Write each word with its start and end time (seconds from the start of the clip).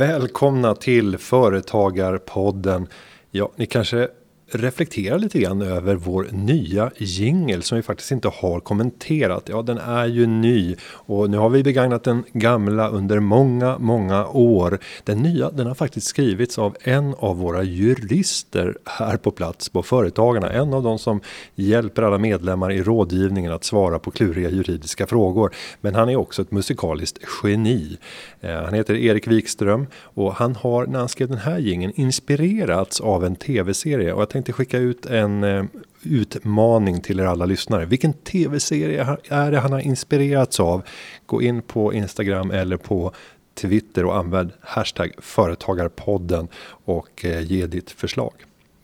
Välkomna 0.00 0.74
till 0.74 1.18
Företagarpodden. 1.18 2.86
Ja, 3.30 3.52
ni 3.56 3.66
kanske 3.66 4.08
reflektera 4.54 5.16
lite 5.16 5.38
grann 5.38 5.62
över 5.62 5.94
vår 5.94 6.28
nya 6.32 6.90
jingel 6.96 7.62
som 7.62 7.76
vi 7.76 7.82
faktiskt 7.82 8.10
inte 8.10 8.28
har 8.28 8.60
kommenterat. 8.60 9.48
Ja, 9.48 9.62
den 9.62 9.78
är 9.78 10.06
ju 10.06 10.26
ny 10.26 10.76
och 10.92 11.30
nu 11.30 11.36
har 11.36 11.48
vi 11.48 11.62
begagnat 11.62 12.04
den 12.04 12.24
gamla 12.32 12.88
under 12.88 13.20
många, 13.20 13.78
många 13.78 14.26
år. 14.26 14.78
Den 15.04 15.18
nya, 15.18 15.50
den 15.50 15.66
har 15.66 15.74
faktiskt 15.74 16.06
skrivits 16.06 16.58
av 16.58 16.76
en 16.80 17.14
av 17.18 17.38
våra 17.38 17.62
jurister 17.62 18.76
här 18.84 19.16
på 19.16 19.30
plats 19.30 19.68
på 19.68 19.82
Företagarna. 19.82 20.52
En 20.52 20.74
av 20.74 20.82
de 20.82 20.98
som 20.98 21.20
hjälper 21.54 22.02
alla 22.02 22.18
medlemmar 22.18 22.72
i 22.72 22.82
rådgivningen 22.82 23.52
att 23.52 23.64
svara 23.64 23.98
på 23.98 24.10
kluriga 24.10 24.50
juridiska 24.50 25.06
frågor. 25.06 25.54
Men 25.80 25.94
han 25.94 26.08
är 26.08 26.16
också 26.16 26.42
ett 26.42 26.50
musikaliskt 26.50 27.18
geni. 27.42 27.98
Eh, 28.40 28.54
han 28.54 28.74
heter 28.74 28.94
Erik 28.94 29.26
Wikström 29.26 29.86
och 30.02 30.34
han 30.34 30.56
har 30.56 30.86
när 30.86 30.98
han 30.98 31.08
skrev 31.08 31.28
den 31.28 31.38
här 31.38 31.58
jingeln 31.58 31.92
inspirerats 31.96 33.00
av 33.00 33.24
en 33.24 33.36
tv-serie 33.36 34.12
och 34.12 34.20
jag 34.20 34.30
tänkte 34.40 34.52
skicka 34.52 34.78
ut 34.78 35.06
en 35.06 35.44
eh, 35.44 35.64
utmaning 36.02 37.00
till 37.00 37.20
er 37.20 37.24
alla 37.24 37.46
lyssnare. 37.46 37.84
Vilken 37.86 38.12
tv-serie 38.12 39.16
är 39.28 39.50
det 39.50 39.58
han 39.58 39.72
har 39.72 39.80
inspirerats 39.80 40.60
av? 40.60 40.82
Gå 41.26 41.42
in 41.42 41.62
på 41.62 41.92
Instagram 41.92 42.50
eller 42.50 42.76
på 42.76 43.12
Twitter 43.54 44.04
och 44.04 44.16
använd 44.16 44.52
hashtag 44.60 45.12
företagarpodden 45.18 46.48
och 46.84 47.24
eh, 47.24 47.40
ge 47.40 47.66
ditt 47.66 47.90
förslag. 47.90 48.32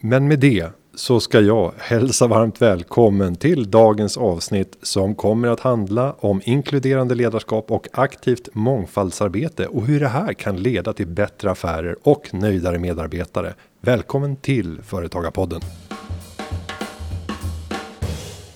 Men 0.00 0.28
med 0.28 0.38
det 0.38 0.70
så 0.96 1.20
ska 1.20 1.40
jag 1.40 1.72
hälsa 1.78 2.26
varmt 2.26 2.62
välkommen 2.62 3.36
till 3.36 3.70
dagens 3.70 4.16
avsnitt 4.16 4.78
som 4.82 5.14
kommer 5.14 5.48
att 5.48 5.60
handla 5.60 6.12
om 6.12 6.40
inkluderande 6.44 7.14
ledarskap 7.14 7.70
och 7.70 7.88
aktivt 7.92 8.48
mångfaldsarbete 8.52 9.66
och 9.66 9.86
hur 9.86 10.00
det 10.00 10.08
här 10.08 10.32
kan 10.32 10.56
leda 10.56 10.92
till 10.92 11.06
bättre 11.06 11.50
affärer 11.50 11.96
och 12.02 12.34
nöjdare 12.34 12.78
medarbetare. 12.78 13.54
Välkommen 13.80 14.36
till 14.36 14.78
Företagarpodden. 14.82 15.60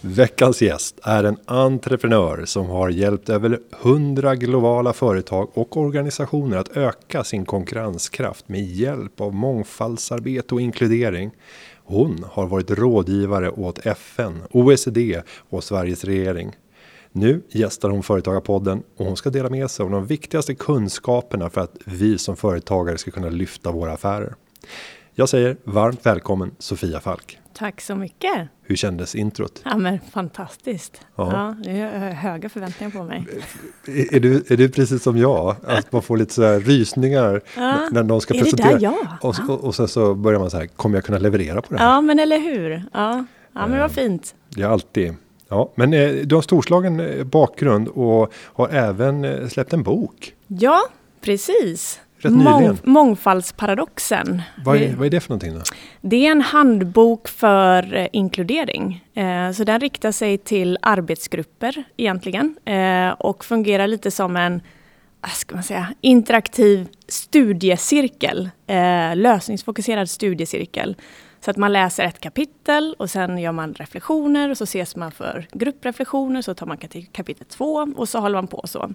Veckans 0.03 0.63
gäst 0.63 1.01
är 1.03 1.25
en 1.25 1.37
entreprenör 1.45 2.45
som 2.45 2.67
har 2.67 2.89
hjälpt 2.89 3.29
över 3.29 3.59
100 3.83 4.35
globala 4.37 4.93
företag 4.93 5.51
och 5.55 5.77
organisationer 5.77 6.57
att 6.57 6.77
öka 6.77 7.25
sin 7.25 7.45
konkurrenskraft 7.45 8.49
med 8.49 8.63
hjälp 8.63 9.21
av 9.21 9.35
mångfaldsarbete 9.35 10.55
och 10.55 10.61
inkludering. 10.61 11.31
Hon 11.85 12.25
har 12.31 12.47
varit 12.47 12.71
rådgivare 12.71 13.51
åt 13.51 13.87
FN, 13.87 14.43
OECD 14.51 15.23
och 15.51 15.65
Sveriges 15.65 16.05
regering. 16.05 16.57
Nu 17.13 17.43
gästar 17.49 17.91
hon 17.91 18.03
Företagarpodden 18.03 18.83
och 18.97 19.07
hon 19.07 19.17
ska 19.17 19.31
dela 19.31 19.51
med 19.51 19.71
sig 19.71 19.85
av 19.85 19.91
de 19.91 20.07
viktigaste 20.07 20.55
kunskaperna 20.55 21.51
för 21.51 21.61
att 21.61 21.77
vi 21.85 22.19
som 22.19 22.37
företagare 22.37 22.99
ska 22.99 23.11
kunna 23.11 23.29
lyfta 23.29 23.73
våra 23.73 23.93
affärer. 23.93 24.35
Jag 25.21 25.29
säger 25.29 25.57
varmt 25.65 26.07
välkommen 26.07 26.51
Sofia 26.59 27.01
Falk. 27.01 27.39
Tack 27.55 27.81
så 27.81 27.95
mycket. 27.95 28.49
Hur 28.63 28.77
kändes 28.77 29.15
introt? 29.15 29.63
Ja 29.65 29.77
men 29.77 29.99
fantastiskt. 30.13 31.01
Ja. 31.17 31.33
Ja, 31.33 31.57
det 31.65 31.81
är 31.81 32.11
höga 32.11 32.49
förväntningar 32.49 32.91
på 32.91 33.03
mig. 33.03 33.27
Är 33.87 34.21
du, 34.21 34.45
är 34.49 34.57
du 34.57 34.69
precis 34.69 35.03
som 35.03 35.19
jag? 35.19 35.57
Att 35.67 35.93
man 35.93 36.03
får 36.03 36.17
lite 36.17 36.35
så 36.35 36.43
här 36.43 36.61
rysningar 36.61 37.41
ja. 37.57 37.89
när 37.93 38.03
någon 38.03 38.21
ska 38.21 38.35
är 38.35 38.39
presentera. 38.39 38.69
Det 38.69 38.75
där 38.75 38.83
jag? 38.83 38.95
Och, 39.21 39.35
och, 39.49 39.65
och 39.65 39.75
sen 39.75 39.89
så 39.89 40.15
börjar 40.15 40.41
man 40.41 40.51
så 40.51 40.57
här, 40.57 40.67
kommer 40.67 40.97
jag 40.97 41.05
kunna 41.05 41.19
leverera 41.19 41.63
på 41.63 41.75
det 41.75 41.81
här? 41.81 41.87
Ja 41.87 42.01
men 42.01 42.19
eller 42.19 42.39
hur. 42.39 42.71
Ja, 42.93 43.25
ja 43.53 43.67
men 43.67 43.79
vad 43.79 43.93
fint. 43.93 44.35
Ja 44.49 44.69
alltid. 44.69 45.15
Ja, 45.49 45.73
men 45.75 45.93
eh, 45.93 46.11
du 46.13 46.35
har 46.35 46.43
storslagen 46.43 47.01
eh, 47.01 47.25
bakgrund 47.25 47.89
och 47.89 48.33
har 48.35 48.69
även 48.69 49.25
eh, 49.25 49.49
släppt 49.49 49.73
en 49.73 49.83
bok. 49.83 50.35
Ja, 50.47 50.81
precis. 51.21 52.01
Rätt 52.23 52.33
Mång, 52.33 52.79
mångfaldsparadoxen. 52.83 54.43
Vad 54.65 54.77
är, 54.77 54.97
vad 54.97 55.07
är 55.07 55.11
det 55.11 55.21
för 55.21 55.31
någonting? 55.31 55.55
Då? 55.55 55.61
Det 56.01 56.27
är 56.27 56.31
en 56.31 56.41
handbok 56.41 57.29
för 57.29 57.95
eh, 57.95 58.07
inkludering. 58.13 59.05
Eh, 59.15 59.53
så 59.53 59.65
den 59.65 59.81
riktar 59.81 60.13
sig 60.13 60.39
till 60.39 60.79
arbetsgrupper 60.83 61.85
egentligen 61.97 62.57
eh, 62.65 63.09
och 63.11 63.45
fungerar 63.45 63.87
lite 63.87 64.11
som 64.11 64.37
en 64.37 64.61
ska 65.33 65.55
man 65.55 65.65
säga, 65.65 65.95
interaktiv 66.01 66.89
studiecirkel, 67.09 68.51
lösningsfokuserad 69.15 70.11
studiecirkel. 70.11 70.97
Så 71.41 71.51
att 71.51 71.57
man 71.57 71.73
läser 71.73 72.05
ett 72.05 72.21
kapitel 72.21 72.95
och 72.99 73.11
sen 73.11 73.39
gör 73.39 73.53
man 73.53 73.75
reflektioner 73.75 74.51
och 74.51 74.59
så 74.59 74.65
ses 74.65 74.97
man 74.97 75.13
för 75.13 75.47
gruppreflektioner, 75.53 76.43
så 76.43 76.55
tar 76.55 76.67
man 76.67 76.79
kapitel 77.13 77.47
två 77.47 77.93
och 77.97 78.09
så 78.09 78.19
håller 78.19 78.39
man 78.39 78.47
på 78.47 78.63
så. 78.65 78.91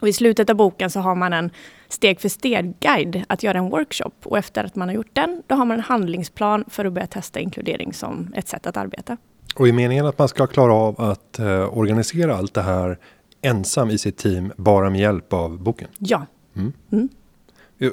Och 0.00 0.08
I 0.08 0.12
slutet 0.12 0.50
av 0.50 0.56
boken 0.56 0.90
så 0.90 1.00
har 1.00 1.14
man 1.14 1.32
en 1.32 1.50
steg 1.88 2.20
för 2.20 2.28
steg-guide 2.28 3.24
att 3.28 3.42
göra 3.42 3.58
en 3.58 3.70
workshop. 3.70 4.10
Och 4.24 4.38
efter 4.38 4.64
att 4.64 4.76
man 4.76 4.88
har 4.88 4.94
gjort 4.94 5.10
den, 5.12 5.42
då 5.46 5.54
har 5.54 5.64
man 5.64 5.76
en 5.76 5.84
handlingsplan 5.84 6.64
för 6.68 6.84
att 6.84 6.92
börja 6.92 7.06
testa 7.06 7.40
inkludering 7.40 7.92
som 7.92 8.32
ett 8.36 8.48
sätt 8.48 8.66
att 8.66 8.76
arbeta. 8.76 9.16
Och 9.54 9.68
är 9.68 9.72
meningen 9.72 10.06
att 10.06 10.18
man 10.18 10.28
ska 10.28 10.46
klara 10.46 10.74
av 10.74 11.00
att 11.00 11.38
eh, 11.38 11.78
organisera 11.78 12.36
allt 12.36 12.54
det 12.54 12.62
här 12.62 12.98
ensam 13.42 13.90
i 13.90 13.98
sitt 13.98 14.16
team, 14.16 14.52
bara 14.56 14.90
med 14.90 15.00
hjälp 15.00 15.32
av 15.32 15.58
boken? 15.58 15.88
Ja. 15.98 16.26
Mm. 16.56 16.72
Mm. 16.92 17.08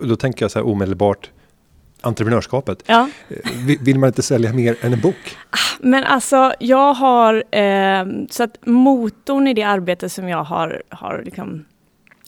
Då 0.09 0.15
tänker 0.15 0.43
jag 0.43 0.51
så 0.51 0.59
här 0.59 0.67
omedelbart, 0.67 1.31
entreprenörskapet. 2.01 2.83
Ja. 2.85 3.09
Eh, 3.29 3.37
vill 3.81 3.99
man 3.99 4.07
inte 4.07 4.21
sälja 4.21 4.53
mer 4.53 4.77
än 4.81 4.93
en 4.93 5.01
bok? 5.01 5.37
Ah, 5.49 5.57
men 5.79 6.03
alltså, 6.03 6.53
jag 6.59 6.93
har... 6.93 7.43
Eh, 7.55 8.05
så 8.29 8.43
att 8.43 8.57
motorn 8.65 9.47
i 9.47 9.53
det 9.53 9.63
arbete 9.63 10.09
som 10.09 10.29
jag 10.29 10.43
har, 10.43 10.83
har 10.89 11.21
liksom 11.25 11.65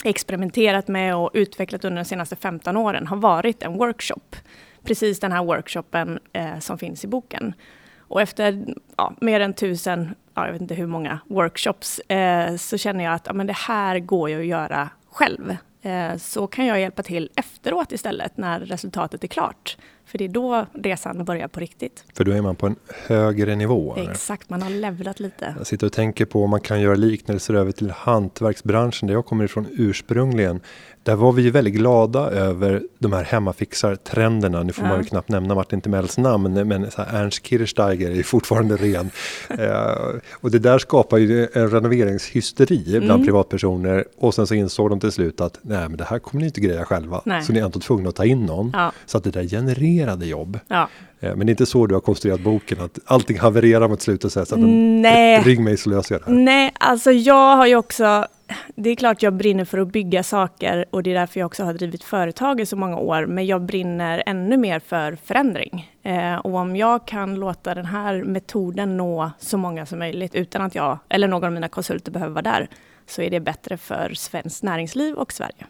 experimenterat 0.06 0.88
med 0.88 1.16
och 1.16 1.32
utvecklat 1.34 1.86
under 1.86 2.04
de 2.04 2.06
senaste 2.06 2.36
15 2.36 2.78
åren 2.78 3.08
har 3.08 3.18
varit 3.18 3.64
en 3.64 3.74
workshop. 3.74 4.36
Precis 4.84 5.20
den 5.20 5.32
här 5.32 5.44
workshopen 5.44 6.20
eh, 6.34 6.60
som 6.60 6.78
finns 6.78 7.04
i 7.04 7.08
boken. 7.08 7.54
Och 8.00 8.22
efter 8.22 8.66
ja, 8.98 9.14
mer 9.22 9.40
än 9.40 9.54
tusen, 9.54 10.16
ja, 10.34 10.46
jag 10.46 10.54
vet 10.54 10.62
inte 10.62 10.76
hur 10.76 10.88
många 10.88 11.20
workshops, 11.28 12.00
eh, 12.00 12.56
så 12.56 12.78
känner 12.78 13.04
jag 13.04 13.14
att 13.14 13.28
ja, 13.28 13.34
men 13.34 13.48
det 13.48 13.58
här 13.58 14.00
går 14.00 14.30
ju 14.30 14.40
att 14.40 14.46
göra 14.46 14.90
själv. 15.12 15.58
Eh, 15.82 16.18
så 16.18 16.48
kan 16.48 16.66
jag 16.66 16.80
hjälpa 16.80 17.04
till 17.04 17.30
efteråt 17.36 17.92
istället 17.92 18.38
när 18.38 18.60
resultatet 18.60 19.24
är 19.24 19.28
klart. 19.28 19.78
För 20.06 20.18
det 20.18 20.24
är 20.26 20.30
då 20.30 20.66
resan 20.74 21.26
börjar 21.26 21.48
på 21.48 21.60
riktigt. 21.60 22.06
För 22.14 22.24
då 22.24 22.32
är 22.32 22.42
man 22.42 22.56
på 22.56 22.68
en 22.68 22.76
högre 23.08 23.56
nivå? 23.56 23.96
Exakt, 23.98 24.50
man 24.50 24.62
har 24.62 24.70
levlat 24.70 25.20
lite. 25.20 25.56
Jag 25.58 25.68
sitter 25.68 25.88
och 25.88 25.94
tänker 25.94 26.26
på 26.26 26.44
om 26.44 26.50
man 26.50 26.62
kan 26.62 26.82
göra 26.82 26.96
liknelser 26.96 27.54
över 27.54 27.72
till 27.72 27.92
hantverksbranschen 27.92 29.08
där 29.08 29.14
jag 29.14 29.26
kommer 29.26 29.46
ifrån 29.46 29.68
ursprungligen. 29.72 30.62
Där 31.04 31.16
var 31.16 31.32
vi 31.32 31.42
ju 31.42 31.52
väldigt 31.52 31.74
glada 31.74 32.20
över 32.20 32.84
de 33.00 33.14
här 33.14 33.24
hemmafixar-trenderna. 33.24 34.64
Nu 34.64 34.74
får 34.74 34.86
ja. 34.86 34.90
man 34.90 35.00
ju 35.00 35.06
knappt 35.06 35.30
nämna 35.30 35.56
Martin 35.56 35.82
Timells 35.82 36.18
namn, 36.18 36.68
men 36.68 36.92
så 36.92 37.02
här 37.02 37.24
Ernst 37.24 37.46
Kirchsteiger 37.46 38.12
är 38.12 38.24
fortfarande 38.24 38.76
ren. 38.76 39.10
eh, 39.50 40.20
och 40.42 40.52
det 40.52 40.60
där 40.60 40.80
skapar 40.80 41.18
ju 41.18 41.48
en 41.54 41.70
renoveringshysteri 41.70 42.84
bland 42.86 43.12
mm. 43.12 43.26
privatpersoner. 43.26 44.06
Och 44.18 44.34
sen 44.34 44.48
så 44.48 44.56
insåg 44.56 44.90
de 44.90 45.00
till 45.00 45.12
slut 45.12 45.42
att 45.42 45.60
nej, 45.62 45.90
men 45.90 45.98
det 45.98 46.04
här 46.04 46.20
kommer 46.20 46.42
ni 46.42 46.46
inte 46.46 46.62
greja 46.62 46.86
själva. 46.86 47.22
Nej. 47.26 47.44
Så 47.44 47.54
ni 47.54 47.60
är 47.60 47.66
ändå 47.66 47.80
tvungna 47.80 48.10
att 48.10 48.16
ta 48.16 48.26
in 48.26 48.46
någon. 48.46 48.72
Ja. 48.74 48.92
Så 49.06 49.18
att 49.18 49.24
det 49.24 49.32
där 49.32 49.44
genererade 49.44 50.26
jobb. 50.26 50.60
Ja. 50.68 50.90
Eh, 51.20 51.36
men 51.36 51.48
det 51.48 51.50
är 51.50 51.54
inte 51.54 51.66
så 51.66 51.88
du 51.88 51.94
har 51.94 52.02
konstruerat 52.02 52.42
boken, 52.42 52.82
att 52.82 53.00
allting 53.06 53.40
havererar 53.40 53.88
mot 53.88 54.02
slutet 54.02 54.26
och 54.26 54.32
säger 54.32 54.46
så 54.46 54.56
att 54.56 54.62
Nej. 54.62 55.42
ring 55.42 55.64
mig 55.64 55.78
så 55.78 55.90
löser 55.90 56.16
jag 56.16 56.22
det 56.22 56.26
här. 56.26 56.38
Nej, 56.38 56.72
alltså 56.80 57.12
jag 57.12 57.56
har 57.56 57.68
ju 57.68 57.76
också 57.76 58.28
det 58.76 58.90
är 58.90 58.96
klart 58.96 59.24
jag 59.24 59.34
brinner 59.34 59.66
för 59.66 59.78
att 59.78 59.88
bygga 59.88 60.24
saker 60.24 60.86
och 60.92 61.04
det 61.04 61.12
är 61.12 61.16
därför 61.16 61.40
jag 61.40 61.46
också 61.46 61.64
har 61.64 61.74
drivit 61.74 62.04
företag 62.04 62.62
i 62.62 62.66
så 62.66 62.76
många 62.76 62.98
år. 62.98 63.26
Men 63.26 63.46
jag 63.46 63.62
brinner 63.62 64.24
ännu 64.26 64.58
mer 64.58 64.80
för 64.80 65.16
förändring. 65.16 65.92
Eh, 66.04 66.36
och 66.36 66.56
om 66.56 66.76
jag 66.76 67.08
kan 67.08 67.36
låta 67.36 67.76
den 67.76 67.86
här 67.86 68.24
metoden 68.24 68.98
nå 68.98 69.32
så 69.40 69.58
många 69.58 69.86
som 69.86 70.00
möjligt 70.00 70.36
utan 70.36 70.62
att 70.62 70.76
jag 70.76 70.98
eller 71.10 71.28
någon 71.28 71.44
av 71.44 71.52
mina 71.52 71.70
konsulter 71.70 72.12
behöver 72.12 72.34
vara 72.34 72.42
där, 72.42 72.70
så 73.08 73.22
är 73.22 73.30
det 73.30 73.40
bättre 73.40 73.78
för 73.78 74.14
svenskt 74.14 74.64
näringsliv 74.64 75.16
och 75.16 75.34
Sverige. 75.34 75.66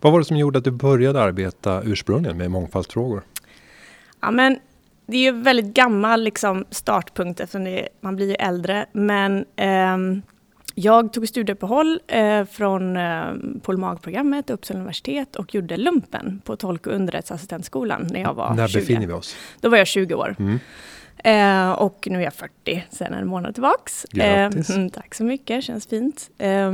Vad 0.00 0.12
var 0.12 0.18
det 0.18 0.24
som 0.24 0.36
gjorde 0.36 0.58
att 0.58 0.64
du 0.64 0.70
började 0.70 1.22
arbeta 1.22 1.82
ursprungligen 1.82 2.38
med 2.38 2.50
mångfaldsfrågor? 2.50 3.22
Ja, 4.20 4.30
men 4.30 4.58
det 5.06 5.16
är 5.16 5.32
ju 5.32 5.42
väldigt 5.42 5.74
gammal 5.74 6.22
liksom, 6.22 6.64
startpunkt 6.70 7.40
eftersom 7.40 7.64
det, 7.64 7.88
man 8.00 8.16
blir 8.16 8.28
ju 8.28 8.34
äldre. 8.34 8.86
Men 8.92 9.44
eh, 9.56 9.96
jag 10.74 11.12
tog 11.12 11.28
studieuppehåll 11.28 12.00
eh, 12.06 12.44
från 12.44 12.96
eh, 12.96 13.32
Polmag-programmet, 13.62 14.50
Uppsala 14.50 14.80
universitet 14.80 15.36
och 15.36 15.54
gjorde 15.54 15.76
lumpen 15.76 16.42
på 16.44 16.56
tolk 16.56 16.86
och 16.86 16.92
underrättelseassistentskolan 16.92 18.08
när 18.10 18.20
jag 18.20 18.34
var 18.34 18.54
när 18.54 18.68
20. 18.68 18.78
När 18.78 18.82
befinner 18.82 19.06
vi 19.06 19.12
oss? 19.12 19.36
Då 19.60 19.68
var 19.68 19.78
jag 19.78 19.86
20 19.86 20.14
år. 20.14 20.36
Mm. 20.38 20.58
Eh, 21.24 21.72
och 21.72 22.08
nu 22.10 22.18
är 22.18 22.22
jag 22.22 22.34
40 22.34 22.84
sedan 22.90 23.14
en 23.14 23.26
månad 23.26 23.54
tillbaks. 23.54 24.06
Grattis! 24.10 24.70
Eh, 24.70 24.88
tack 24.88 25.14
så 25.14 25.24
mycket, 25.24 25.64
känns 25.64 25.86
fint. 25.86 26.30
Eh, 26.38 26.72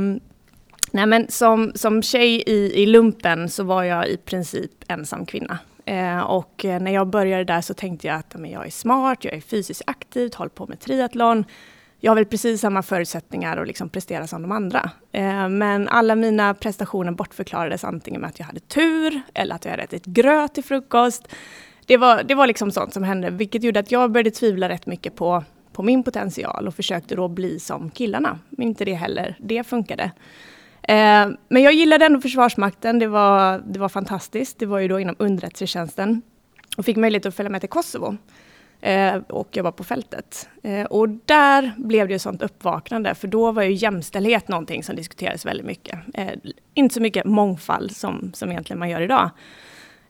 nej 0.91 1.05
men 1.05 1.25
som, 1.29 1.71
som 1.75 2.01
tjej 2.01 2.43
i, 2.47 2.83
i 2.83 2.85
lumpen 2.85 3.49
så 3.49 3.63
var 3.63 3.83
jag 3.83 4.07
i 4.07 4.17
princip 4.17 4.71
ensam 4.87 5.25
kvinna. 5.25 5.59
Eh, 5.85 6.19
och 6.19 6.61
när 6.63 6.91
jag 6.91 7.07
började 7.07 7.43
där 7.43 7.61
så 7.61 7.73
tänkte 7.73 8.07
jag 8.07 8.15
att 8.15 8.35
men 8.35 8.51
jag 8.51 8.65
är 8.65 8.71
smart, 8.71 9.23
jag 9.23 9.33
är 9.33 9.41
fysiskt 9.41 9.81
aktiv, 9.87 10.31
håller 10.35 10.49
på 10.49 10.67
med 10.67 10.79
triathlon 10.79 11.45
jag 11.99 12.11
har 12.11 12.15
väl 12.15 12.25
precis 12.25 12.61
samma 12.61 12.83
förutsättningar 12.83 13.57
att 13.57 13.67
liksom 13.67 13.89
prestera 13.89 14.27
som 14.27 14.41
de 14.41 14.51
andra. 14.51 14.91
Eh, 15.11 15.49
men 15.49 15.87
alla 15.87 16.15
mina 16.15 16.53
prestationer 16.53 17.11
bortförklarades 17.11 17.83
antingen 17.83 18.21
med 18.21 18.27
att 18.27 18.39
jag 18.39 18.45
hade 18.45 18.59
tur 18.59 19.21
eller 19.33 19.55
att 19.55 19.65
jag 19.65 19.71
hade 19.71 19.83
ätit 19.83 20.05
gröt 20.05 20.53
till 20.53 20.63
frukost. 20.63 21.27
Det 21.85 21.97
var, 21.97 22.23
det 22.23 22.35
var 22.35 22.47
liksom 22.47 22.71
sånt 22.71 22.93
som 22.93 23.03
hände, 23.03 23.29
vilket 23.29 23.63
gjorde 23.63 23.79
att 23.79 23.91
jag 23.91 24.11
började 24.11 24.31
tvivla 24.31 24.69
rätt 24.69 24.85
mycket 24.85 25.15
på, 25.15 25.43
på 25.73 25.83
min 25.83 26.03
potential 26.03 26.67
och 26.67 26.75
försökte 26.75 27.15
då 27.15 27.27
bli 27.27 27.59
som 27.59 27.89
killarna. 27.89 28.39
Men 28.49 28.67
inte 28.67 28.85
det 28.85 28.93
heller, 28.93 29.35
det 29.39 29.63
funkade. 29.63 30.11
Eh, 30.81 31.27
men 31.49 31.61
jag 31.61 31.73
gillade 31.73 32.05
ändå 32.05 32.21
Försvarsmakten, 32.21 32.99
det 32.99 33.07
var, 33.07 33.63
det 33.67 33.79
var 33.79 33.89
fantastiskt. 33.89 34.59
Det 34.59 34.65
var 34.65 34.79
ju 34.79 34.87
då 34.87 34.99
inom 34.99 35.15
underrättelsetjänsten 35.19 36.21
och 36.77 36.85
fick 36.85 36.97
möjlighet 36.97 37.25
att 37.25 37.35
följa 37.35 37.49
med 37.49 37.61
till 37.61 37.69
Kosovo 37.69 38.17
eh, 38.81 39.15
och 39.15 39.57
jobba 39.57 39.71
på 39.71 39.83
fältet. 39.83 40.49
Eh, 40.63 40.85
och 40.85 41.09
där 41.09 41.71
blev 41.77 42.07
det 42.07 42.13
ju 42.13 42.19
sånt 42.19 42.41
uppvaknande, 42.41 43.15
för 43.15 43.27
då 43.27 43.51
var 43.51 43.63
ju 43.63 43.73
jämställdhet 43.73 44.47
någonting 44.47 44.83
som 44.83 44.95
diskuterades 44.95 45.45
väldigt 45.45 45.65
mycket. 45.65 45.99
Eh, 46.13 46.29
inte 46.73 46.95
så 46.95 47.01
mycket 47.01 47.25
mångfald 47.25 47.95
som, 47.95 48.31
som 48.33 48.51
egentligen 48.51 48.79
man 48.79 48.89
gör 48.89 49.01
idag. 49.01 49.29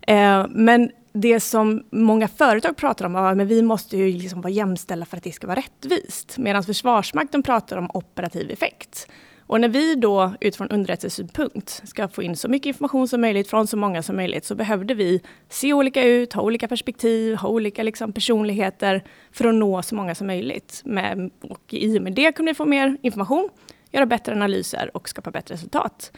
Eh, 0.02 0.46
men 0.50 0.92
det 1.14 1.40
som 1.40 1.84
många 1.90 2.28
företag 2.28 2.78
pratar 2.78 3.06
om 3.06 3.14
var 3.14 3.32
att 3.32 3.48
vi 3.48 3.62
måste 3.62 3.98
ju 3.98 4.12
liksom 4.12 4.42
vara 4.42 4.54
jämställda 4.54 5.06
för 5.06 5.18
att 5.18 5.24
det 5.24 5.32
ska 5.32 5.48
vara 5.48 5.60
rättvist. 5.60 6.38
Medan 6.38 6.64
Försvarsmakten 6.64 7.44
pratar 7.44 7.78
om 7.78 7.90
operativ 7.94 8.52
effekt. 8.52 9.08
Och 9.50 9.62
när 9.62 9.70
vi 9.70 9.96
då 9.96 10.34
utifrån 10.40 10.70
underrättelsesynpunkt 10.70 11.82
ska 11.86 12.08
få 12.08 12.24
in 12.24 12.36
så 12.36 12.48
mycket 12.48 12.66
information 12.66 13.08
som 13.08 13.22
möjligt 13.22 13.50
från 13.50 13.68
så 13.68 13.78
många 13.78 14.04
som 14.04 14.16
möjligt 14.16 14.46
så 14.46 14.56
behövde 14.56 14.94
vi 14.94 15.22
se 15.50 15.74
olika 15.74 16.04
ut, 16.04 16.34
ha 16.34 16.42
olika 16.42 16.68
perspektiv, 16.68 17.36
ha 17.36 17.50
olika 17.50 17.84
liksom 17.84 18.14
personligheter 18.14 19.04
för 19.32 19.46
att 19.46 19.56
nå 19.56 19.82
så 19.82 19.96
många 19.96 20.16
som 20.16 20.28
möjligt. 20.28 20.82
Med, 20.86 21.32
och 21.42 21.62
I 21.74 22.00
och 22.00 22.04
med 22.04 22.14
det 22.14 22.32
kunde 22.32 22.52
vi 22.52 22.56
få 22.56 22.66
mer 22.66 22.98
information, 23.02 23.50
göra 23.92 24.06
bättre 24.06 24.32
analyser 24.32 24.92
och 24.94 25.10
skapa 25.10 25.32
bättre 25.32 25.54
resultat. 25.54 26.12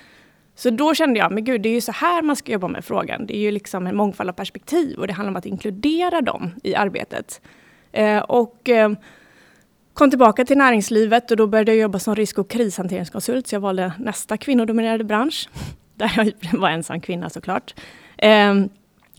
Så 0.55 0.69
då 0.69 0.93
kände 0.93 1.19
jag, 1.19 1.31
men 1.31 1.43
gud, 1.43 1.61
det 1.61 1.69
är 1.69 1.73
ju 1.73 1.81
så 1.81 1.91
här 1.91 2.21
man 2.21 2.35
ska 2.35 2.51
jobba 2.51 2.67
med 2.67 2.85
frågan. 2.85 3.25
Det 3.25 3.37
är 3.37 3.41
ju 3.41 3.51
liksom 3.51 3.87
en 3.87 3.95
mångfald 3.95 4.29
av 4.29 4.33
perspektiv 4.33 4.99
och 4.99 5.07
det 5.07 5.13
handlar 5.13 5.31
om 5.31 5.35
att 5.35 5.45
inkludera 5.45 6.21
dem 6.21 6.51
i 6.63 6.75
arbetet. 6.75 7.41
Eh, 7.91 8.19
och 8.19 8.69
eh, 8.69 8.91
kom 10.01 10.09
tillbaka 10.09 10.45
till 10.45 10.57
näringslivet 10.57 11.31
och 11.31 11.37
då 11.37 11.47
började 11.47 11.71
jag 11.71 11.81
jobba 11.81 11.99
som 11.99 12.15
risk 12.15 12.37
och 12.37 12.49
krishanteringskonsult. 12.49 13.47
Så 13.47 13.55
jag 13.55 13.59
valde 13.59 13.93
nästa 13.99 14.37
kvinnodominerade 14.37 15.03
bransch, 15.03 15.49
där 15.95 16.11
jag 16.15 16.33
var 16.59 16.69
ensam 16.69 17.01
kvinna 17.01 17.29
såklart. 17.29 17.75
Ehm, 18.17 18.69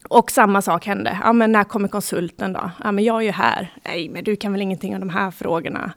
och 0.09 0.31
samma 0.31 0.63
sak 0.63 0.87
hände. 0.87 1.19
Ja, 1.23 1.33
men 1.33 1.53
när 1.53 1.65
kommer 1.65 1.89
konsulten 1.89 2.53
då? 2.53 2.71
Ja, 2.85 2.93
men 2.93 3.05
jag 3.05 3.17
är 3.17 3.21
ju 3.21 3.31
här. 3.31 3.73
Nej, 3.85 4.09
men 4.09 4.25
du 4.25 4.37
kan 4.37 4.53
väl 4.53 4.63
ingenting 4.63 4.95
om 4.95 5.01
de 5.01 5.11
här 5.11 5.31
frågorna. 5.31 5.93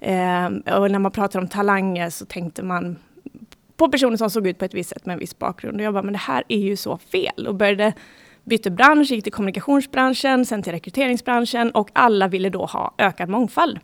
Ehm, 0.00 0.60
och 0.60 0.90
när 0.90 0.98
man 0.98 1.12
pratar 1.12 1.38
om 1.38 1.48
talanger 1.48 2.10
så 2.10 2.26
tänkte 2.26 2.62
man 2.62 2.96
på 3.76 3.88
personer 3.88 4.16
som 4.16 4.30
såg 4.30 4.46
ut 4.46 4.58
på 4.58 4.64
ett 4.64 4.74
visst 4.74 4.90
sätt 4.90 5.06
med 5.06 5.12
en 5.12 5.18
viss 5.18 5.38
bakgrund. 5.38 5.76
Och 5.76 5.82
jag 5.82 5.94
bara, 5.94 6.02
men 6.02 6.12
det 6.12 6.18
här 6.18 6.44
är 6.48 6.58
ju 6.58 6.76
så 6.76 6.98
fel. 6.98 7.46
Och 7.46 7.54
började 7.54 7.92
bytte 8.44 8.70
bransch, 8.70 9.10
gick 9.10 9.24
till 9.24 9.32
kommunikationsbranschen, 9.32 10.46
sen 10.46 10.62
till 10.62 10.72
rekryteringsbranschen 10.72 11.70
och 11.70 11.90
alla 11.92 12.28
ville 12.28 12.50
då 12.50 12.66
ha 12.66 12.94
ökad 12.98 13.28
mångfald. 13.28 13.78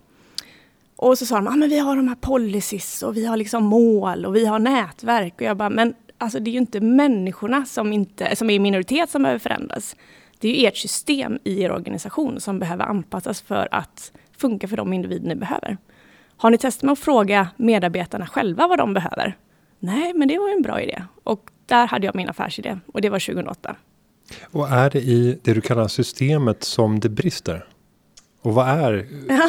Och 0.96 1.18
så 1.18 1.26
sa 1.26 1.34
de, 1.34 1.46
ah, 1.46 1.56
men 1.56 1.68
vi 1.68 1.78
har 1.78 1.96
de 1.96 2.08
här 2.08 2.14
policies 2.14 3.02
och 3.02 3.16
vi 3.16 3.26
har 3.26 3.36
liksom 3.36 3.64
mål 3.64 4.26
och 4.26 4.36
vi 4.36 4.46
har 4.46 4.58
nätverk. 4.58 5.34
Och 5.36 5.42
jag 5.42 5.56
bara, 5.56 5.70
men 5.70 5.94
alltså 6.18 6.40
det 6.40 6.50
är 6.50 6.52
ju 6.52 6.58
inte 6.58 6.80
människorna 6.80 7.64
som, 7.64 7.92
inte, 7.92 8.36
som 8.36 8.50
är 8.50 8.54
i 8.54 8.58
minoritet 8.58 9.10
som 9.10 9.22
behöver 9.22 9.38
förändras. 9.38 9.96
Det 10.38 10.48
är 10.48 10.60
ju 10.60 10.66
ert 10.66 10.76
system 10.76 11.38
i 11.44 11.62
er 11.62 11.72
organisation 11.72 12.40
som 12.40 12.58
behöver 12.58 12.84
anpassas 12.84 13.40
för 13.40 13.68
att 13.70 14.12
funka 14.38 14.68
för 14.68 14.76
de 14.76 14.92
individer 14.92 15.28
ni 15.28 15.34
behöver. 15.34 15.76
Har 16.36 16.50
ni 16.50 16.58
testat 16.58 16.82
med 16.82 16.92
att 16.92 16.98
fråga 16.98 17.48
medarbetarna 17.56 18.26
själva 18.26 18.66
vad 18.66 18.78
de 18.78 18.94
behöver? 18.94 19.36
Nej, 19.78 20.12
men 20.14 20.28
det 20.28 20.38
var 20.38 20.48
ju 20.48 20.54
en 20.54 20.62
bra 20.62 20.80
idé. 20.80 21.04
Och 21.24 21.50
där 21.66 21.86
hade 21.86 22.06
jag 22.06 22.14
min 22.14 22.28
affärsidé 22.28 22.78
och 22.92 23.00
det 23.00 23.08
var 23.08 23.18
2008. 23.18 23.76
Och 24.50 24.68
är 24.68 24.90
det 24.90 25.00
i 25.00 25.38
det 25.42 25.54
du 25.54 25.60
kallar 25.60 25.88
systemet 25.88 26.64
som 26.64 27.00
det 27.00 27.08
brister? 27.08 27.66
Och 28.44 28.54
vad 28.54 28.68
är 28.68 29.06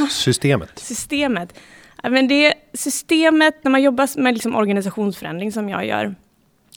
systemet? 0.09 0.79
systemet. 0.79 1.59
Men 2.03 2.27
det 2.27 2.53
systemet, 2.73 3.63
när 3.63 3.71
man 3.71 3.83
jobbar 3.83 4.19
med 4.19 4.33
liksom 4.33 4.55
organisationsförändring 4.55 5.51
som 5.51 5.69
jag 5.69 5.85
gör, 5.85 6.15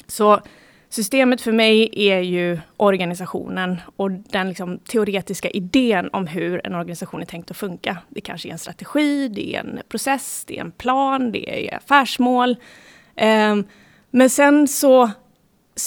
så 0.07 0.41
systemet 0.89 1.41
för 1.41 1.53
mig 1.53 1.91
är 1.93 2.21
ju 2.21 2.59
organisationen 2.77 3.77
och 3.97 4.11
den 4.11 4.49
liksom 4.49 4.79
teoretiska 4.79 5.51
idén 5.51 6.11
om 6.13 6.27
hur 6.27 6.67
en 6.67 6.75
organisation 6.75 7.21
är 7.21 7.27
tänkt 7.27 7.51
att 7.51 7.57
funka. 7.57 7.97
Det 8.09 8.21
kanske 8.21 8.49
är 8.49 8.53
en 8.53 8.59
strategi, 8.59 9.29
det 9.29 9.55
är 9.55 9.61
en 9.61 9.81
process, 9.89 10.45
det 10.47 10.57
är 10.57 10.61
en 10.61 10.73
plan, 10.73 11.33
det 11.33 11.69
är 11.69 11.77
affärsmål. 11.77 12.57
Um, 13.51 13.65
men 14.11 14.31
sen 14.31 14.69
så 14.69 15.11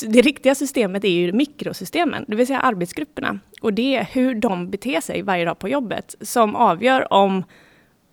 det 0.08 0.22
riktiga 0.22 0.56
systemet 0.56 1.04
är 1.04 1.10
ju 1.10 1.32
mikrosystemen, 1.32 2.26
det 2.28 2.36
vill 2.36 2.48
säga 2.48 2.60
arbetsgrupperna. 2.60 3.40
Och 3.62 3.74
det 3.74 3.96
är 3.96 4.04
hur 4.04 4.36
de 4.36 4.70
beter 4.70 5.02
sig 5.02 5.22
varje 5.22 5.46
dag 5.46 5.60
på 5.60 5.70
jobbet 5.70 6.16
som 6.22 6.56
avgör 6.56 7.14
om 7.14 7.44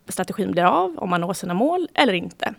strategin 0.08 0.52
blir 0.52 0.64
av, 0.64 0.98
om 0.98 1.10
man 1.10 1.20
når 1.20 1.32
sina 1.32 1.54
mål 1.54 1.88
eller 1.94 2.12
inte. 2.12 2.54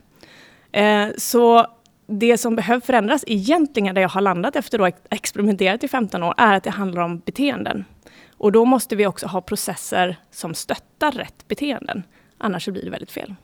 Eh, 0.71 1.07
så 1.18 1.68
det 2.07 2.38
som 2.38 2.56
behöver 2.56 2.81
förändras 2.86 3.24
egentligen, 3.27 3.95
där 3.95 4.01
jag 4.01 4.10
har 4.10 4.21
landat 4.21 4.56
efter 4.56 4.80
att 4.80 4.94
ha 4.94 5.01
experimenterat 5.10 5.83
i 5.83 5.88
15 5.88 6.24
år, 6.24 6.33
är 6.38 6.56
att 6.56 6.63
det 6.63 6.69
handlar 6.69 7.01
om 7.01 7.19
beteenden. 7.19 7.86
Och 8.38 8.51
då 8.51 8.65
måste 8.65 8.95
vi 8.95 9.07
också 9.07 9.27
ha 9.27 9.42
processer 9.42 10.15
som 10.31 10.54
stöttar 10.54 11.12
rätt 11.12 11.48
beteenden. 11.48 12.04
Annars 12.38 12.68
blir 12.68 12.83
det 12.83 12.89
väldigt 12.89 13.12
fel. 13.12 13.36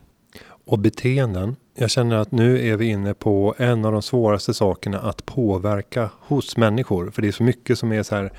Och 0.66 0.78
beteenden. 0.78 1.56
Jag 1.74 1.90
känner 1.90 2.16
att 2.16 2.32
nu 2.32 2.68
är 2.68 2.76
vi 2.76 2.86
inne 2.86 3.14
på 3.14 3.54
en 3.58 3.84
av 3.84 3.92
de 3.92 4.02
svåraste 4.02 4.54
sakerna 4.54 4.98
att 4.98 5.26
påverka 5.26 6.10
hos 6.20 6.56
människor. 6.56 7.10
För 7.10 7.22
det 7.22 7.28
är 7.28 7.32
så 7.32 7.42
mycket 7.42 7.78
som 7.78 7.92
är 7.92 8.02
så 8.02 8.14
här 8.14 8.32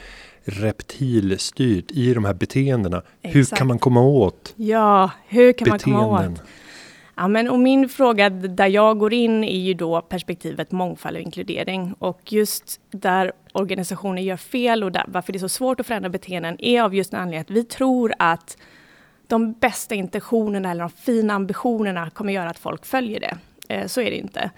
reptilstyrt 0.43 1.91
i 1.91 2.13
de 2.13 2.25
här 2.25 2.33
beteendena. 2.33 3.01
Exakt. 3.21 3.35
Hur 3.35 3.57
kan 3.57 3.67
man 3.67 3.79
komma 3.79 4.01
åt 4.01 4.53
Ja, 4.55 5.11
hur 5.27 5.53
kan 5.53 5.71
beteenden? 5.71 6.01
man 6.09 6.23
komma 6.23 6.31
åt? 6.31 6.41
Ja, 7.15 7.27
men 7.27 7.49
och 7.49 7.59
min 7.59 7.89
fråga 7.89 8.29
där 8.29 8.67
jag 8.67 8.99
går 8.99 9.13
in 9.13 9.43
är 9.43 9.59
ju 9.59 9.73
då 9.73 10.01
perspektivet 10.01 10.71
mångfald 10.71 11.15
och 11.15 11.21
inkludering. 11.21 11.93
Och 11.99 12.33
just 12.33 12.79
där 12.91 13.31
organisationer 13.53 14.21
gör 14.21 14.37
fel 14.37 14.83
och 14.83 14.91
där, 14.91 15.05
varför 15.07 15.33
det 15.33 15.37
är 15.37 15.39
så 15.39 15.49
svårt 15.49 15.79
att 15.79 15.87
förändra 15.87 16.09
beteenden 16.09 16.55
är 16.59 16.81
av 16.81 16.95
just 16.95 17.11
den 17.11 17.19
anledningen 17.19 17.41
att 17.41 17.51
vi 17.51 17.63
tror 17.63 18.13
att 18.19 18.57
de 19.27 19.53
bästa 19.53 19.95
intentionerna 19.95 20.71
eller 20.71 20.81
de 20.81 20.89
fina 20.89 21.33
ambitionerna 21.33 22.09
kommer 22.09 22.33
göra 22.33 22.49
att 22.49 22.59
folk 22.59 22.85
följer 22.85 23.19
det. 23.19 23.37
Eh, 23.69 23.87
så 23.87 24.01
är 24.01 24.11
det 24.11 24.17
inte. 24.17 24.51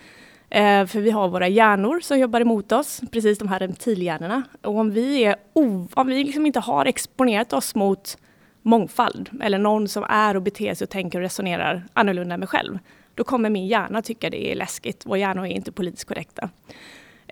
Eh, 0.50 0.86
för 0.86 1.00
vi 1.00 1.12
har 1.12 1.28
våra 1.28 1.48
hjärnor 1.48 2.00
som 2.00 2.20
jobbar 2.20 2.42
emot 2.42 2.72
oss, 2.72 3.02
precis 3.12 3.40
de 3.40 3.48
här 3.48 3.60
reptilhjärnorna. 3.60 4.44
Och 4.62 4.78
om 4.78 4.92
vi, 4.92 5.24
är 5.24 5.36
om 5.54 6.08
vi 6.08 6.24
liksom 6.24 6.46
inte 6.46 6.60
har 6.60 6.86
exponerat 6.86 7.54
oss 7.54 7.76
mot 7.76 8.18
mångfald, 8.62 9.30
eller 9.42 9.58
någon 9.58 9.88
som 9.88 10.04
är 10.10 10.36
och 10.36 10.42
beter 10.42 10.74
sig 10.74 10.86
och 10.86 10.90
tänker 10.90 11.20
och 11.20 11.24
resonerar 11.24 11.84
annorlunda 11.94 12.34
än 12.34 12.40
mig 12.40 12.50
själv, 12.50 12.80
då 13.16 13.24
kommer 13.24 13.50
min 13.50 13.68
hjärna 13.68 14.02
tycka 14.02 14.30
det 14.30 14.52
är 14.52 14.56
läskigt. 14.56 15.06
Våra 15.06 15.18
hjärnor 15.18 15.46
är 15.46 15.50
inte 15.50 15.72
politiskt 15.72 16.08
korrekta. 16.08 16.50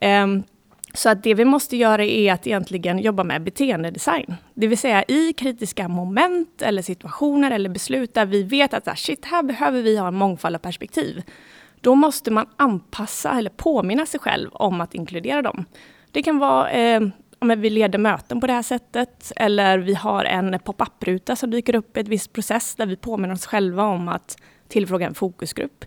Um, 0.01 0.43
så 0.93 1.09
att 1.09 1.23
det 1.23 1.33
vi 1.33 1.45
måste 1.45 1.77
göra 1.77 2.03
är 2.03 2.33
att 2.33 2.47
egentligen 2.47 2.99
jobba 2.99 3.23
med 3.23 3.43
beteendedesign. 3.43 4.35
Det 4.53 4.67
vill 4.67 4.77
säga 4.77 5.03
i 5.03 5.33
kritiska 5.33 5.87
moment 5.87 6.61
eller 6.61 6.81
situationer 6.81 7.51
eller 7.51 7.69
beslut 7.69 8.13
där 8.13 8.25
vi 8.25 8.43
vet 8.43 8.73
att 8.73 8.99
shit, 8.99 9.25
här 9.25 9.43
behöver 9.43 9.81
vi 9.81 9.97
ha 9.97 10.07
en 10.07 10.15
mångfald 10.15 10.55
av 10.55 10.59
perspektiv. 10.59 11.23
Då 11.81 11.95
måste 11.95 12.31
man 12.31 12.45
anpassa 12.57 13.31
eller 13.31 13.49
påminna 13.49 14.05
sig 14.05 14.19
själv 14.19 14.49
om 14.53 14.81
att 14.81 14.95
inkludera 14.95 15.41
dem. 15.41 15.65
Det 16.11 16.23
kan 16.23 16.39
vara 16.39 16.71
eh, 16.71 17.01
vi 17.57 17.69
leder 17.69 17.99
möten 17.99 18.41
på 18.41 18.47
det 18.47 18.53
här 18.53 18.61
sättet 18.61 19.31
eller 19.35 19.77
vi 19.77 19.93
har 19.93 20.25
en 20.25 20.59
pop-up-ruta 20.59 21.35
som 21.35 21.51
dyker 21.51 21.75
upp 21.75 21.97
i 21.97 21.99
ett 21.99 22.07
visst 22.07 22.33
process 22.33 22.75
där 22.75 22.85
vi 22.85 22.95
påminner 22.95 23.33
oss 23.33 23.45
själva 23.45 23.83
om 23.83 24.07
att 24.07 24.37
tillfråga 24.67 25.07
en 25.07 25.13
fokusgrupp. 25.13 25.85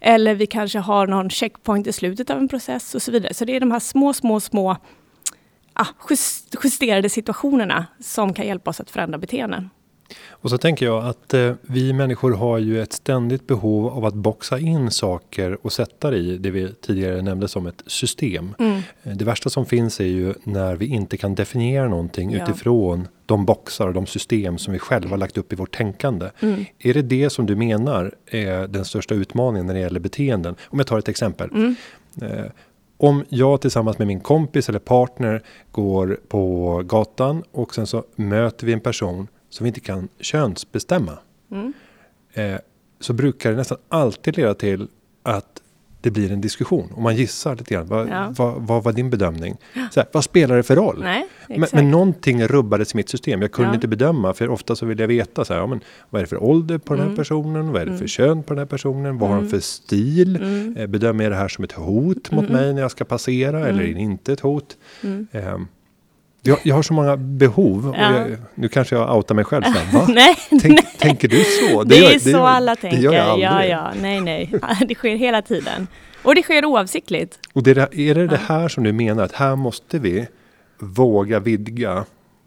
Eller 0.00 0.34
vi 0.34 0.46
kanske 0.46 0.78
har 0.78 1.06
någon 1.06 1.30
checkpoint 1.30 1.86
i 1.86 1.92
slutet 1.92 2.30
av 2.30 2.38
en 2.38 2.48
process 2.48 2.94
och 2.94 3.02
så 3.02 3.12
vidare. 3.12 3.34
Så 3.34 3.44
det 3.44 3.56
är 3.56 3.60
de 3.60 3.70
här 3.70 3.80
små, 3.80 4.12
små, 4.12 4.40
små 4.40 4.76
ah, 5.72 5.86
justerade 6.64 7.08
situationerna 7.08 7.86
som 8.00 8.34
kan 8.34 8.46
hjälpa 8.46 8.70
oss 8.70 8.80
att 8.80 8.90
förändra 8.90 9.18
beteenden. 9.18 9.70
Och 10.40 10.50
så 10.50 10.58
tänker 10.58 10.86
jag 10.86 11.04
att 11.04 11.34
eh, 11.34 11.54
vi 11.62 11.92
människor 11.92 12.32
har 12.32 12.58
ju 12.58 12.82
ett 12.82 12.92
ständigt 12.92 13.46
behov 13.46 13.86
av 13.86 14.04
att 14.04 14.14
boxa 14.14 14.58
in 14.58 14.90
saker 14.90 15.58
och 15.62 15.72
sätta 15.72 16.10
det 16.10 16.16
i 16.16 16.38
det 16.38 16.50
vi 16.50 16.72
tidigare 16.72 17.22
nämnde 17.22 17.48
som 17.48 17.66
ett 17.66 17.82
system. 17.86 18.54
Mm. 18.58 18.80
Eh, 19.02 19.16
det 19.16 19.24
värsta 19.24 19.50
som 19.50 19.66
finns 19.66 20.00
är 20.00 20.04
ju 20.04 20.34
när 20.44 20.76
vi 20.76 20.86
inte 20.86 21.16
kan 21.16 21.34
definiera 21.34 21.88
någonting 21.88 22.30
ja. 22.30 22.42
utifrån 22.42 23.08
de 23.26 23.44
boxar 23.44 23.86
och 23.86 23.94
de 23.94 24.06
system 24.06 24.58
som 24.58 24.72
vi 24.72 24.78
själva 24.78 25.16
lagt 25.16 25.38
upp 25.38 25.52
i 25.52 25.56
vårt 25.56 25.76
tänkande. 25.76 26.30
Mm. 26.40 26.64
Är 26.78 26.94
det 26.94 27.02
det 27.02 27.30
som 27.30 27.46
du 27.46 27.56
menar 27.56 28.14
är 28.26 28.68
den 28.68 28.84
största 28.84 29.14
utmaningen 29.14 29.66
när 29.66 29.74
det 29.74 29.80
gäller 29.80 30.00
beteenden? 30.00 30.54
Om 30.64 30.78
jag 30.78 30.86
tar 30.86 30.98
ett 30.98 31.08
exempel. 31.08 31.50
Mm. 31.50 31.74
Eh, 32.22 32.46
om 32.96 33.24
jag 33.28 33.60
tillsammans 33.60 33.98
med 33.98 34.06
min 34.06 34.20
kompis 34.20 34.68
eller 34.68 34.78
partner 34.78 35.42
går 35.72 36.20
på 36.28 36.82
gatan 36.86 37.42
och 37.52 37.74
sen 37.74 37.86
så 37.86 38.04
möter 38.16 38.66
vi 38.66 38.72
en 38.72 38.80
person 38.80 39.28
som 39.50 39.64
vi 39.64 39.68
inte 39.68 39.80
kan 39.80 40.08
könsbestämma. 40.20 41.18
Mm. 41.52 41.72
Eh, 42.32 42.58
så 43.00 43.12
brukar 43.12 43.50
det 43.50 43.56
nästan 43.56 43.78
alltid 43.88 44.36
leda 44.36 44.54
till 44.54 44.88
att 45.22 45.62
det 46.00 46.10
blir 46.10 46.32
en 46.32 46.40
diskussion 46.40 46.92
och 46.94 47.02
man 47.02 47.16
gissar 47.16 47.56
lite 47.56 47.74
grann. 47.74 47.86
Vad, 47.86 48.08
Ja. 48.08 48.34
vad, 48.36 48.54
vad 48.62 48.84
var 48.84 48.92
din 48.92 49.10
bedömning? 49.10 49.56
Så 49.90 50.00
här, 50.00 50.08
vad 50.12 50.24
spelar 50.24 50.56
det 50.56 50.62
för 50.62 50.76
roll? 50.76 50.98
Nej, 51.02 51.26
Men, 51.48 51.66
men 51.72 51.90
någonting 51.90 52.46
rubbades 52.46 52.94
i 52.94 52.96
mitt 52.96 53.08
system. 53.08 53.42
Jag 53.42 53.52
kunde 53.52 53.70
Ja. 53.70 53.74
inte 53.74 53.88
bedöma 53.88 54.34
för 54.34 54.48
ofta 54.48 54.76
så 54.76 54.86
vill 54.86 54.98
jag 54.98 55.08
veta 55.08 55.44
så 55.44 55.52
här, 55.54 55.60
ja, 55.60 55.66
men, 55.66 55.80
vad 56.10 56.18
är 56.20 56.24
det 56.24 56.28
för 56.28 56.42
ålder 56.42 56.78
på 56.78 56.92
den 56.94 57.00
här 57.00 57.06
Mm. 57.06 57.16
personen? 57.16 57.72
Vad 57.72 57.82
är 57.82 57.86
det 57.86 57.90
för 57.92 57.96
Mm. 57.98 58.08
kön 58.08 58.42
på 58.42 58.54
den 58.54 58.58
här 58.58 58.66
personen? 58.66 59.18
Vad 59.18 59.28
har 59.28 59.36
de 59.36 59.40
Mm. 59.40 59.50
för 59.50 59.60
stil? 59.60 60.36
Mm, 60.36 60.76
Eh, 60.76 60.86
Bedömer 60.86 61.24
jag 61.24 61.32
det 61.32 61.36
här 61.36 61.48
som 61.48 61.64
ett 61.64 61.72
hot 61.72 62.30
mot 62.30 62.44
Mm. 62.48 62.52
mig 62.52 62.74
när 62.74 62.82
jag 62.82 62.90
ska 62.90 63.04
passera 63.04 63.58
eller 63.68 63.80
är 63.80 63.84
Mm. 63.84 63.94
det 63.94 64.00
inte 64.00 64.32
ett 64.32 64.40
hot? 64.40 64.76
mm. 65.04 65.26
Jag, 66.42 66.58
jag 66.62 66.74
har 66.74 66.82
så 66.82 66.92
många 66.94 67.16
behov. 67.16 67.94
Ja. 67.98 68.16
jag, 68.16 68.36
nu 68.54 68.68
kanske 68.68 68.94
jag 68.96 69.16
outar 69.16 69.34
mig 69.34 69.44
själv. 69.44 69.64
Va? 69.92 70.06
Nej, 70.08 70.36
Tänk, 70.62 70.98
tänker 70.98 71.28
du 71.28 71.44
så? 71.44 71.82
det, 71.84 71.96
gör- 71.96 72.10
är 72.14 72.18
så 72.18 72.42
alla 72.44 72.74
Det 72.74 72.80
tänker. 72.80 72.98
gör 72.98 73.12
jag 73.12 73.38
ja, 73.40 73.64
ja, 73.64 73.92
nej, 74.02 74.20
nej. 74.20 74.52
Det 74.88 74.94
sker 74.94 75.16
hela 75.16 75.42
tiden. 75.42 75.86
Och 76.22 76.34
det 76.34 76.42
sker 76.42 76.64
oavsiktligt. 76.64 77.38
Och 77.52 77.62
det, 77.62 77.70
är- 77.70 78.14
det 78.14 78.26
det 78.26 78.36
här 78.46 78.68
som 78.68 78.84
du 78.84 78.92
menar 78.92 79.22
att 79.24 79.32
här 79.32 79.56
måste 79.56 79.98
vi 79.98 80.26
våga 80.78 81.40
vidga 81.40 82.04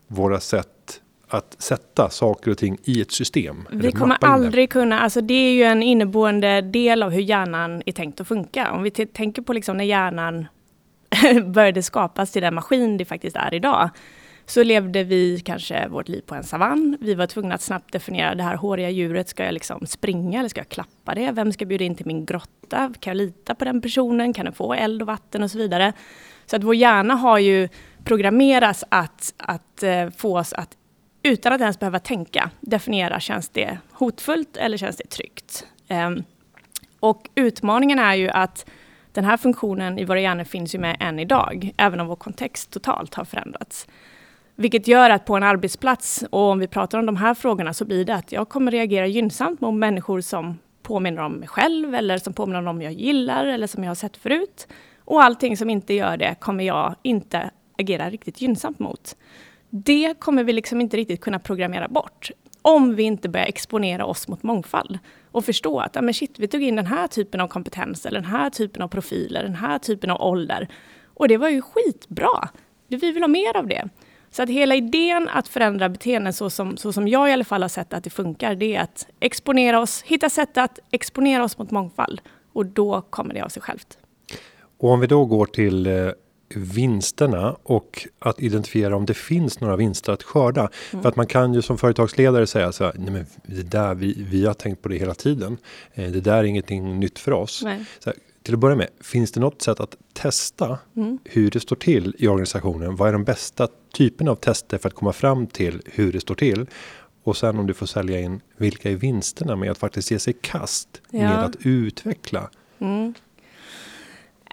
våra 0.07 0.39
sätt 0.39 0.67
att 1.27 1.55
sätta 1.59 2.09
saker 2.09 2.51
och 2.51 2.57
ting 2.57 2.77
i 2.83 3.01
ett 3.01 3.11
system? 3.11 3.67
Vi 3.71 3.91
kommer 3.91 4.17
det? 4.21 4.27
aldrig 4.27 4.69
kunna, 4.69 4.99
alltså 4.99 5.21
det 5.21 5.33
är 5.33 5.51
ju 5.53 5.63
en 5.63 5.83
inneboende 5.83 6.61
del 6.61 7.03
av 7.03 7.09
hur 7.11 7.21
hjärnan 7.21 7.81
är 7.85 7.91
tänkt 7.91 8.21
att 8.21 8.27
funka. 8.27 8.71
Om 8.71 8.83
vi 8.83 8.91
tänker 8.91 9.41
på 9.41 9.53
liksom 9.53 9.77
när 9.77 9.85
hjärnan 9.85 10.45
började 11.45 11.83
skapas 11.83 12.31
till 12.31 12.41
den 12.41 12.55
maskin 12.55 12.97
det 12.97 13.05
faktiskt 13.05 13.35
är 13.35 13.53
idag, 13.53 13.89
så 14.45 14.63
levde 14.63 15.03
vi 15.03 15.39
kanske 15.39 15.87
vårt 15.87 16.09
liv 16.09 16.21
på 16.21 16.35
en 16.35 16.43
savann. 16.43 16.97
Vi 17.01 17.13
var 17.13 17.27
tvungna 17.27 17.55
att 17.55 17.61
snabbt 17.61 17.91
definiera 17.91 18.35
det 18.35 18.43
här 18.43 18.55
håriga 18.55 18.89
djuret, 18.89 19.29
ska 19.29 19.45
jag 19.45 19.53
liksom 19.53 19.85
springa 19.85 20.39
eller 20.39 20.49
ska 20.49 20.59
jag 20.59 20.69
klappa 20.69 21.15
det? 21.15 21.31
Vem 21.31 21.51
ska 21.51 21.65
bjuda 21.65 21.85
in 21.85 21.95
till 21.95 22.05
min 22.05 22.25
grotta? 22.25 22.93
Kan 22.99 23.11
jag 23.11 23.17
lita 23.17 23.55
på 23.55 23.65
den 23.65 23.81
personen? 23.81 24.33
Kan 24.33 24.45
den 24.45 24.53
få 24.53 24.73
eld 24.73 25.01
och 25.01 25.07
vatten 25.07 25.43
och 25.43 25.51
så 25.51 25.57
vidare? 25.57 25.93
Så 26.45 26.55
att 26.55 26.63
vår 26.63 26.75
hjärna 26.75 27.13
har 27.15 27.37
ju 27.37 27.69
programmerats 28.03 28.83
att, 28.89 29.33
att 29.37 29.83
eh, 29.83 30.09
få 30.09 30.39
oss 30.39 30.53
att 30.53 30.77
utan 31.23 31.53
att 31.53 31.61
ens 31.61 31.79
behöva 31.79 31.99
tänka 31.99 32.49
definiera, 32.61 33.19
känns 33.19 33.49
det 33.49 33.77
hotfullt 33.91 34.57
eller 34.57 34.77
känns 34.77 34.97
det 34.97 35.09
tryggt? 35.09 35.65
Ehm, 35.87 36.23
och 36.99 37.29
utmaningen 37.35 37.99
är 37.99 38.15
ju 38.15 38.29
att 38.29 38.65
den 39.13 39.25
här 39.25 39.37
funktionen 39.37 39.99
i 39.99 40.05
våra 40.05 40.21
hjärnor 40.21 40.43
finns 40.43 40.75
ju 40.75 40.79
med 40.79 40.97
än 40.99 41.19
idag, 41.19 41.71
även 41.77 41.99
om 41.99 42.07
vår 42.07 42.15
kontext 42.15 42.71
totalt 42.71 43.15
har 43.15 43.25
förändrats. 43.25 43.87
Vilket 44.55 44.87
gör 44.87 45.09
att 45.09 45.25
på 45.25 45.35
en 45.35 45.43
arbetsplats, 45.43 46.23
och 46.29 46.39
om 46.39 46.59
vi 46.59 46.67
pratar 46.67 46.99
om 46.99 47.05
de 47.05 47.15
här 47.15 47.33
frågorna, 47.33 47.73
så 47.73 47.85
blir 47.85 48.05
det 48.05 48.15
att 48.15 48.31
jag 48.31 48.49
kommer 48.49 48.71
reagera 48.71 49.07
gynnsamt 49.07 49.61
mot 49.61 49.73
människor 49.73 50.21
som 50.21 50.59
påminner 50.83 51.21
om 51.21 51.33
mig 51.33 51.47
själv, 51.47 51.95
eller 51.95 52.17
som 52.17 52.33
påminner 52.33 52.59
om 52.59 52.65
dem 52.65 52.81
jag 52.81 52.93
gillar, 52.93 53.45
eller 53.45 53.67
som 53.67 53.83
jag 53.83 53.89
har 53.89 53.95
sett 53.95 54.17
förut. 54.17 54.67
Och 54.99 55.23
allting 55.23 55.57
som 55.57 55.69
inte 55.69 55.93
gör 55.93 56.17
det 56.17 56.35
kommer 56.39 56.63
jag 56.63 56.95
inte 57.01 57.51
agera 57.77 58.09
riktigt 58.09 58.41
gynnsamt 58.41 58.79
mot. 58.79 59.15
Det 59.69 60.19
kommer 60.19 60.43
vi 60.43 60.53
liksom 60.53 60.81
inte 60.81 60.97
riktigt 60.97 61.21
kunna 61.21 61.39
programmera 61.39 61.87
bort 61.87 62.31
om 62.61 62.95
vi 62.95 63.03
inte 63.03 63.29
börjar 63.29 63.45
exponera 63.45 64.05
oss 64.05 64.27
mot 64.27 64.43
mångfald 64.43 64.99
och 65.31 65.45
förstå 65.45 65.79
att 65.79 65.95
ja, 65.95 66.01
men 66.01 66.13
shit, 66.13 66.39
vi 66.39 66.47
tog 66.47 66.63
in 66.63 66.75
den 66.75 66.85
här 66.85 67.07
typen 67.07 67.41
av 67.41 67.47
kompetens 67.47 68.05
eller 68.05 68.21
den 68.21 68.29
här 68.29 68.49
typen 68.49 68.81
av 68.81 68.87
profiler, 68.87 69.43
den 69.43 69.55
här 69.55 69.79
typen 69.79 70.09
av 70.09 70.21
ålder. 70.21 70.67
Och 71.05 71.27
det 71.27 71.37
var 71.37 71.49
ju 71.49 71.61
skitbra. 71.61 72.49
Vi 72.87 72.97
vill 72.97 73.23
ha 73.23 73.27
mer 73.27 73.57
av 73.57 73.67
det. 73.67 73.89
Så 74.31 74.43
att 74.43 74.49
hela 74.49 74.75
idén 74.75 75.29
att 75.29 75.47
förändra 75.47 75.89
beteenden 75.89 76.33
så 76.33 76.49
som, 76.49 76.77
så 76.77 76.93
som 76.93 77.07
jag 77.07 77.29
i 77.29 77.33
alla 77.33 77.43
fall 77.43 77.61
har 77.61 77.69
sett 77.69 77.93
att 77.93 78.03
det 78.03 78.09
funkar, 78.09 78.55
det 78.55 78.75
är 78.75 78.81
att 78.81 79.07
exponera 79.19 79.79
oss, 79.79 80.01
hitta 80.01 80.29
sätt 80.29 80.57
att 80.57 80.79
exponera 80.91 81.43
oss 81.43 81.57
mot 81.57 81.71
mångfald. 81.71 82.21
Och 82.53 82.65
då 82.65 83.01
kommer 83.01 83.33
det 83.33 83.41
av 83.41 83.49
sig 83.49 83.61
självt. 83.61 83.97
Och 84.77 84.89
om 84.89 84.99
vi 84.99 85.07
då 85.07 85.25
går 85.25 85.45
till 85.45 85.87
eh, 85.87 85.93
vinsterna 86.55 87.55
och 87.63 88.07
att 88.19 88.41
identifiera 88.41 88.95
om 88.95 89.05
det 89.05 89.13
finns 89.13 89.59
några 89.59 89.75
vinster 89.75 90.13
att 90.13 90.23
skörda. 90.23 90.69
Mm. 90.91 91.01
För 91.03 91.09
att 91.09 91.15
man 91.15 91.27
kan 91.27 91.53
ju 91.53 91.61
som 91.61 91.77
företagsledare 91.77 92.47
säga 92.47 92.71
så 92.71 92.83
här, 92.83 92.93
nej 92.97 93.11
men 93.11 93.25
det 93.45 93.63
där, 93.71 93.95
vi, 93.95 94.25
vi 94.29 94.45
har 94.45 94.53
tänkt 94.53 94.81
på 94.81 94.89
det 94.89 94.97
hela 94.97 95.13
tiden. 95.13 95.57
Eh, 95.93 96.11
det 96.11 96.21
där 96.21 96.37
är 96.37 96.43
ingenting 96.43 96.99
nytt 96.99 97.19
för 97.19 97.31
oss. 97.31 97.63
Här, 97.65 97.85
till 98.43 98.53
att 98.53 98.59
börja 98.59 98.75
med, 98.75 98.87
finns 99.01 99.31
det 99.31 99.39
något 99.39 99.61
sätt 99.61 99.79
att 99.79 99.95
testa 100.13 100.77
Mm. 100.95 101.19
hur 101.23 101.51
det 101.51 101.59
står 101.59 101.75
till 101.75 102.15
i 102.19 102.27
organisationen? 102.27 102.95
Vad 102.95 103.09
är 103.09 103.13
de 103.13 103.23
bästa 103.23 103.67
typerna 103.93 104.31
av 104.31 104.35
tester 104.35 104.77
för 104.77 104.87
att 104.89 104.95
komma 104.95 105.13
fram 105.13 105.47
till 105.47 105.81
hur 105.85 106.11
det 106.13 106.19
står 106.19 106.35
till? 106.35 106.65
Och 107.23 107.37
sen 107.37 107.59
om 107.59 107.67
du 107.67 107.73
får 107.73 107.85
sälja 107.85 108.19
in, 108.19 108.41
vilka 108.57 108.91
är 108.91 108.95
vinsterna 108.95 109.55
med 109.55 109.71
att 109.71 109.77
faktiskt 109.77 110.11
ge 110.11 110.19
sig 110.19 110.33
kast 110.41 111.01
med 111.09 111.21
Ja. 111.21 111.29
att 111.37 111.55
utveckla? 111.59 112.49
Mm. 112.79 113.13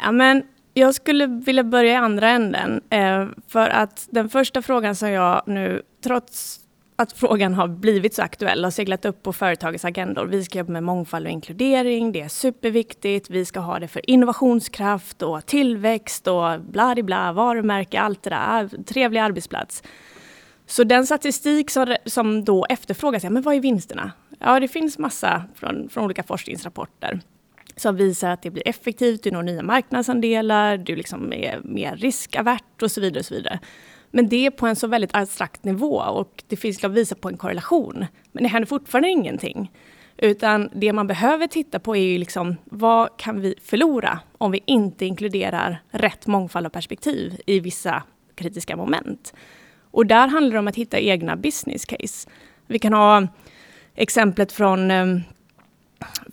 Ja, 0.03 0.13
men 0.13 0.43
jag 0.79 0.95
skulle 0.95 1.27
vilja 1.27 1.65
börja 1.65 1.93
i 1.93 1.97
andra 1.97 2.29
änden. 2.29 2.81
Eh, 2.91 3.27
för 3.49 3.69
att 3.69 4.09
den 4.11 4.29
första 4.29 4.63
frågan 4.63 4.97
som 4.97 5.11
jag 5.11 5.43
nu, 5.47 5.83
trots 6.05 6.61
att 6.97 7.13
frågan 7.13 7.55
har 7.55 7.69
blivit 7.69 8.15
så 8.15 8.23
aktuell, 8.23 8.65
har 8.65 8.71
seglat 8.71 9.05
upp 9.05 9.23
på 9.23 9.33
företagets 9.33 9.85
agendor. 9.85 10.27
Vi 10.27 10.45
ska 10.45 10.59
jobba 10.59 10.73
med 10.73 10.83
mångfald 10.83 11.27
och 11.27 11.33
inkludering, 11.33 12.13
det 12.13 12.21
är 12.21 12.29
superviktigt. 12.29 13.31
Vi 13.31 13.45
ska 13.45 13.61
ha 13.61 13.79
det 13.79 13.89
för 13.89 14.11
innovationskraft 14.11 15.23
och 15.23 15.47
tillväxt 15.47 16.27
och 16.27 16.61
bla 16.61 16.95
bla 17.03 17.33
varumärke, 17.33 18.01
allt 18.01 18.23
det 18.23 18.31
där. 18.31 18.85
Trevlig 18.85 19.21
arbetsplats. 19.21 19.83
Så 20.67 20.85
den 20.85 21.07
statistik 21.07 21.71
som, 21.71 21.97
som 22.05 22.45
då 22.45 22.67
efterfrågas, 22.69 23.25
ja, 23.25 23.31
men 23.31 23.43
vad 23.43 23.55
är 23.55 23.61
vinsterna? 23.61 24.13
Ja, 24.39 24.61
det 24.61 24.69
finns 24.69 24.99
massa 24.99 25.45
från, 25.55 25.89
från 25.89 26.05
olika 26.05 26.23
forskningsrapporter 26.23 27.21
som 27.81 27.97
visar 27.97 28.31
att 28.31 28.43
det 28.43 28.51
blir 28.51 28.69
effektivt, 28.69 29.23
du 29.23 29.31
når 29.31 29.43
nya 29.43 29.63
marknadsandelar, 29.63 30.77
du 30.77 30.97
liksom 30.97 31.33
är 31.33 31.61
mer 31.65 31.97
riskavärt 31.97 32.83
och 32.83 32.91
så 32.91 33.01
vidare. 33.01 33.21
Och 33.21 33.27
så 33.27 33.35
vidare. 33.35 33.59
Men 34.11 34.29
det 34.29 34.47
är 34.47 34.51
på 34.51 34.67
en 34.67 34.77
så 34.77 34.87
väldigt 34.87 35.15
abstrakt 35.15 35.65
nivå 35.65 35.97
och 35.97 36.43
det 36.47 36.57
finns 36.57 36.77
liksom 36.77 36.91
att 36.91 36.97
visa 36.97 37.15
på 37.15 37.29
en 37.29 37.37
korrelation. 37.37 38.07
Men 38.33 38.43
det 38.43 38.49
händer 38.49 38.67
fortfarande 38.67 39.09
ingenting. 39.09 39.73
Utan 40.17 40.71
det 40.75 40.93
man 40.93 41.07
behöver 41.07 41.47
titta 41.47 41.79
på 41.79 41.97
är 41.97 42.03
ju 42.03 42.19
liksom, 42.19 42.57
vad 42.65 43.17
kan 43.17 43.41
vi 43.41 43.55
förlora 43.63 44.21
om 44.39 44.51
vi 44.51 44.63
inte 44.67 45.07
inkluderar 45.07 45.83
rätt 45.91 46.27
mångfald 46.27 46.67
av 46.67 46.71
perspektiv 46.71 47.41
i 47.47 47.61
vissa 47.61 48.03
kritiska 48.35 48.77
moment. 48.77 49.35
Och 49.91 50.07
där 50.07 50.29
handlar 50.29 50.53
det 50.53 50.59
om 50.59 50.69
att 50.69 50.77
hitta 50.77 50.99
egna 50.99 51.37
business 51.37 51.85
case. 51.85 52.29
Vi 52.67 52.79
kan 52.79 52.93
ha 52.93 53.27
exemplet 53.95 54.53
från 54.53 54.91
ehm, 54.91 55.21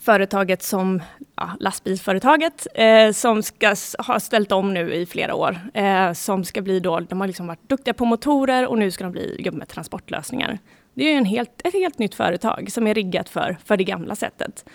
företaget 0.02 0.64
som, 0.64 1.02
ja, 1.36 1.52
lastbilsföretaget, 1.60 2.68
eh, 2.74 3.12
som 3.12 3.44
ska 3.44 3.76
ha 3.98 4.20
ställt 4.20 4.52
om 4.52 4.74
nu 4.74 4.94
i 4.94 5.06
flera 5.06 5.36
år. 5.36 5.60
Eh, 5.74 6.14
som 6.14 6.44
ska 6.44 6.62
bli 6.62 6.80
då, 6.80 7.00
de 7.00 7.20
har 7.20 7.28
liksom 7.28 7.48
varit 7.48 7.70
duktiga 7.70 7.94
på 7.94 8.06
motorer 8.06 8.68
och 8.68 8.78
nu 8.78 8.92
ska 8.92 9.04
de 9.04 9.12
bli, 9.12 9.36
jobba 9.40 9.58
med 9.58 9.68
transportlösningar. 9.68 10.60
Det 10.94 11.04
är 11.04 11.12
ju 11.12 11.18
en 11.18 11.26
helt, 11.26 11.62
ett 11.64 11.74
helt 11.74 12.00
nytt 12.00 12.16
företag 12.16 12.72
som 12.72 12.88
är 12.88 12.94
riggat 12.94 13.30
för, 13.30 13.58
för 13.66 13.78
det 13.78 13.84
gamla 13.84 14.16
sättet. 14.16 14.66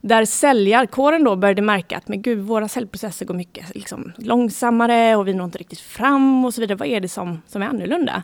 Där 0.00 0.24
säljarkåren 0.24 1.24
då 1.24 1.36
började 1.36 1.62
märka 1.62 1.96
att 1.96 2.08
men 2.08 2.22
gud, 2.22 2.38
våra 2.38 2.68
säljprocesser 2.68 3.26
går 3.26 3.34
mycket 3.34 3.74
liksom, 3.74 4.12
långsammare 4.16 5.16
och 5.16 5.28
vi 5.28 5.34
når 5.34 5.44
inte 5.44 5.58
riktigt 5.58 5.80
fram 5.80 6.44
och 6.44 6.54
så 6.54 6.60
vidare. 6.60 6.78
Vad 6.78 6.88
är 6.88 7.00
det 7.00 7.08
som, 7.08 7.42
som 7.46 7.62
är 7.62 7.66
annorlunda? 7.66 8.22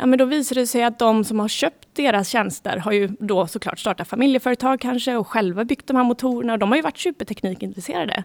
Ja, 0.00 0.06
men 0.06 0.18
då 0.18 0.24
visar 0.24 0.54
det 0.54 0.66
sig 0.66 0.82
att 0.82 0.98
de 0.98 1.24
som 1.24 1.40
har 1.40 1.48
köpt 1.48 1.88
deras 1.92 2.28
tjänster 2.28 2.76
har 2.76 2.92
ju 2.92 3.08
då 3.20 3.46
såklart 3.46 3.78
startat 3.78 4.08
familjeföretag 4.08 4.80
kanske 4.80 5.16
och 5.16 5.28
själva 5.28 5.64
byggt 5.64 5.86
de 5.86 5.96
här 5.96 6.04
motorerna. 6.04 6.52
Och 6.52 6.58
de 6.58 6.68
har 6.68 6.76
ju 6.76 6.82
varit 6.82 6.98
superteknikintresserade. 6.98 8.24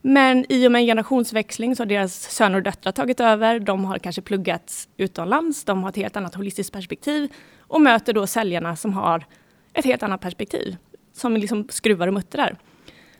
Men 0.00 0.46
i 0.48 0.66
och 0.68 0.72
med 0.72 0.80
en 0.80 0.86
generationsväxling 0.86 1.76
så 1.76 1.82
har 1.82 1.86
deras 1.86 2.14
söner 2.14 2.56
och 2.56 2.62
döttrar 2.62 2.92
tagit 2.92 3.20
över. 3.20 3.60
De 3.60 3.84
har 3.84 3.98
kanske 3.98 4.22
pluggat 4.22 4.88
utomlands, 4.96 5.64
de 5.64 5.82
har 5.82 5.90
ett 5.90 5.96
helt 5.96 6.16
annat 6.16 6.34
holistiskt 6.34 6.72
perspektiv 6.72 7.32
och 7.58 7.80
möter 7.80 8.12
då 8.12 8.26
säljarna 8.26 8.76
som 8.76 8.92
har 8.92 9.26
ett 9.74 9.84
helt 9.84 10.02
annat 10.02 10.20
perspektiv, 10.20 10.76
som 11.12 11.36
liksom 11.36 11.68
skruvar 11.70 12.08
och 12.08 12.14
muttrar. 12.14 12.56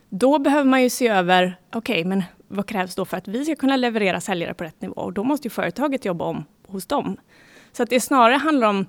Då 0.08 0.38
behöver 0.38 0.70
man 0.70 0.82
ju 0.82 0.90
se 0.90 1.08
över, 1.08 1.58
okej, 1.72 2.04
men 2.04 2.22
vad 2.48 2.66
krävs 2.66 2.94
då 2.94 3.04
för 3.04 3.16
att 3.16 3.28
vi 3.28 3.44
ska 3.44 3.56
kunna 3.56 3.76
leverera 3.76 4.20
säljare 4.20 4.54
på 4.54 4.64
rätt 4.64 4.80
nivå? 4.80 4.94
Och 4.94 5.12
då 5.12 5.24
måste 5.24 5.46
ju 5.46 5.50
företaget 5.50 6.04
jobba 6.04 6.24
om 6.24 6.44
hos 6.66 6.86
dem. 6.86 7.16
Så 7.72 7.82
att 7.82 7.90
det 7.90 8.00
snarare 8.00 8.36
handlar 8.36 8.68
om, 8.68 8.86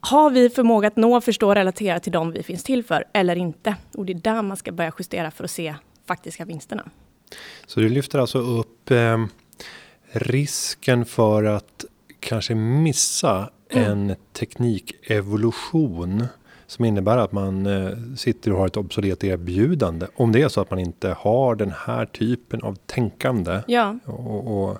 har 0.00 0.30
vi 0.30 0.50
förmåga 0.50 0.88
att 0.88 0.96
nå, 0.96 1.20
förstå 1.20 1.48
och 1.48 1.54
relatera 1.54 2.00
till 2.00 2.12
dem 2.12 2.32
vi 2.32 2.42
finns 2.42 2.64
till 2.64 2.84
för, 2.84 3.04
eller 3.12 3.36
inte? 3.36 3.76
Och 3.94 4.06
det 4.06 4.12
är 4.12 4.14
där 4.14 4.42
man 4.42 4.56
ska 4.56 4.72
börja 4.72 4.92
justera 4.98 5.30
för 5.30 5.44
att 5.44 5.50
se 5.50 5.74
faktiska 6.06 6.44
vinsterna. 6.44 6.90
Så 7.66 7.80
du 7.80 7.88
lyfter 7.88 8.18
alltså 8.18 8.38
upp 8.38 8.90
eh, 8.90 9.24
risken 10.12 11.04
för 11.04 11.44
att 11.44 11.84
kanske 12.20 12.54
missa 12.54 13.50
Mm. 13.72 13.90
en 14.10 14.16
teknikevolution 14.32 16.24
som 16.66 16.84
innebär 16.84 17.18
att 17.18 17.32
man 17.32 17.66
eh, 17.66 17.90
sitter 18.16 18.52
och 18.52 18.58
har 18.58 18.66
ett 18.66 18.76
obsolet 18.76 19.24
erbjudande. 19.24 20.06
Om 20.14 20.32
det 20.32 20.42
är 20.42 20.48
så 20.48 20.60
att 20.60 20.70
man 20.70 20.78
inte 20.78 21.08
har 21.18 21.54
den 21.54 21.72
här 21.86 22.06
typen 22.06 22.62
av 22.62 22.74
tänkande. 22.86 23.60
Ja, 23.66 23.98
Och, 24.06 24.64
och 24.70 24.78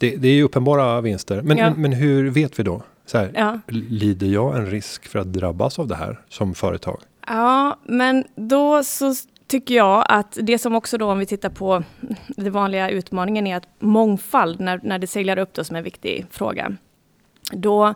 det, 0.00 0.16
det 0.16 0.28
är 0.28 0.32
ju 0.32 0.42
uppenbara 0.42 1.00
vinster. 1.00 1.42
Men, 1.42 1.58
Ja. 1.58 1.74
men, 1.76 1.92
hur 1.92 2.30
vet 2.30 2.58
vi 2.58 2.62
då? 2.62 2.82
Så 3.06 3.18
här, 3.18 3.30
ja. 3.34 3.58
Lider 3.68 4.26
jag 4.26 4.56
en 4.56 4.66
risk 4.66 5.06
för 5.06 5.18
att 5.18 5.32
drabbas 5.32 5.78
av 5.78 5.86
det 5.86 5.94
här 5.94 6.20
som 6.28 6.54
företag? 6.54 7.00
Ja, 7.26 7.78
men 7.84 8.24
då 8.34 8.84
så 8.84 9.14
tycker 9.46 9.74
jag 9.74 10.04
att 10.08 10.38
det 10.42 10.58
som 10.58 10.74
också 10.74 10.98
då 10.98 11.10
om 11.10 11.18
vi 11.18 11.26
tittar 11.26 11.50
på 11.50 11.82
den 12.28 12.52
vanliga 12.52 12.90
utmaningen 12.90 13.46
är 13.46 13.56
att 13.56 13.68
mångfald, 13.78 14.60
när, 14.60 14.80
när 14.82 14.98
det 14.98 15.06
seglar 15.06 15.38
upp 15.38 15.52
då 15.54 15.64
som 15.64 15.76
en 15.76 15.84
viktig 15.84 16.26
fråga. 16.30 16.76
Då 17.52 17.94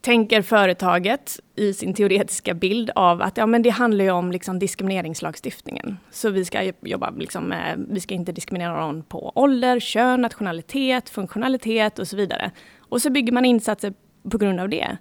tänker 0.00 0.42
företaget 0.42 1.40
i 1.56 1.72
sin 1.72 1.94
teoretiska 1.94 2.54
bild 2.54 2.90
av 2.94 3.22
att 3.22 3.36
ja, 3.36 3.46
men 3.46 3.62
det 3.62 3.70
handlar 3.70 4.04
ju 4.04 4.10
om 4.10 4.32
liksom 4.32 4.58
diskrimineringslagstiftningen. 4.58 5.96
Så 6.10 6.30
vi 6.30 6.44
ska 6.44 6.72
jobba 6.80 7.10
liksom 7.10 7.44
med, 7.44 7.86
vi 7.90 8.00
ska 8.00 8.14
inte 8.14 8.32
diskriminera 8.32 8.86
någon 8.86 9.02
på 9.02 9.32
ålder, 9.34 9.80
kön, 9.80 10.20
nationalitet, 10.20 11.08
funktionalitet 11.08 11.98
och 11.98 12.08
så 12.08 12.16
vidare. 12.16 12.50
Och 12.78 13.02
så 13.02 13.10
bygger 13.10 13.32
man 13.32 13.44
insatser 13.44 13.92
på 14.30 14.38
grund 14.38 14.60
av 14.60 14.68
det. 14.68 14.96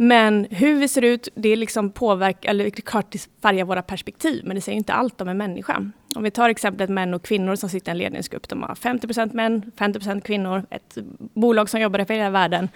Men 0.00 0.46
hur 0.50 0.74
vi 0.74 0.88
ser 0.88 1.02
ut, 1.02 1.28
det 1.34 1.56
liksom 1.56 1.90
påverkar, 1.90 2.50
eller 2.50 2.70
klart 2.70 3.12
det 3.12 3.28
färgar 3.42 3.64
våra 3.64 3.82
perspektiv, 3.82 4.42
men 4.44 4.54
det 4.54 4.60
säger 4.60 4.78
inte 4.78 4.92
allt 4.92 5.20
om 5.20 5.28
en 5.28 5.36
människa. 5.36 5.90
Om 6.14 6.22
vi 6.22 6.30
tar 6.30 6.48
exemplet 6.48 6.90
män 6.90 7.14
och 7.14 7.22
kvinnor 7.22 7.54
som 7.54 7.68
sitter 7.68 7.90
i 7.90 7.92
en 7.92 7.98
ledningsgrupp. 7.98 8.48
De 8.48 8.62
har 8.62 8.74
50% 8.74 9.34
män, 9.34 9.72
50% 9.76 10.20
kvinnor, 10.20 10.66
ett 10.70 10.98
bolag 11.18 11.68
som 11.68 11.80
jobbar 11.80 12.10
i 12.10 12.14
hela 12.14 12.30
världen. 12.30 12.68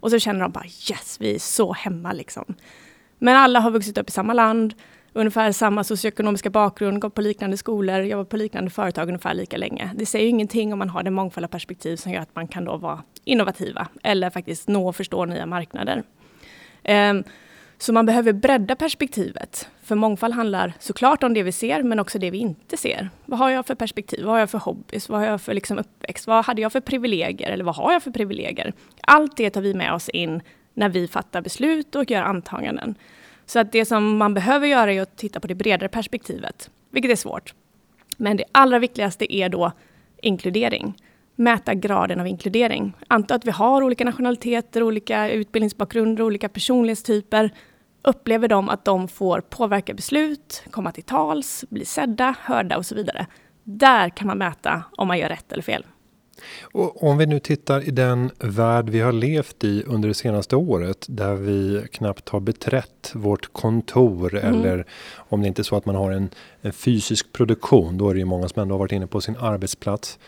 Och 0.00 0.10
så 0.10 0.18
känner 0.18 0.40
de 0.40 0.52
bara 0.52 0.64
yes, 0.64 1.16
vi 1.20 1.34
är 1.34 1.38
så 1.38 1.72
hemma 1.72 2.12
liksom. 2.12 2.54
Men 3.18 3.36
alla 3.36 3.60
har 3.60 3.70
vuxit 3.70 3.98
upp 3.98 4.08
i 4.08 4.12
samma 4.12 4.32
land, 4.32 4.74
ungefär 5.12 5.52
samma 5.52 5.84
socioekonomiska 5.84 6.50
bakgrund, 6.50 7.00
gått 7.00 7.14
på 7.14 7.20
liknande 7.20 7.56
skolor, 7.56 8.00
jobbat 8.00 8.28
på 8.28 8.36
liknande 8.36 8.70
företag 8.70 9.08
ungefär 9.08 9.34
lika 9.34 9.56
länge. 9.56 9.90
Det 9.94 10.06
säger 10.06 10.24
ju 10.24 10.30
ingenting 10.30 10.72
om 10.72 10.78
man 10.78 10.88
har 10.88 11.02
det 11.02 11.10
mångfald 11.10 11.44
av 11.44 11.48
perspektiv 11.48 11.96
som 11.96 12.12
gör 12.12 12.20
att 12.20 12.34
man 12.34 12.48
kan 12.48 12.64
då 12.64 12.76
vara 12.76 13.02
innovativa 13.24 13.88
eller 14.02 14.30
faktiskt 14.30 14.68
nå 14.68 14.88
och 14.88 14.96
förstå 14.96 15.24
nya 15.24 15.46
marknader. 15.46 16.02
Um, 16.88 17.24
så 17.78 17.92
man 17.92 18.06
behöver 18.06 18.32
bredda 18.32 18.76
perspektivet. 18.76 19.68
För 19.90 19.94
mångfald 19.96 20.34
handlar 20.34 20.72
såklart 20.78 21.22
om 21.22 21.34
det 21.34 21.42
vi 21.42 21.52
ser, 21.52 21.82
men 21.82 22.00
också 22.00 22.18
det 22.18 22.30
vi 22.30 22.38
inte 22.38 22.76
ser. 22.76 23.10
Vad 23.26 23.38
har 23.38 23.50
jag 23.50 23.66
för 23.66 23.74
perspektiv? 23.74 24.24
Vad 24.24 24.32
har 24.32 24.38
jag 24.38 24.50
för 24.50 24.58
hobbys? 24.58 25.08
Vad 25.08 25.20
har 25.20 25.26
jag 25.26 25.40
för 25.40 25.54
liksom 25.54 25.78
uppväxt? 25.78 26.26
Vad 26.26 26.44
hade 26.44 26.62
jag 26.62 26.72
för 26.72 26.80
privilegier? 26.80 27.50
Eller 27.50 27.64
vad 27.64 27.76
har 27.76 27.92
jag 27.92 28.02
för 28.02 28.10
privilegier? 28.10 28.72
Allt 29.00 29.36
det 29.36 29.50
tar 29.50 29.60
vi 29.60 29.74
med 29.74 29.94
oss 29.94 30.08
in 30.08 30.42
när 30.74 30.88
vi 30.88 31.08
fattar 31.08 31.42
beslut 31.42 31.94
och 31.94 32.10
gör 32.10 32.22
antaganden. 32.22 32.94
Så 33.46 33.58
att 33.58 33.72
det 33.72 33.84
som 33.84 34.16
man 34.16 34.34
behöver 34.34 34.66
göra 34.66 34.92
är 34.92 35.02
att 35.02 35.16
titta 35.16 35.40
på 35.40 35.46
det 35.46 35.54
bredare 35.54 35.88
perspektivet, 35.88 36.70
vilket 36.90 37.10
är 37.10 37.16
svårt. 37.16 37.54
Men 38.16 38.36
det 38.36 38.44
allra 38.52 38.78
viktigaste 38.78 39.34
är 39.34 39.48
då 39.48 39.72
inkludering. 40.22 40.94
Mäta 41.34 41.74
graden 41.74 42.20
av 42.20 42.26
inkludering. 42.26 42.92
Anta 43.08 43.34
att 43.34 43.44
vi 43.44 43.50
har 43.50 43.82
olika 43.82 44.04
nationaliteter, 44.04 44.82
olika 44.82 45.30
utbildningsbakgrunder, 45.30 46.24
olika 46.24 46.48
personlighetstyper 46.48 47.50
upplever 48.02 48.48
de 48.48 48.68
att 48.68 48.84
de 48.84 49.08
får 49.08 49.40
påverka 49.40 49.94
beslut, 49.94 50.62
komma 50.70 50.92
till 50.92 51.04
tals, 51.04 51.64
bli 51.68 51.84
sedda, 51.84 52.34
hörda 52.40 52.76
och 52.76 52.86
så 52.86 52.94
vidare. 52.94 53.26
Där 53.64 54.08
kan 54.08 54.26
man 54.26 54.38
mäta 54.38 54.84
om 54.96 55.08
man 55.08 55.18
gör 55.18 55.28
rätt 55.28 55.52
eller 55.52 55.62
fel. 55.62 55.86
Och 56.62 57.02
om 57.02 57.18
vi 57.18 57.26
nu 57.26 57.40
tittar 57.40 57.88
i 57.88 57.90
den 57.90 58.30
värld 58.38 58.88
vi 58.88 59.00
har 59.00 59.12
levt 59.12 59.64
i 59.64 59.82
under 59.86 60.08
det 60.08 60.14
senaste 60.14 60.56
året 60.56 61.06
där 61.08 61.34
vi 61.34 61.86
knappt 61.92 62.28
har 62.28 62.40
beträtt 62.40 63.12
vårt 63.14 63.52
kontor 63.52 64.36
mm. 64.36 64.54
eller 64.54 64.86
om 65.14 65.42
det 65.42 65.48
inte 65.48 65.62
är 65.62 65.64
så 65.64 65.76
att 65.76 65.86
man 65.86 65.94
har 65.94 66.10
en, 66.10 66.30
en 66.60 66.72
fysisk 66.72 67.32
produktion, 67.32 67.98
då 67.98 68.10
är 68.10 68.14
det 68.14 68.20
ju 68.20 68.26
många 68.26 68.48
som 68.48 68.62
ändå 68.62 68.74
har 68.74 68.78
varit 68.78 68.92
inne 68.92 69.06
på 69.06 69.20
sin 69.20 69.36
arbetsplats. 69.36 70.18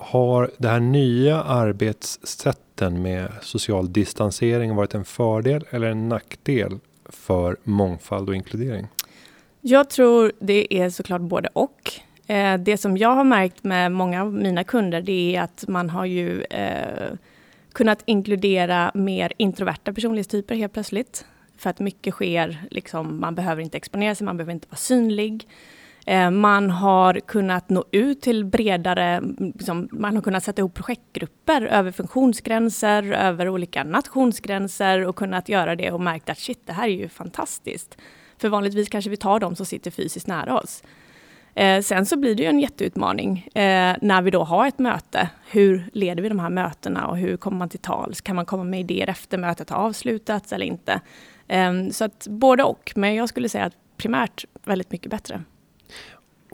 Har 0.00 0.50
det 0.58 0.68
här 0.68 0.80
nya 0.80 1.42
arbetssätten 1.42 3.02
med 3.02 3.32
social 3.42 3.92
distansering 3.92 4.74
varit 4.74 4.94
en 4.94 5.04
fördel 5.04 5.64
eller 5.70 5.90
en 5.90 6.08
nackdel 6.08 6.78
för 7.04 7.56
mångfald 7.62 8.28
och 8.28 8.34
inkludering? 8.34 8.86
Jag 9.60 9.90
tror 9.90 10.32
det 10.38 10.74
är 10.74 10.90
såklart 10.90 11.20
både 11.20 11.48
och. 11.52 11.92
Eh, 12.26 12.58
det 12.58 12.76
som 12.76 12.96
jag 12.96 13.14
har 13.14 13.24
märkt 13.24 13.64
med 13.64 13.92
många 13.92 14.22
av 14.22 14.32
mina 14.32 14.64
kunder, 14.64 15.02
det 15.02 15.36
är 15.36 15.42
att 15.42 15.64
man 15.68 15.90
har 15.90 16.04
ju 16.04 16.42
eh, 16.42 17.12
kunnat 17.72 18.02
inkludera 18.04 18.90
mer 18.94 19.32
introverta 19.36 19.92
personlighetstyper 19.92 20.54
helt 20.54 20.72
plötsligt. 20.72 21.24
För 21.56 21.70
att 21.70 21.78
mycket 21.78 22.14
sker, 22.14 22.64
liksom, 22.70 23.20
man 23.20 23.34
behöver 23.34 23.62
inte 23.62 23.76
exponera 23.76 24.14
sig, 24.14 24.24
man 24.24 24.36
behöver 24.36 24.52
inte 24.52 24.68
vara 24.70 24.76
synlig. 24.76 25.48
Eh, 26.08 26.30
man 26.30 26.70
har 26.70 27.20
kunnat 27.20 27.68
nå 27.68 27.84
ut 27.90 28.20
till 28.20 28.44
bredare, 28.44 29.20
liksom, 29.38 29.88
man 29.92 30.14
har 30.14 30.22
kunnat 30.22 30.44
sätta 30.44 30.60
ihop 30.60 30.74
projektgrupper 30.74 31.62
över 31.62 31.92
funktionsgränser, 31.92 33.12
över 33.12 33.48
olika 33.48 33.84
nationsgränser 33.84 35.04
och 35.04 35.16
kunnat 35.16 35.48
göra 35.48 35.76
det 35.76 35.90
och 35.90 36.00
märkt 36.00 36.30
att 36.30 36.38
shit, 36.38 36.66
det 36.66 36.72
här 36.72 36.88
är 36.88 36.92
ju 36.92 37.08
fantastiskt. 37.08 37.98
För 38.38 38.48
vanligtvis 38.48 38.88
kanske 38.88 39.10
vi 39.10 39.16
tar 39.16 39.40
de 39.40 39.56
som 39.56 39.66
sitter 39.66 39.90
fysiskt 39.90 40.26
nära 40.26 40.58
oss. 40.58 40.82
Eh, 41.54 41.82
sen 41.82 42.06
så 42.06 42.16
blir 42.16 42.34
det 42.34 42.42
ju 42.42 42.48
en 42.48 42.60
jätteutmaning 42.60 43.48
eh, 43.54 43.96
när 44.02 44.22
vi 44.22 44.30
då 44.30 44.44
har 44.44 44.66
ett 44.66 44.78
möte. 44.78 45.28
Hur 45.50 45.90
leder 45.92 46.22
vi 46.22 46.28
de 46.28 46.38
här 46.38 46.50
mötena 46.50 47.06
och 47.06 47.16
hur 47.16 47.36
kommer 47.36 47.58
man 47.58 47.68
till 47.68 47.80
tals? 47.80 48.20
Kan 48.20 48.36
man 48.36 48.46
komma 48.46 48.64
med 48.64 48.80
idéer 48.80 49.08
efter 49.08 49.38
mötet 49.38 49.70
har 49.70 49.78
avslutats 49.78 50.52
eller 50.52 50.66
inte? 50.66 51.00
Eh, 51.48 51.88
så 51.90 52.04
att 52.04 52.26
både 52.30 52.64
och, 52.64 52.92
men 52.96 53.14
jag 53.14 53.28
skulle 53.28 53.48
säga 53.48 53.64
att 53.64 53.76
primärt 53.96 54.44
väldigt 54.64 54.92
mycket 54.92 55.10
bättre. 55.10 55.42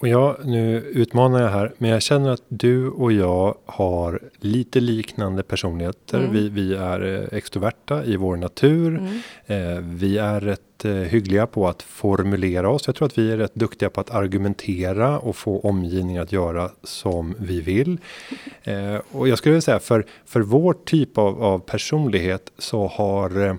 Och 0.05 0.09
jag, 0.09 0.37
nu 0.45 0.77
utmanar 0.77 1.43
jag 1.43 1.49
här, 1.49 1.73
men 1.79 1.91
jag 1.91 2.03
känner 2.03 2.31
att 2.31 2.43
du 2.49 2.89
och 2.89 3.13
jag 3.13 3.55
har 3.67 4.21
lite 4.41 4.81
liknande 4.81 5.43
personligheter. 5.43 6.19
Mm. 6.19 6.33
Vi, 6.33 6.49
vi 6.49 6.75
är 6.75 7.23
eh, 7.23 7.39
extroverta 7.39 8.05
i 8.05 8.17
vår 8.17 8.37
natur. 8.37 8.99
Mm. 8.99 9.21
Eh, 9.47 9.81
vi 9.83 10.19
är 10.19 10.41
rätt 10.41 10.85
eh, 10.85 10.93
hyggliga 10.93 11.47
på 11.47 11.69
att 11.69 11.83
formulera 11.83 12.69
oss. 12.69 12.83
Jag 12.87 12.97
tror 12.97 13.07
att 13.07 13.19
vi 13.19 13.33
är 13.33 13.37
rätt 13.37 13.55
duktiga 13.55 13.91
på 13.91 14.01
att 14.01 14.11
argumentera 14.11 15.19
och 15.19 15.37
få 15.37 15.61
omgivningen 15.61 16.23
att 16.23 16.33
göra 16.33 16.71
som 16.83 17.35
vi 17.39 17.61
vill. 17.61 17.99
Eh, 18.67 19.01
och 19.13 19.29
jag 19.29 19.39
skulle 19.39 19.53
vilja 19.53 19.63
säga 19.63 19.79
för, 19.79 20.07
för 20.27 20.41
vår 20.41 20.77
typ 20.85 21.19
av, 21.19 21.43
av 21.43 21.59
personlighet 21.59 22.53
så 22.59 22.87
har 22.87 23.47
eh, 23.47 23.55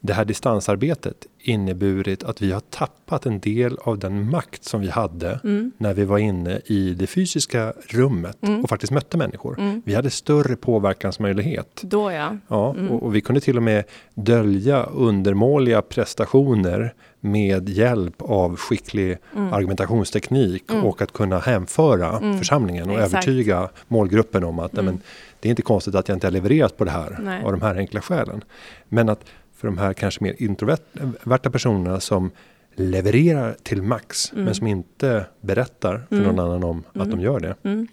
det 0.00 0.12
här 0.12 0.24
distansarbetet 0.24 1.26
inneburit 1.38 2.22
att 2.22 2.42
vi 2.42 2.52
har 2.52 2.60
tappat 2.60 3.26
en 3.26 3.40
del 3.40 3.78
av 3.82 3.98
den 3.98 4.30
makt 4.30 4.64
som 4.64 4.80
vi 4.80 4.90
hade 4.90 5.40
mm. 5.44 5.72
när 5.78 5.94
vi 5.94 6.04
var 6.04 6.18
inne 6.18 6.60
i 6.66 6.94
det 6.94 7.06
fysiska 7.06 7.72
rummet 7.88 8.38
mm. 8.42 8.62
och 8.62 8.68
faktiskt 8.68 8.92
mötte 8.92 9.16
människor. 9.16 9.58
Mm. 9.58 9.82
Vi 9.84 9.94
hade 9.94 10.10
större 10.10 10.56
påverkansmöjlighet. 10.56 11.80
Då 11.82 12.12
ja. 12.12 12.36
ja 12.48 12.74
mm. 12.74 12.90
och, 12.90 13.02
och, 13.02 13.14
vi 13.14 13.20
kunde 13.20 13.40
till 13.40 13.56
och 13.56 13.62
med 13.62 13.84
dölja 14.14 14.82
undermåliga 14.82 15.82
prestationer 15.82 16.94
med 17.20 17.68
hjälp 17.68 18.22
av 18.22 18.56
skicklig 18.56 19.18
mm. 19.36 19.52
argumentationsteknik 19.52 20.70
mm. 20.70 20.84
och 20.84 21.02
att 21.02 21.12
kunna 21.12 21.38
hemföra 21.38 22.38
församlingen 22.38 22.90
och 22.90 22.96
Exakt. 22.96 23.12
övertyga 23.12 23.68
målgruppen 23.88 24.44
om 24.44 24.58
att 24.58 24.72
men, 24.72 25.00
det 25.40 25.48
är 25.48 25.50
inte 25.50 25.62
konstigt 25.62 25.94
att 25.94 26.08
jag 26.08 26.16
inte 26.16 26.26
har 26.26 26.32
levererat 26.32 26.76
på 26.76 26.84
det 26.84 26.90
här 26.90 27.18
Nej. 27.20 27.44
av 27.44 27.52
de 27.52 27.62
här 27.62 27.74
enkla 27.74 28.00
skälen. 28.00 28.44
Men 28.88 29.08
att 29.08 29.24
för 29.58 29.68
de 29.68 29.78
här 29.78 29.92
kanske 29.92 30.24
mer 30.24 30.34
introverta 30.38 31.50
personerna 31.50 32.00
som 32.00 32.30
levererar 32.74 33.56
till 33.62 33.82
max 33.82 34.32
mm. 34.32 34.44
men 34.44 34.54
som 34.54 34.66
inte 34.66 35.26
berättar 35.40 36.06
för 36.08 36.16
mm. 36.16 36.26
någon 36.26 36.38
annan 36.38 36.64
om 36.64 36.84
mm. 36.94 37.06
att 37.06 37.10
de 37.10 37.20
gör 37.20 37.40
det. 37.40 37.54
Mm. 37.62 37.88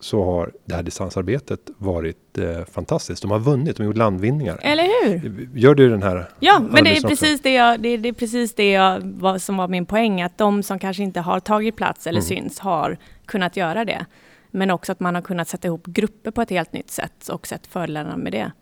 Så 0.00 0.24
har 0.24 0.52
det 0.64 0.74
här 0.74 0.82
distansarbetet 0.82 1.60
varit 1.76 2.38
eh, 2.38 2.64
fantastiskt. 2.64 3.22
De 3.22 3.30
har 3.30 3.38
vunnit, 3.38 3.76
de 3.76 3.82
har 3.82 3.86
gjort 3.86 3.96
landvinningar. 3.96 4.58
Eller 4.62 4.82
hur? 4.82 5.48
Gör 5.54 5.74
du 5.74 5.90
den 5.90 6.02
här? 6.02 6.28
Ja, 6.40 6.60
men 6.70 6.84
det 6.84 6.96
är 6.96 7.08
precis 7.08 7.40
det, 7.40 7.54
jag, 7.54 7.80
det, 7.80 7.96
det, 7.96 8.08
är 8.08 8.12
precis 8.12 8.54
det 8.54 8.70
jag, 8.70 9.00
vad 9.00 9.42
som 9.42 9.56
var 9.56 9.68
min 9.68 9.86
poäng. 9.86 10.22
Att 10.22 10.38
de 10.38 10.62
som 10.62 10.78
kanske 10.78 11.02
inte 11.02 11.20
har 11.20 11.40
tagit 11.40 11.76
plats 11.76 12.06
eller 12.06 12.20
mm. 12.20 12.28
syns 12.28 12.58
har 12.58 12.98
kunnat 13.26 13.56
göra 13.56 13.84
det. 13.84 14.06
Men 14.50 14.70
också 14.70 14.92
att 14.92 15.00
man 15.00 15.14
har 15.14 15.22
kunnat 15.22 15.48
sätta 15.48 15.68
ihop 15.68 15.86
grupper 15.86 16.30
på 16.30 16.42
ett 16.42 16.50
helt 16.50 16.72
nytt 16.72 16.90
sätt 16.90 17.28
och 17.28 17.46
sett 17.46 17.66
fördelarna 17.66 18.16
med 18.16 18.32
det. 18.32 18.52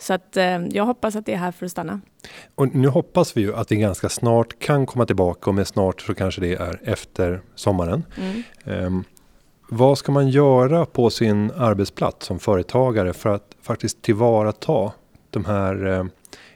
Så 0.00 0.12
att 0.12 0.36
eh, 0.36 0.66
jag 0.66 0.84
hoppas 0.84 1.16
att 1.16 1.26
det 1.26 1.32
är 1.32 1.36
här 1.36 1.52
för 1.52 1.66
att 1.66 1.72
stanna. 1.72 2.00
Och 2.54 2.74
nu 2.74 2.88
hoppas 2.88 3.36
vi 3.36 3.40
ju 3.40 3.54
att 3.54 3.72
vi 3.72 3.76
ganska 3.76 4.08
snart 4.08 4.58
kan 4.58 4.86
komma 4.86 5.06
tillbaka 5.06 5.50
och 5.50 5.54
med 5.54 5.66
snart 5.66 6.00
så 6.00 6.14
kanske 6.14 6.40
det 6.40 6.54
är 6.54 6.80
efter 6.84 7.40
sommaren. 7.54 8.04
Mm. 8.16 8.84
Um, 8.86 9.04
vad 9.68 9.98
ska 9.98 10.12
man 10.12 10.28
göra 10.28 10.86
på 10.86 11.10
sin 11.10 11.50
arbetsplats 11.50 12.26
som 12.26 12.38
företagare 12.38 13.12
för 13.12 13.30
att 13.30 13.56
faktiskt 13.62 14.02
tillvarata 14.02 14.92
de 15.30 15.44
här 15.44 15.86
uh, 15.86 16.04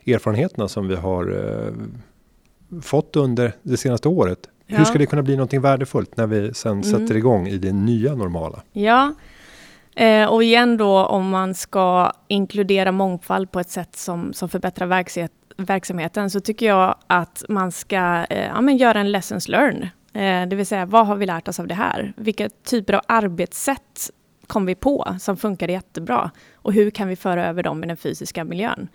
erfarenheterna 0.07 0.69
som 0.69 0.89
vi 0.89 0.95
har 0.95 1.31
uh, 1.31 1.73
fått 2.83 3.17
under 3.17 3.53
det 3.63 3.77
senaste 3.77 4.09
året? 4.09 4.39
Ja. 4.67 4.79
Hur 4.79 4.85
ska 4.85 4.99
det 4.99 5.07
kunna 5.07 5.23
bli 5.23 5.37
någonting 5.37 5.61
värdefullt 5.61 6.17
när 6.17 6.27
vi 6.27 6.55
sen 6.55 6.73
mm. 6.73 6.83
sätter 6.83 7.17
igång 7.17 7.49
i 7.49 7.59
det 7.59 7.73
nya 7.73 8.15
normala? 8.15 8.63
Ja, 8.73 9.15
Eh, 9.97 10.29
och 10.29 10.43
igen 10.43 10.77
då 10.77 11.05
om 11.05 11.31
man 11.31 11.55
ska 11.55 12.13
inkludera 12.29 12.93
mångfald 12.93 13.51
på 13.51 13.61
ett 13.61 13.71
sätt 13.71 13.97
som, 13.97 14.33
som 14.33 14.49
förbättrar 14.49 14.87
verksamhet, 14.87 15.33
verksamheten 15.57 16.31
så 16.31 16.41
tycker 16.41 16.67
jag 16.67 16.95
att 17.07 17.45
man 17.49 17.73
ska 17.73 18.27
eh, 18.31 18.47
ja, 18.47 18.61
men 18.61 18.77
göra 18.77 19.01
en 19.01 19.13
lessons 19.13 19.49
learned. 19.49 19.89
Eh, 20.13 20.49
det 20.49 20.57
vill 20.57 20.67
säga 20.67 20.87
vad 20.87 21.07
har 21.07 21.17
vi 21.17 21.27
lärt 21.27 21.49
oss 21.49 21.61
av 21.61 21.67
det 21.67 21.75
här? 21.75 22.13
Vilka 22.17 22.49
typer 22.49 22.95
av 22.95 23.01
arbetssätt 23.07 24.11
kom 24.47 24.67
vi 24.67 24.75
på 24.75 25.17
som 25.21 25.37
funkade 25.37 25.73
jättebra? 25.73 26.31
Och 26.55 26.73
hur 26.73 26.91
kan 26.91 27.09
vi 27.09 27.17
föra 27.17 27.47
över 27.47 27.63
dem 27.63 27.85
i 27.85 27.87
den 27.87 27.97
fysiska 27.97 28.45
miljön? 28.45 28.89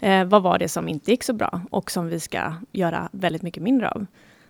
Eh, 0.00 0.24
vad 0.24 0.42
var 0.42 0.58
det 0.58 0.68
som 0.68 0.88
inte 0.88 1.10
gick 1.10 1.24
så 1.24 1.32
bra 1.32 1.60
och 1.70 1.90
som 1.90 2.08
vi 2.08 2.20
ska 2.20 2.54
göra 2.72 3.08
väldigt 3.12 3.42
mycket 3.42 3.62
mindre 3.62 3.90
av? 3.90 4.06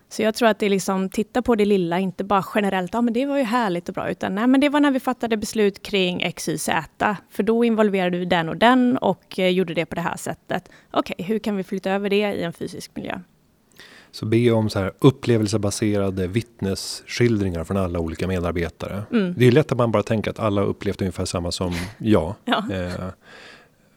Så 0.09 0.21
jag 0.21 0.35
tror 0.35 0.49
att 0.49 0.59
det 0.59 0.65
är 0.65 0.69
liksom, 0.69 1.09
titta 1.09 1.41
på 1.41 1.55
det 1.55 1.65
lilla, 1.65 1.99
inte 1.99 2.23
bara 2.23 2.45
generellt, 2.55 2.93
ja 2.93 3.01
men 3.01 3.13
det 3.13 3.25
var 3.25 3.37
ju 3.37 3.43
härligt 3.43 3.89
och 3.89 3.95
bra, 3.95 4.09
utan 4.09 4.35
nej 4.35 4.47
men 4.47 4.61
det 4.61 4.69
var 4.69 4.79
när 4.79 4.91
vi 4.91 4.99
fattade 4.99 5.37
beslut 5.37 5.83
kring 5.83 6.21
X, 6.21 6.49
Y, 6.49 6.57
Z, 6.57 7.17
för 7.29 7.43
då 7.43 7.63
involverade 7.63 8.17
vi 8.17 8.25
den 8.25 8.49
och 8.49 8.57
den 8.57 8.97
och 8.97 9.39
eh, 9.39 9.49
gjorde 9.49 9.73
det 9.73 9.85
på 9.85 9.95
det 9.95 10.01
här 10.01 10.17
sättet. 10.17 10.69
Okej, 10.91 11.15
okay, 11.17 11.25
hur 11.25 11.39
kan 11.39 11.57
vi 11.57 11.63
flytta 11.63 11.91
över 11.91 12.09
det 12.09 12.33
i 12.33 12.43
en 12.43 12.53
fysisk 12.53 12.91
miljö? 12.95 13.19
Så 14.11 14.25
be 14.25 14.51
om 14.51 14.69
så 14.69 14.79
här 14.79 14.91
upplevelsebaserade 14.99 16.27
vittnesskildringar 16.27 17.63
från 17.63 17.77
alla 17.77 17.99
olika 17.99 18.27
medarbetare. 18.27 19.03
Mm. 19.11 19.33
Det 19.37 19.47
är 19.47 19.51
lätt 19.51 19.71
att 19.71 19.77
man 19.77 19.91
bara 19.91 20.03
tänker 20.03 20.31
att 20.31 20.39
alla 20.39 20.61
upplevt 20.61 21.01
ungefär 21.01 21.25
samma 21.25 21.51
som 21.51 21.73
jag. 21.97 22.35
Ja. 22.45 22.63
Eh, 22.71 23.05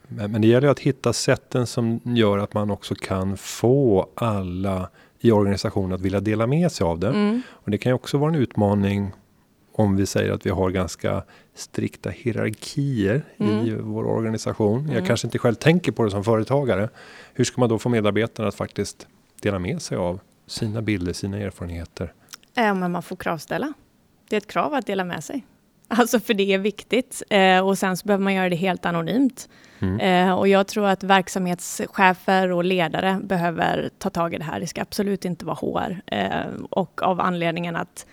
men, 0.08 0.32
men 0.32 0.42
det 0.42 0.48
gäller 0.48 0.68
att 0.68 0.80
hitta 0.80 1.12
sätten 1.12 1.66
som 1.66 2.00
gör 2.04 2.38
att 2.38 2.54
man 2.54 2.70
också 2.70 2.94
kan 2.94 3.36
få 3.36 4.08
alla 4.14 4.88
i 5.24 5.32
organisationen 5.32 5.92
att 5.92 6.00
vilja 6.00 6.20
dela 6.20 6.46
med 6.46 6.72
sig 6.72 6.84
av 6.84 6.98
det. 6.98 7.08
Mm. 7.08 7.42
Och 7.50 7.70
det 7.70 7.78
kan 7.78 7.90
ju 7.90 7.94
också 7.94 8.18
vara 8.18 8.34
en 8.34 8.40
utmaning 8.40 9.12
om 9.74 9.96
vi 9.96 10.06
säger 10.06 10.32
att 10.32 10.46
vi 10.46 10.50
har 10.50 10.70
ganska 10.70 11.22
strikta 11.54 12.10
hierarkier 12.10 13.24
mm. 13.38 13.66
i 13.66 13.74
vår 13.74 14.04
organisation. 14.04 14.80
Mm. 14.80 14.92
Jag 14.94 15.06
kanske 15.06 15.26
inte 15.26 15.38
själv 15.38 15.54
tänker 15.54 15.92
på 15.92 16.04
det 16.04 16.10
som 16.10 16.24
företagare. 16.24 16.88
Hur 17.34 17.44
ska 17.44 17.60
man 17.60 17.68
då 17.68 17.78
få 17.78 17.88
medarbetarna 17.88 18.48
att 18.48 18.54
faktiskt 18.54 19.06
dela 19.40 19.58
med 19.58 19.82
sig 19.82 19.98
av 19.98 20.20
sina 20.46 20.82
bilder, 20.82 21.12
sina 21.12 21.38
erfarenheter? 21.38 22.12
Ja, 22.54 22.74
men 22.74 22.92
man 22.92 23.02
får 23.02 23.16
kravställa. 23.16 23.72
Det 24.28 24.36
är 24.36 24.38
ett 24.38 24.46
krav 24.46 24.74
att 24.74 24.86
dela 24.86 25.04
med 25.04 25.24
sig. 25.24 25.46
Alltså 25.88 26.20
för 26.20 26.34
det 26.34 26.52
är 26.52 26.58
viktigt. 26.58 27.22
Eh, 27.30 27.66
och 27.66 27.78
sen 27.78 27.96
så 27.96 28.06
behöver 28.06 28.24
man 28.24 28.34
göra 28.34 28.48
det 28.48 28.56
helt 28.56 28.86
anonymt. 28.86 29.48
Mm. 29.82 30.28
Eh, 30.28 30.34
och 30.34 30.48
jag 30.48 30.66
tror 30.66 30.86
att 30.86 31.04
verksamhetschefer 31.04 32.50
och 32.50 32.64
ledare 32.64 33.20
behöver 33.22 33.90
ta 33.98 34.10
tag 34.10 34.34
i 34.34 34.38
det 34.38 34.44
här. 34.44 34.60
Det 34.60 34.66
ska 34.66 34.82
absolut 34.82 35.24
inte 35.24 35.44
vara 35.44 35.56
HR. 35.56 36.02
Eh, 36.06 36.46
och 36.70 37.02
av 37.02 37.20
anledningen 37.20 37.76
att 37.76 38.06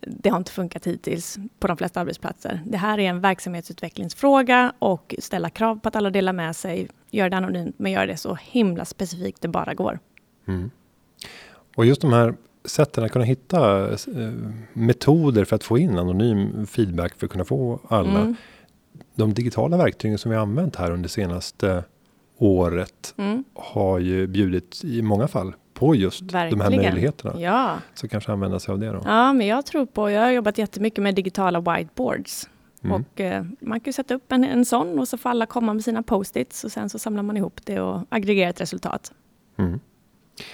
det 0.00 0.28
har 0.28 0.36
inte 0.36 0.52
funkat 0.52 0.86
hittills 0.86 1.38
på 1.58 1.66
de 1.66 1.76
flesta 1.76 2.00
arbetsplatser. 2.00 2.60
Det 2.66 2.78
här 2.78 2.98
är 2.98 3.08
en 3.08 3.20
verksamhetsutvecklingsfråga 3.20 4.72
och 4.78 5.14
ställa 5.18 5.50
krav 5.50 5.76
på 5.76 5.88
att 5.88 5.96
alla 5.96 6.10
delar 6.10 6.32
med 6.32 6.56
sig, 6.56 6.88
gör 7.10 7.30
det 7.30 7.36
anonymt, 7.36 7.74
men 7.78 7.92
gör 7.92 8.06
det 8.06 8.16
så 8.16 8.38
himla 8.42 8.84
specifikt 8.84 9.42
det 9.42 9.48
bara 9.48 9.74
går. 9.74 9.98
Mm. 10.48 10.70
Och 11.76 11.86
just 11.86 12.00
de 12.00 12.12
här 12.12 12.34
sätten 12.64 13.04
att 13.04 13.12
kunna 13.12 13.24
hitta 13.24 13.88
eh, 13.92 14.32
metoder 14.72 15.44
för 15.44 15.56
att 15.56 15.64
få 15.64 15.78
in 15.78 15.98
anonym 15.98 16.66
feedback 16.66 17.14
för 17.18 17.26
att 17.26 17.32
kunna 17.32 17.44
få 17.44 17.80
alla. 17.88 18.20
Mm. 18.20 18.36
De 19.16 19.34
digitala 19.34 19.76
verktygen 19.76 20.18
som 20.18 20.30
vi 20.30 20.36
använt 20.36 20.76
här 20.76 20.90
under 20.90 21.08
senaste 21.08 21.84
året 22.38 23.14
mm. 23.16 23.44
har 23.54 23.98
ju 23.98 24.26
bjudit 24.26 24.84
i 24.84 25.02
många 25.02 25.28
fall 25.28 25.54
på 25.74 25.94
just 25.94 26.22
Verkligen. 26.22 26.58
de 26.58 26.64
här 26.64 26.82
möjligheterna. 26.82 27.40
Ja. 27.40 27.78
Så 27.94 28.08
kanske 28.08 28.32
använda 28.32 28.60
sig 28.60 28.72
av 28.72 28.78
det 28.78 28.86
då. 28.86 29.02
Ja, 29.04 29.32
men 29.32 29.46
jag 29.46 29.66
tror 29.66 29.86
på, 29.86 30.10
jag 30.10 30.20
har 30.20 30.30
jobbat 30.30 30.58
jättemycket 30.58 31.02
med 31.02 31.14
digitala 31.14 31.60
whiteboards. 31.60 32.48
Mm. 32.84 33.02
Och 33.02 33.20
eh, 33.20 33.44
man 33.60 33.80
kan 33.80 33.92
sätta 33.92 34.14
upp 34.14 34.32
en, 34.32 34.44
en 34.44 34.64
sån 34.64 34.98
och 34.98 35.08
så 35.08 35.18
får 35.18 35.30
alla 35.30 35.46
komma 35.46 35.74
med 35.74 35.84
sina 35.84 36.02
post-its 36.02 36.64
och 36.64 36.72
sen 36.72 36.88
så 36.88 36.98
samlar 36.98 37.22
man 37.22 37.36
ihop 37.36 37.60
det 37.64 37.80
och 37.80 38.02
aggregerar 38.08 38.50
ett 38.50 38.60
resultat. 38.60 39.12
Mm. 39.56 39.80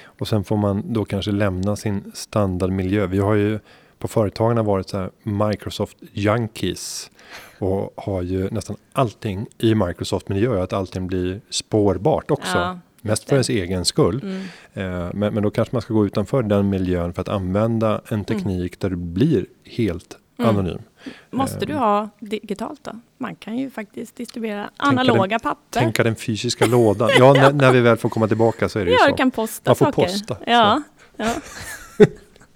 Och 0.05 0.29
sen 0.29 0.45
får 0.45 0.57
man 0.57 0.93
då 0.93 1.05
kanske 1.05 1.33
lämna 1.33 1.77
sin 1.77 2.13
standardmiljö. 2.15 3.07
Vi 3.07 3.19
har 3.19 3.35
ju 3.35 3.61
på 4.03 4.09
företagen 4.09 4.65
varit 4.65 4.89
så 4.89 4.99
här 4.99 5.11
Microsoft 5.23 5.97
junkies 6.13 7.11
och 7.59 7.93
har 7.97 8.23
ju 8.23 8.51
nästan 8.51 8.77
allting 8.93 9.47
i 9.59 9.75
Microsoft 9.75 10.29
miljö 10.29 10.63
att 10.63 10.73
allting 10.73 11.07
blir 11.07 11.41
spårbart 11.51 12.31
också. 12.31 12.59
Ja, 12.59 12.79
Mest 13.01 13.25
för 13.25 13.33
ens 13.33 13.49
egen 13.49 13.85
skull. 13.85 14.21
Mm. 14.23 14.43
Eh, 14.75 15.11
men, 15.15 15.35
men 15.35 15.43
då 15.43 15.51
kanske 15.51 15.75
man 15.75 15.83
ska 15.83 15.95
gå 15.95 16.07
utanför 16.07 16.43
den 16.43 16.69
miljön 16.69 17.13
för 17.13 17.23
att 17.23 17.29
använda 17.29 18.01
en 18.09 18.15
mm. 18.15 18.25
teknik 18.25 18.73
mm. 18.73 18.79
där 18.79 18.91
det 18.91 18.97
blir 18.97 19.47
helt 19.65 20.17
mm. 20.39 20.51
anonym. 20.51 20.83
Måste 21.31 21.67
du 21.67 21.73
ehm. 21.73 21.79
ha 21.79 22.09
digitalt 22.21 22.85
då? 22.85 23.01
Man 23.19 23.35
kan 23.35 23.59
ju 23.59 23.71
faktiskt 23.71 24.17
distribuera 24.17 24.71
analoga 24.77 25.27
den, 25.27 25.41
papper. 25.41 25.81
Tänka 25.81 26.03
den 26.03 26.17
fysiska 26.17 26.67
lådan. 26.67 27.11
Ja, 27.19 27.33
när, 27.33 27.53
när, 27.53 27.73
vi 27.73 27.81
väl 27.81 27.97
får 27.97 28.09
komma 28.09 28.29
tillbaka 28.29 28.69
så 28.69 28.79
är 28.79 28.85
det 28.85 28.91
ja, 28.91 28.97
ju 28.97 29.05
så. 29.05 29.11
du 29.11 29.17
kan 29.17 29.31
posta 29.31 29.71
Man 29.71 29.77
får 29.77 29.85
saker. 29.85 30.03
posta. 30.03 30.37
Ja, 30.47 30.83
ja. 31.17 31.35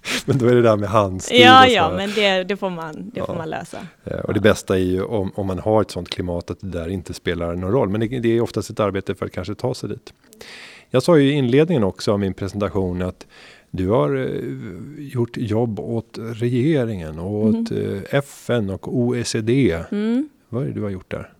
men 0.25 0.37
då 0.37 0.45
är 0.45 0.55
det 0.55 0.61
där 0.61 0.77
med 0.77 0.89
handstil. 0.89 1.41
Ja, 1.41 1.67
ja, 1.67 1.93
men 1.95 2.09
det, 2.15 2.43
det, 2.43 2.57
får, 2.57 2.69
man, 2.69 2.93
det 3.13 3.19
ja. 3.19 3.25
får 3.25 3.35
man 3.35 3.49
lösa. 3.49 3.77
Eh, 4.03 4.19
och 4.19 4.33
det 4.33 4.39
bästa 4.39 4.75
är 4.75 4.83
ju 4.83 5.03
om, 5.03 5.31
om 5.35 5.47
man 5.47 5.59
har 5.59 5.81
ett 5.81 5.91
sånt 5.91 6.09
klimat 6.09 6.51
att 6.51 6.59
det 6.59 6.67
där 6.67 6.89
inte 6.89 7.13
spelar 7.13 7.55
någon 7.55 7.71
roll. 7.71 7.89
Men 7.89 7.99
det, 7.99 8.07
det 8.19 8.29
är 8.29 8.41
oftast 8.41 8.69
ett 8.69 8.79
arbete 8.79 9.15
för 9.15 9.25
att 9.25 9.31
kanske 9.31 9.55
ta 9.55 9.73
sig 9.73 9.89
dit. 9.89 10.13
Jag 10.89 11.03
sa 11.03 11.17
ju 11.17 11.29
i 11.29 11.31
inledningen 11.31 11.83
också 11.83 12.11
av 12.11 12.19
min 12.19 12.33
presentation 12.33 13.01
att 13.01 13.27
du 13.71 13.89
har 13.89 14.15
eh, 14.15 15.05
gjort 15.13 15.37
jobb 15.37 15.79
åt 15.79 16.17
regeringen, 16.17 17.19
åt 17.19 17.71
mm. 17.71 18.01
FN 18.09 18.69
och 18.69 18.97
OECD. 18.97 19.83
Mm. 19.91 20.29
Vad 20.49 20.63
är 20.63 20.67
det 20.67 20.73
du 20.73 20.81
har 20.81 20.89
gjort 20.89 21.11
där? 21.11 21.33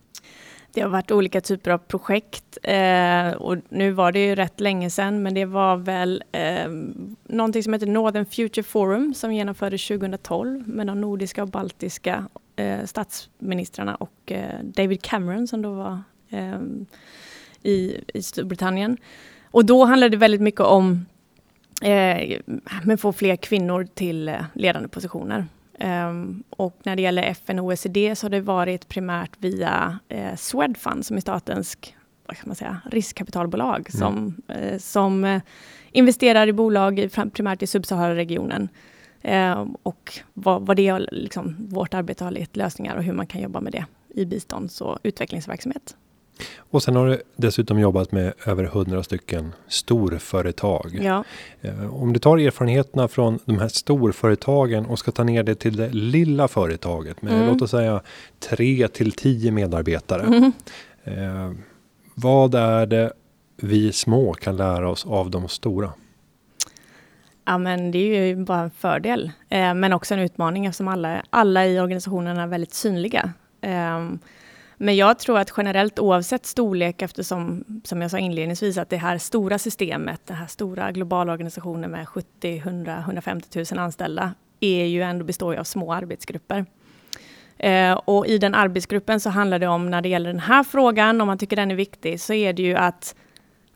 Det 0.78 0.82
har 0.82 0.90
varit 0.90 1.10
olika 1.10 1.40
typer 1.40 1.70
av 1.70 1.78
projekt 1.78 2.58
eh, 2.62 3.30
och 3.30 3.56
nu 3.68 3.90
var 3.90 4.12
det 4.12 4.26
ju 4.26 4.34
rätt 4.34 4.60
länge 4.60 4.90
sedan, 4.90 5.22
men 5.22 5.34
det 5.34 5.44
var 5.44 5.76
väl 5.76 6.22
eh, 6.32 6.68
någonting 7.26 7.62
som 7.62 7.72
heter 7.72 7.86
Northern 7.86 8.26
Future 8.26 8.62
Forum 8.62 9.14
som 9.14 9.32
genomfördes 9.32 9.88
2012 9.88 10.68
med 10.68 10.86
de 10.86 11.00
nordiska 11.00 11.42
och 11.42 11.48
baltiska 11.48 12.28
eh, 12.56 12.84
statsministrarna 12.84 13.94
och 13.94 14.32
eh, 14.32 14.62
David 14.62 15.02
Cameron 15.02 15.46
som 15.46 15.62
då 15.62 15.72
var 15.72 16.02
eh, 16.28 16.58
i, 17.62 18.00
i 18.14 18.22
Storbritannien. 18.22 18.96
Och 19.50 19.64
då 19.64 19.84
handlade 19.84 20.10
det 20.10 20.16
väldigt 20.16 20.40
mycket 20.40 20.60
om 20.60 21.06
eh, 21.82 22.38
men 22.84 22.98
få 22.98 23.12
fler 23.12 23.36
kvinnor 23.36 23.86
till 23.94 24.28
eh, 24.28 24.44
ledande 24.54 24.88
positioner. 24.88 25.46
Um, 25.80 26.42
och 26.50 26.76
när 26.82 26.96
det 26.96 27.02
gäller 27.02 27.22
FN 27.22 27.58
och 27.58 27.64
OECD 27.64 28.16
så 28.16 28.24
har 28.24 28.30
det 28.30 28.40
varit 28.40 28.88
primärt 28.88 29.30
via 29.38 29.98
eh, 30.08 30.36
Swedfund 30.36 31.06
som 31.06 31.16
är 31.16 31.20
statens 31.20 31.76
vad 32.28 32.36
kan 32.36 32.48
man 32.48 32.56
säga, 32.56 32.80
riskkapitalbolag 32.90 33.78
mm. 33.78 33.84
som, 33.84 34.34
eh, 34.48 34.78
som 34.78 35.24
eh, 35.24 35.42
investerar 35.92 36.46
i 36.46 36.52
bolag 36.52 36.98
i, 36.98 37.08
primärt 37.08 37.62
i 37.62 37.66
Subsahara-regionen. 37.66 38.68
Eh, 39.22 39.66
och 39.82 40.18
vad, 40.34 40.66
vad 40.66 40.76
det 40.76 40.98
liksom, 40.98 41.56
vårt 41.68 41.94
arbete 41.94 42.24
har 42.24 42.30
lett 42.30 42.56
lösningar 42.56 42.96
och 42.96 43.02
hur 43.02 43.12
man 43.12 43.26
kan 43.26 43.40
jobba 43.40 43.60
med 43.60 43.72
det 43.72 43.86
i 44.14 44.24
bistånds 44.24 44.80
och 44.80 44.98
utvecklingsverksamhet. 45.02 45.96
Och 46.58 46.82
sen 46.82 46.96
har 46.96 47.06
du 47.06 47.22
dessutom 47.36 47.78
jobbat 47.78 48.12
med 48.12 48.32
över 48.46 48.64
hundra 48.64 49.02
stycken 49.02 49.54
storföretag. 49.68 50.98
Ja. 51.02 51.24
Eh, 51.60 51.94
om 52.02 52.12
du 52.12 52.18
tar 52.18 52.38
erfarenheterna 52.38 53.08
från 53.08 53.38
de 53.44 53.58
här 53.58 53.68
storföretagen 53.68 54.86
och 54.86 54.98
ska 54.98 55.10
ta 55.10 55.24
ner 55.24 55.42
det 55.42 55.54
till 55.54 55.76
det 55.76 55.88
lilla 55.88 56.48
företaget 56.48 57.22
med 57.22 57.32
mm. 57.32 57.46
låt 57.46 57.62
oss 57.62 57.70
säga 57.70 58.00
tre 58.38 58.88
till 58.88 59.12
tio 59.12 59.52
medarbetare. 59.52 60.22
Mm. 60.22 60.52
Eh, 61.04 61.52
vad 62.14 62.54
är 62.54 62.86
det 62.86 63.12
vi 63.56 63.92
små 63.92 64.32
kan 64.32 64.56
lära 64.56 64.90
oss 64.90 65.06
av 65.06 65.30
de 65.30 65.48
stora? 65.48 65.92
Ja, 67.44 67.58
men 67.58 67.90
det 67.90 67.98
är 67.98 68.26
ju 68.26 68.36
bara 68.36 68.60
en 68.60 68.70
fördel, 68.70 69.30
eh, 69.48 69.74
men 69.74 69.92
också 69.92 70.14
en 70.14 70.20
utmaning 70.20 70.66
eftersom 70.66 70.88
alla, 70.88 71.22
alla 71.30 71.66
i 71.66 71.80
organisationen 71.80 72.38
är 72.38 72.46
väldigt 72.46 72.74
synliga. 72.74 73.32
Eh, 73.60 74.08
men 74.78 74.96
jag 74.96 75.18
tror 75.18 75.38
att 75.38 75.52
generellt 75.56 75.98
oavsett 75.98 76.46
storlek, 76.46 77.02
eftersom 77.02 77.64
som 77.84 78.02
jag 78.02 78.10
sa 78.10 78.18
inledningsvis, 78.18 78.78
att 78.78 78.90
det 78.90 78.96
här 78.96 79.18
stora 79.18 79.58
systemet, 79.58 80.20
den 80.26 80.36
här 80.36 80.46
stora 80.46 80.92
globala 80.92 81.32
organisationen 81.32 81.90
med 81.90 82.08
70, 82.08 82.56
100, 82.56 82.98
150 82.98 83.64
000 83.72 83.78
anställda, 83.78 84.34
är 84.60 84.84
ju 84.84 85.02
ändå 85.02 85.24
består 85.24 85.54
av 85.54 85.64
små 85.64 85.92
arbetsgrupper. 85.92 86.66
Eh, 87.58 87.92
och 87.92 88.26
i 88.26 88.38
den 88.38 88.54
arbetsgruppen 88.54 89.20
så 89.20 89.30
handlar 89.30 89.58
det 89.58 89.66
om, 89.66 89.90
när 89.90 90.02
det 90.02 90.08
gäller 90.08 90.32
den 90.32 90.40
här 90.40 90.64
frågan, 90.64 91.20
om 91.20 91.26
man 91.26 91.38
tycker 91.38 91.56
den 91.56 91.70
är 91.70 91.74
viktig, 91.74 92.20
så 92.20 92.32
är 92.32 92.52
det 92.52 92.62
ju 92.62 92.74
att, 92.74 93.14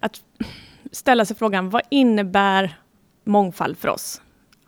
att 0.01 0.21
ställa 0.93 1.25
sig 1.25 1.37
frågan, 1.37 1.71
vad 1.71 1.83
innebär 1.91 2.77
mångfald 3.25 3.79
för 3.79 3.89
oss? 3.89 4.21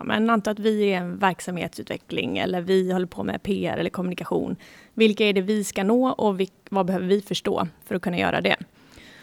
Men 0.06 0.30
anta 0.30 0.50
att 0.50 0.58
vi 0.58 0.92
är 0.92 0.98
en 0.98 1.18
verksamhetsutveckling 1.18 2.38
eller 2.38 2.60
vi 2.60 2.92
håller 2.92 3.06
på 3.06 3.24
med 3.24 3.42
PR 3.42 3.76
eller 3.76 3.90
kommunikation. 3.90 4.56
Vilka 4.94 5.24
är 5.24 5.32
det 5.32 5.40
vi 5.40 5.64
ska 5.64 5.84
nå 5.84 6.08
och 6.08 6.40
vad 6.70 6.86
behöver 6.86 7.06
vi 7.06 7.20
förstå 7.20 7.68
för 7.84 7.94
att 7.94 8.02
kunna 8.02 8.18
göra 8.18 8.40
det? 8.40 8.56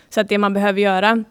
Så 0.09 0.21
att 0.21 0.29
det 0.29 0.37
man 0.37 0.53
behöver 0.53 0.81
göra, 0.81 1.23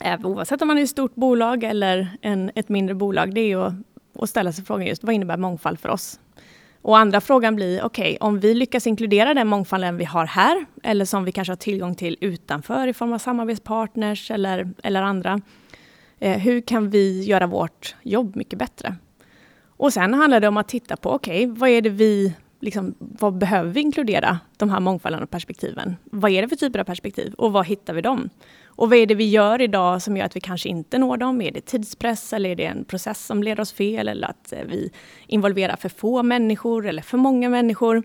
eh, 0.00 0.26
oavsett 0.26 0.62
om 0.62 0.68
man 0.68 0.78
är 0.78 0.82
ett 0.82 0.88
stort 0.88 1.14
bolag 1.14 1.64
eller 1.64 2.16
en, 2.20 2.50
ett 2.54 2.68
mindre 2.68 2.94
bolag, 2.94 3.34
det 3.34 3.40
är 3.40 3.56
att, 3.56 3.74
att 4.18 4.30
ställa 4.30 4.52
sig 4.52 4.64
frågan 4.64 4.86
just 4.86 5.04
vad 5.04 5.14
innebär 5.14 5.36
mångfald 5.36 5.80
för 5.80 5.88
oss? 5.88 6.20
Och 6.82 6.98
andra 6.98 7.20
frågan 7.20 7.56
blir, 7.56 7.84
okej, 7.84 8.04
okay, 8.04 8.16
om 8.20 8.40
vi 8.40 8.54
lyckas 8.54 8.86
inkludera 8.86 9.34
den 9.34 9.46
mångfalden 9.48 9.96
vi 9.96 10.04
har 10.04 10.26
här, 10.26 10.64
eller 10.82 11.04
som 11.04 11.24
vi 11.24 11.32
kanske 11.32 11.50
har 11.50 11.56
tillgång 11.56 11.94
till 11.94 12.16
utanför 12.20 12.88
i 12.88 12.92
form 12.92 13.12
av 13.12 13.18
samarbetspartners 13.18 14.30
eller, 14.30 14.70
eller 14.82 15.02
andra, 15.02 15.40
Eh, 16.24 16.38
hur 16.38 16.60
kan 16.60 16.90
vi 16.90 17.24
göra 17.24 17.46
vårt 17.46 17.96
jobb 18.02 18.36
mycket 18.36 18.58
bättre? 18.58 18.96
Och 19.66 19.92
sen 19.92 20.14
handlar 20.14 20.40
det 20.40 20.48
om 20.48 20.56
att 20.56 20.68
titta 20.68 20.96
på, 20.96 21.10
okej, 21.10 21.46
okay, 21.46 21.60
vad 21.60 21.70
är 21.70 21.82
det 21.82 21.90
vi 21.90 22.34
liksom, 22.60 22.94
vad 22.98 23.38
behöver 23.38 23.70
vi 23.70 23.80
inkludera 23.80 24.38
de 24.56 24.70
här 24.70 24.80
mångfalden 24.80 25.22
och 25.22 25.30
perspektiven? 25.30 25.96
Vad 26.04 26.30
är 26.30 26.42
det 26.42 26.48
för 26.48 26.56
typer 26.56 26.78
av 26.78 26.84
perspektiv 26.84 27.34
och 27.34 27.52
var 27.52 27.64
hittar 27.64 27.94
vi 27.94 28.00
dem? 28.00 28.30
Och 28.64 28.90
vad 28.90 28.98
är 28.98 29.06
det 29.06 29.14
vi 29.14 29.30
gör 29.30 29.60
idag 29.60 30.02
som 30.02 30.16
gör 30.16 30.24
att 30.24 30.36
vi 30.36 30.40
kanske 30.40 30.68
inte 30.68 30.98
når 30.98 31.16
dem? 31.16 31.40
Är 31.40 31.50
det 31.50 31.60
tidspress 31.60 32.32
eller 32.32 32.50
är 32.50 32.56
det 32.56 32.66
en 32.66 32.84
process 32.84 33.26
som 33.26 33.42
leder 33.42 33.62
oss 33.62 33.72
fel 33.72 34.08
eller 34.08 34.28
att 34.28 34.52
eh, 34.52 34.64
vi 34.66 34.90
involverar 35.26 35.76
för 35.76 35.88
få 35.88 36.22
människor 36.22 36.86
eller 36.86 37.02
för 37.02 37.18
många 37.18 37.48
människor? 37.48 38.02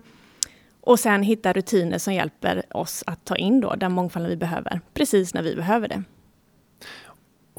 Och 0.80 1.00
sen 1.00 1.22
hitta 1.22 1.52
rutiner 1.52 1.98
som 1.98 2.14
hjälper 2.14 2.76
oss 2.76 3.04
att 3.06 3.24
ta 3.24 3.36
in 3.36 3.60
då 3.60 3.74
den 3.74 3.92
mångfalden 3.92 4.30
vi 4.30 4.36
behöver, 4.36 4.80
precis 4.94 5.34
när 5.34 5.42
vi 5.42 5.56
behöver 5.56 5.88
det. 5.88 6.02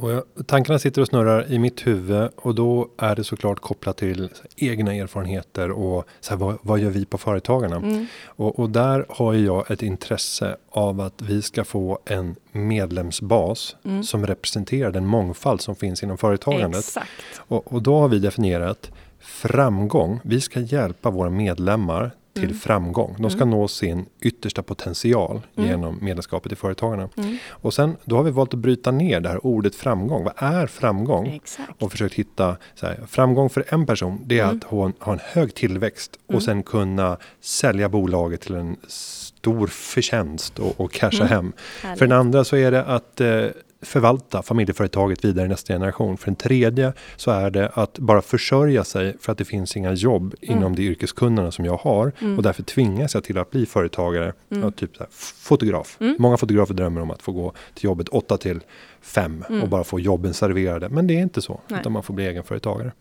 Och 0.01 0.11
jag, 0.11 0.23
tankarna 0.47 0.79
sitter 0.79 1.01
och 1.01 1.07
snurrar 1.07 1.51
i 1.51 1.59
mitt 1.59 1.87
huvud 1.87 2.29
och 2.35 2.55
då 2.55 2.89
är 2.97 3.15
det 3.15 3.23
såklart 3.23 3.59
kopplat 3.59 3.97
till 3.97 4.29
egna 4.55 4.95
erfarenheter 4.95 5.71
och 5.71 6.05
så 6.19 6.33
här, 6.33 6.37
vad, 6.37 6.57
vad, 6.61 6.79
gör 6.79 6.89
vi 6.89 7.05
på 7.05 7.17
Företagarna? 7.17 7.75
Mm. 7.75 8.05
Och, 8.25 8.59
och, 8.59 8.69
där 8.69 9.05
har 9.09 9.33
jag 9.33 9.71
ett 9.71 9.81
intresse 9.81 10.55
av 10.69 11.01
att 11.01 11.21
vi 11.21 11.41
ska 11.41 11.63
få 11.63 11.99
en 12.05 12.35
medlemsbas 12.51 13.75
mm. 13.83 14.03
som 14.03 14.25
representerar 14.27 14.91
den 14.91 15.05
mångfald 15.05 15.61
som 15.61 15.75
finns 15.75 16.03
inom 16.03 16.17
företagandet. 16.17 16.79
Exakt. 16.79 17.09
Och, 17.37 17.73
och 17.73 17.81
då 17.81 17.99
har 17.99 18.07
vi 18.07 18.19
definierat 18.19 18.91
framgång. 19.19 20.19
Vi 20.23 20.41
ska 20.41 20.59
hjälpa 20.59 21.09
våra 21.09 21.29
medlemmar 21.29 22.11
till 22.33 22.43
mm. 22.43 22.57
framgång. 22.57 23.15
De 23.19 23.31
ska 23.31 23.41
mm. 23.41 23.49
nå 23.49 23.67
sin 23.67 24.05
yttersta 24.21 24.63
potential 24.63 25.41
mm. 25.55 25.69
genom 25.69 25.97
medlemskapet 26.01 26.51
i 26.51 26.55
Företagarna. 26.55 27.09
Mm. 27.17 27.37
Och 27.49 27.73
sen 27.73 27.97
då 28.05 28.15
har 28.15 28.23
vi 28.23 28.31
valt 28.31 28.53
att 28.53 28.59
bryta 28.59 28.91
ner 28.91 29.19
det 29.19 29.29
här 29.29 29.45
ordet 29.45 29.75
framgång. 29.75 30.23
Vad 30.23 30.33
är 30.35 30.67
framgång? 30.67 31.27
Exakt. 31.27 31.81
Och 31.81 31.91
försökt 31.91 32.13
hitta 32.13 32.57
här, 32.81 32.99
framgång 33.07 33.49
för 33.49 33.65
en 33.67 33.85
person. 33.85 34.21
Det 34.25 34.39
är 34.39 34.43
mm. 34.43 34.57
att 34.57 34.63
ha, 34.63 34.91
ha 34.99 35.13
en 35.13 35.19
hög 35.23 35.55
tillväxt 35.55 36.19
och 36.25 36.31
mm. 36.31 36.41
sen 36.41 36.63
kunna 36.63 37.17
sälja 37.41 37.89
bolaget 37.89 38.41
till 38.41 38.55
en 38.55 38.77
stor 38.87 39.67
förtjänst 39.67 40.59
och, 40.59 40.79
och 40.79 40.91
casha 40.91 41.25
hem. 41.25 41.53
Härligt. 41.81 41.99
För 41.99 42.07
den 42.07 42.17
andra 42.17 42.43
så 42.43 42.55
är 42.55 42.71
det 42.71 42.83
att 42.83 43.21
eh, 43.21 43.45
förvalta 43.81 44.41
familjeföretaget 44.41 45.25
vidare 45.25 45.45
i 45.45 45.49
nästa 45.49 45.73
generation. 45.73 46.17
För 46.17 46.25
den 46.25 46.35
tredje 46.35 46.93
så 47.15 47.31
är 47.31 47.49
det 47.49 47.69
att 47.73 47.99
bara 47.99 48.21
försörja 48.21 48.83
sig 48.83 49.17
för 49.19 49.31
att 49.31 49.37
det 49.37 49.45
finns 49.45 49.77
inga 49.77 49.93
jobb 49.93 50.35
mm. 50.41 50.57
inom 50.57 50.75
det 50.75 50.81
yrkeskunnande 50.81 51.51
som 51.51 51.65
jag 51.65 51.77
har 51.77 52.11
mm. 52.21 52.37
och 52.37 52.43
därför 52.43 52.63
tvingas 52.63 53.13
jag 53.13 53.23
till 53.23 53.37
att 53.37 53.51
bli 53.51 53.65
företagare. 53.65 54.33
Mm. 54.51 54.71
typ 54.71 54.95
så 54.95 55.03
här, 55.03 55.09
fotograf. 55.41 55.97
Mm. 55.99 56.15
Många 56.19 56.37
fotografer 56.37 56.73
drömmer 56.73 57.01
om 57.01 57.11
att 57.11 57.21
få 57.21 57.31
gå 57.31 57.53
till 57.73 57.85
jobbet 57.85 58.09
8 58.09 58.37
till 58.37 58.59
5 59.01 59.43
och 59.47 59.55
mm. 59.55 59.69
bara 59.69 59.83
få 59.83 59.99
jobben 59.99 60.33
serverade. 60.33 60.89
Men 60.89 61.07
det 61.07 61.13
är 61.13 61.21
inte 61.21 61.41
så, 61.41 61.61
Nej. 61.67 61.79
utan 61.79 61.91
man 61.91 62.03
får 62.03 62.13
bli 62.13 62.27
egenföretagare. 62.27 62.91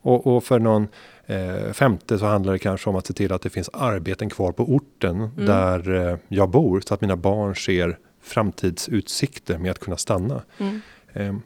Och, 0.00 0.26
och 0.26 0.44
för 0.44 0.58
någon 0.58 0.88
eh, 1.26 1.72
femte 1.72 2.18
så 2.18 2.26
handlar 2.26 2.52
det 2.52 2.58
kanske 2.58 2.90
om 2.90 2.96
att 2.96 3.06
se 3.06 3.12
till 3.12 3.32
att 3.32 3.42
det 3.42 3.50
finns 3.50 3.70
arbeten 3.72 4.30
kvar 4.30 4.52
på 4.52 4.64
orten 4.64 5.16
mm. 5.16 5.46
där 5.46 6.10
eh, 6.10 6.16
jag 6.28 6.50
bor 6.50 6.80
så 6.80 6.94
att 6.94 7.00
mina 7.00 7.16
barn 7.16 7.56
ser 7.56 7.98
framtidsutsikter 8.28 9.58
med 9.58 9.70
att 9.70 9.78
kunna 9.78 9.96
stanna. 9.96 10.42
Mm. 10.58 10.80
Ehm, 11.12 11.42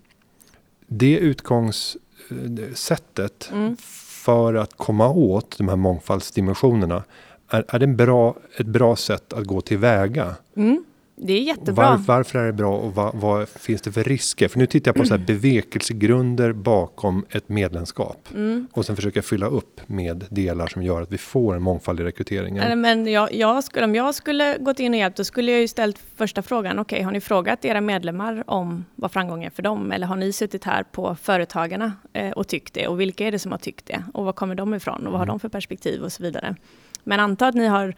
det 0.87 1.18
utgångssättet 1.18 3.51
mm. 3.53 3.77
för 4.25 4.55
att 4.55 4.77
komma 4.77 5.09
åt 5.09 5.59
de 5.59 5.68
här 5.68 5.77
mångfaldsdimensionerna 5.77 7.05
är, 7.49 7.64
är 7.68 7.79
det 7.79 7.85
en 7.85 7.97
bra, 7.97 8.37
ett 8.57 8.66
bra 8.66 8.97
sätt 8.97 9.33
att 9.33 9.45
gå 9.45 9.61
tillväga. 9.61 10.35
Mm. 10.57 10.85
Det 11.24 11.32
är 11.32 11.40
jättebra. 11.40 11.90
Var, 11.90 11.96
varför 11.96 12.38
är 12.38 12.46
det 12.46 12.52
bra 12.52 12.76
och 12.76 12.94
vad, 12.94 13.14
vad, 13.14 13.48
finns 13.48 13.82
det 13.82 13.92
för 13.92 14.04
risker? 14.04 14.48
För 14.48 14.58
nu 14.58 14.66
tittar 14.66 14.88
jag 14.88 14.96
på 14.96 15.04
så 15.04 15.16
här 15.16 15.24
bevekelsegrunder 15.26 16.52
bakom 16.52 17.26
ett 17.30 17.48
medlemskap. 17.48 18.28
Mm. 18.35 18.68
Och 18.72 18.87
sen 18.87 18.96
försöker 18.96 19.18
jag 19.18 19.24
fylla 19.24 19.46
upp 19.46 19.80
med 19.87 20.24
delar 20.30 20.66
som 20.66 20.82
gör 20.82 21.02
att 21.02 21.12
vi 21.12 21.18
får 21.18 21.54
en 21.54 21.62
mångfald 21.62 22.00
i 22.00 22.02
rekryteringen. 22.02 22.80
Men 22.80 23.06
jag, 23.06 23.35
jag 23.35 23.64
skulle, 23.64 23.85
om 23.85 23.94
jag 23.94 24.14
skulle 24.14 24.58
gått 24.58 24.80
in 24.80 24.92
och 24.92 24.98
hjälpt, 24.98 25.16
då 25.16 25.24
skulle 25.24 25.52
jag 25.52 25.61
ju 25.61 25.68
ställt 25.68 25.98
första 26.16 26.42
frågan. 26.42 26.78
Okej, 26.78 26.96
okay, 26.96 27.04
har 27.04 27.12
ni 27.12 27.20
frågat 27.20 27.64
era 27.64 27.80
medlemmar 27.80 28.44
om 28.46 28.85
vad 28.94 29.12
framgång 29.12 29.44
är 29.44 29.50
för 29.50 29.62
dem? 29.62 29.92
Eller 29.92 30.06
har 30.06 30.16
ni 30.16 30.32
suttit 30.32 30.64
här 30.64 30.82
på 30.82 31.14
Företagarna 31.14 31.92
eh, 32.12 32.30
och 32.30 32.48
tyckt 32.48 32.74
det? 32.74 32.87
Och 32.87 33.00
vilka 33.00 33.26
är 33.26 33.32
det 33.32 33.38
som 33.38 33.52
har 33.52 33.58
tyckt 33.58 33.87
det? 33.87 34.04
Och 34.14 34.24
var 34.24 34.32
kommer 34.32 34.54
de 34.54 34.74
ifrån? 34.74 35.06
Och 35.06 35.12
vad 35.12 35.20
har 35.20 35.26
mm. 35.26 35.32
de 35.32 35.40
för 35.40 35.48
perspektiv 35.48 36.02
och 36.02 36.12
så 36.12 36.22
vidare? 36.22 36.56
Men 37.04 37.20
anta 37.20 37.46
att 37.46 37.54
ni 37.54 37.66
har 37.66 37.94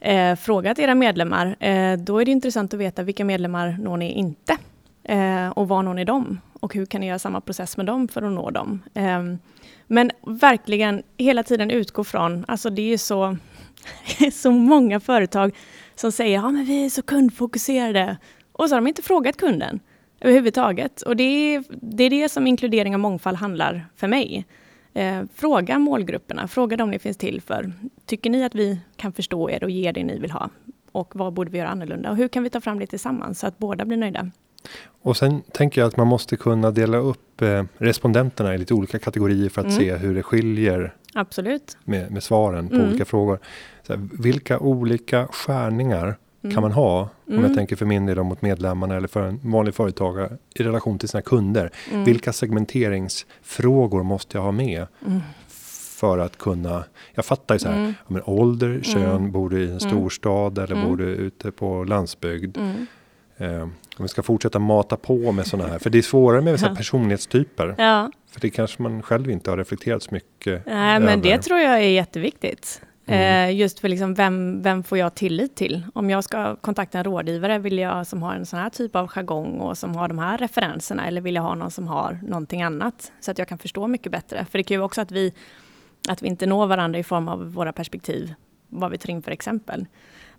eh, 0.00 0.36
frågat 0.36 0.78
era 0.78 0.94
medlemmar, 0.94 1.56
eh, 1.60 1.98
då 1.98 2.20
är 2.20 2.24
det 2.24 2.30
intressant 2.30 2.74
att 2.74 2.80
veta 2.80 3.02
vilka 3.02 3.24
medlemmar 3.24 3.76
når 3.80 3.96
ni 3.96 4.12
inte? 4.12 4.56
Eh, 5.04 5.48
och 5.48 5.68
var 5.68 5.82
når 5.82 5.94
ni 5.94 6.04
dem? 6.04 6.40
Och 6.60 6.74
hur 6.74 6.86
kan 6.86 7.00
ni 7.00 7.06
göra 7.06 7.18
samma 7.18 7.40
process 7.40 7.76
med 7.76 7.86
dem 7.86 8.08
för 8.08 8.22
att 8.22 8.32
nå 8.32 8.50
dem? 8.50 8.82
Eh, 8.94 9.22
men 9.86 10.10
verkligen 10.26 11.02
hela 11.16 11.42
tiden 11.42 11.70
utgå 11.70 12.04
från, 12.04 12.44
alltså 12.48 12.70
det 12.70 12.92
är 12.92 12.98
så, 12.98 13.36
så 14.32 14.50
många 14.50 15.00
företag 15.00 15.54
som 15.94 16.12
säger, 16.12 16.34
ja 16.34 16.50
men 16.50 16.64
vi 16.64 16.84
är 16.84 16.90
så 16.90 17.02
kundfokuserade. 17.02 18.16
Och 18.52 18.68
så 18.68 18.74
har 18.74 18.80
de 18.80 18.86
inte 18.86 19.02
frågat 19.02 19.36
kunden 19.36 19.80
överhuvudtaget. 20.20 21.02
Och 21.02 21.16
det 21.16 21.22
är, 21.22 21.64
det 21.70 22.04
är 22.04 22.10
det 22.10 22.28
som 22.28 22.46
inkludering 22.46 22.94
av 22.94 23.00
mångfald 23.00 23.36
handlar 23.36 23.86
för 23.96 24.08
mig. 24.08 24.46
Eh, 24.94 25.22
fråga 25.34 25.78
målgrupperna, 25.78 26.48
fråga 26.48 26.76
dem 26.76 26.90
ni 26.90 26.98
finns 26.98 27.16
till 27.16 27.40
för. 27.40 27.72
Tycker 28.06 28.30
ni 28.30 28.44
att 28.44 28.54
vi 28.54 28.80
kan 28.96 29.12
förstå 29.12 29.50
er 29.50 29.64
och 29.64 29.70
ge 29.70 29.92
det 29.92 30.04
ni 30.04 30.18
vill 30.18 30.30
ha? 30.30 30.50
Och 30.92 31.16
vad 31.16 31.32
borde 31.32 31.50
vi 31.50 31.58
göra 31.58 31.68
annorlunda? 31.68 32.10
Och 32.10 32.16
hur 32.16 32.28
kan 32.28 32.42
vi 32.42 32.50
ta 32.50 32.60
fram 32.60 32.78
det 32.78 32.86
tillsammans 32.86 33.38
så 33.38 33.46
att 33.46 33.58
båda 33.58 33.84
blir 33.84 33.96
nöjda? 33.96 34.30
Och 35.02 35.16
sen 35.16 35.42
tänker 35.52 35.80
jag 35.80 35.88
att 35.88 35.96
man 35.96 36.06
måste 36.06 36.36
kunna 36.36 36.70
dela 36.70 36.98
upp 36.98 37.42
eh, 37.42 37.64
respondenterna 37.78 38.54
i 38.54 38.58
lite 38.58 38.74
olika 38.74 38.98
kategorier 38.98 39.48
för 39.48 39.60
att 39.60 39.66
mm. 39.66 39.78
se 39.78 39.96
hur 39.96 40.14
det 40.14 40.22
skiljer 40.22 40.94
Absolut. 41.14 41.76
Med, 41.84 42.10
med 42.10 42.22
svaren 42.22 42.68
på 42.68 42.74
mm. 42.74 42.88
olika 42.88 43.04
frågor. 43.04 43.38
Här, 43.88 44.08
vilka 44.22 44.58
olika 44.58 45.26
skärningar 45.26 46.16
mm. 46.48 46.54
kan 46.54 46.62
man 46.62 46.72
ha? 46.72 47.00
Om 47.00 47.34
jag 47.34 47.38
mm. 47.38 47.54
tänker 47.54 47.76
för 47.76 47.86
min 47.86 48.06
del 48.06 48.22
mot 48.22 48.42
medlemmarna 48.42 48.96
eller 48.96 49.08
för 49.08 49.22
en 49.22 49.40
vanlig 49.42 49.74
företagare 49.74 50.36
i 50.54 50.62
relation 50.62 50.98
till 50.98 51.08
sina 51.08 51.22
kunder. 51.22 51.70
Mm. 51.92 52.04
Vilka 52.04 52.32
segmenteringsfrågor 52.32 54.02
måste 54.02 54.38
jag 54.38 54.42
ha 54.42 54.52
med? 54.52 54.86
Mm. 55.06 55.20
För 55.98 56.18
att 56.18 56.38
kunna, 56.38 56.84
jag 57.14 57.24
fattar 57.24 57.54
ju 57.54 57.58
så 57.58 57.68
här, 57.68 57.94
men 58.06 58.22
ålder, 58.24 58.80
kön, 58.82 59.32
bor 59.32 59.50
du 59.50 59.64
i 59.64 59.70
en 59.70 59.80
storstad 59.80 60.58
eller 60.58 60.86
bor 60.86 60.96
du 60.96 61.04
ute 61.04 61.50
på 61.50 61.84
landsbygd? 61.84 62.58
Eh, 63.36 63.62
om 63.62 64.02
vi 64.04 64.08
ska 64.08 64.22
fortsätta 64.22 64.58
mata 64.58 64.96
på 64.96 65.32
med 65.32 65.46
sådana 65.46 65.68
här, 65.68 65.78
för 65.78 65.90
det 65.90 65.98
är 65.98 66.02
svårare 66.02 66.40
med 66.40 66.60
ja. 66.62 66.74
personlighetstyper. 66.74 67.74
Ja. 67.78 68.10
För 68.30 68.40
det 68.40 68.50
kanske 68.50 68.82
man 68.82 69.02
själv 69.02 69.30
inte 69.30 69.50
har 69.50 69.56
reflekterat 69.56 70.02
så 70.02 70.14
mycket 70.14 70.66
Nej, 70.66 70.96
över. 70.96 71.06
men 71.06 71.20
det 71.20 71.42
tror 71.42 71.58
jag 71.58 71.74
är 71.74 71.88
jätteviktigt. 71.88 72.82
Mm. 73.08 73.48
Eh, 73.48 73.56
just 73.56 73.80
för 73.80 73.88
liksom 73.88 74.14
vem, 74.14 74.62
vem 74.62 74.82
får 74.82 74.98
jag 74.98 75.14
tillit 75.14 75.56
till? 75.56 75.86
Om 75.94 76.10
jag 76.10 76.24
ska 76.24 76.56
kontakta 76.56 76.98
en 76.98 77.04
rådgivare, 77.04 77.58
vill 77.58 77.78
jag 77.78 78.06
som 78.06 78.22
har 78.22 78.34
en 78.34 78.46
sån 78.46 78.58
här 78.58 78.70
typ 78.70 78.96
av 78.96 79.08
jargong 79.08 79.60
och 79.60 79.78
som 79.78 79.96
har 79.96 80.08
de 80.08 80.18
här 80.18 80.38
referenserna, 80.38 81.06
eller 81.06 81.20
vill 81.20 81.34
jag 81.34 81.42
ha 81.42 81.54
någon 81.54 81.70
som 81.70 81.88
har 81.88 82.20
någonting 82.22 82.62
annat? 82.62 83.12
Så 83.20 83.30
att 83.30 83.38
jag 83.38 83.48
kan 83.48 83.58
förstå 83.58 83.86
mycket 83.86 84.12
bättre. 84.12 84.46
För 84.50 84.58
det 84.58 84.62
kan 84.62 84.76
ju 84.76 84.82
också 84.82 85.00
att 85.00 85.10
vi, 85.10 85.34
att 86.08 86.22
vi 86.22 86.28
inte 86.28 86.46
når 86.46 86.66
varandra 86.66 86.98
i 86.98 87.02
form 87.02 87.28
av 87.28 87.52
våra 87.52 87.72
perspektiv, 87.72 88.34
vad 88.68 88.90
vi 88.90 88.98
tar 88.98 89.10
in 89.10 89.22
för 89.22 89.30
exempel. 89.30 89.86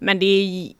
Men 0.02 0.20
det 0.20 0.26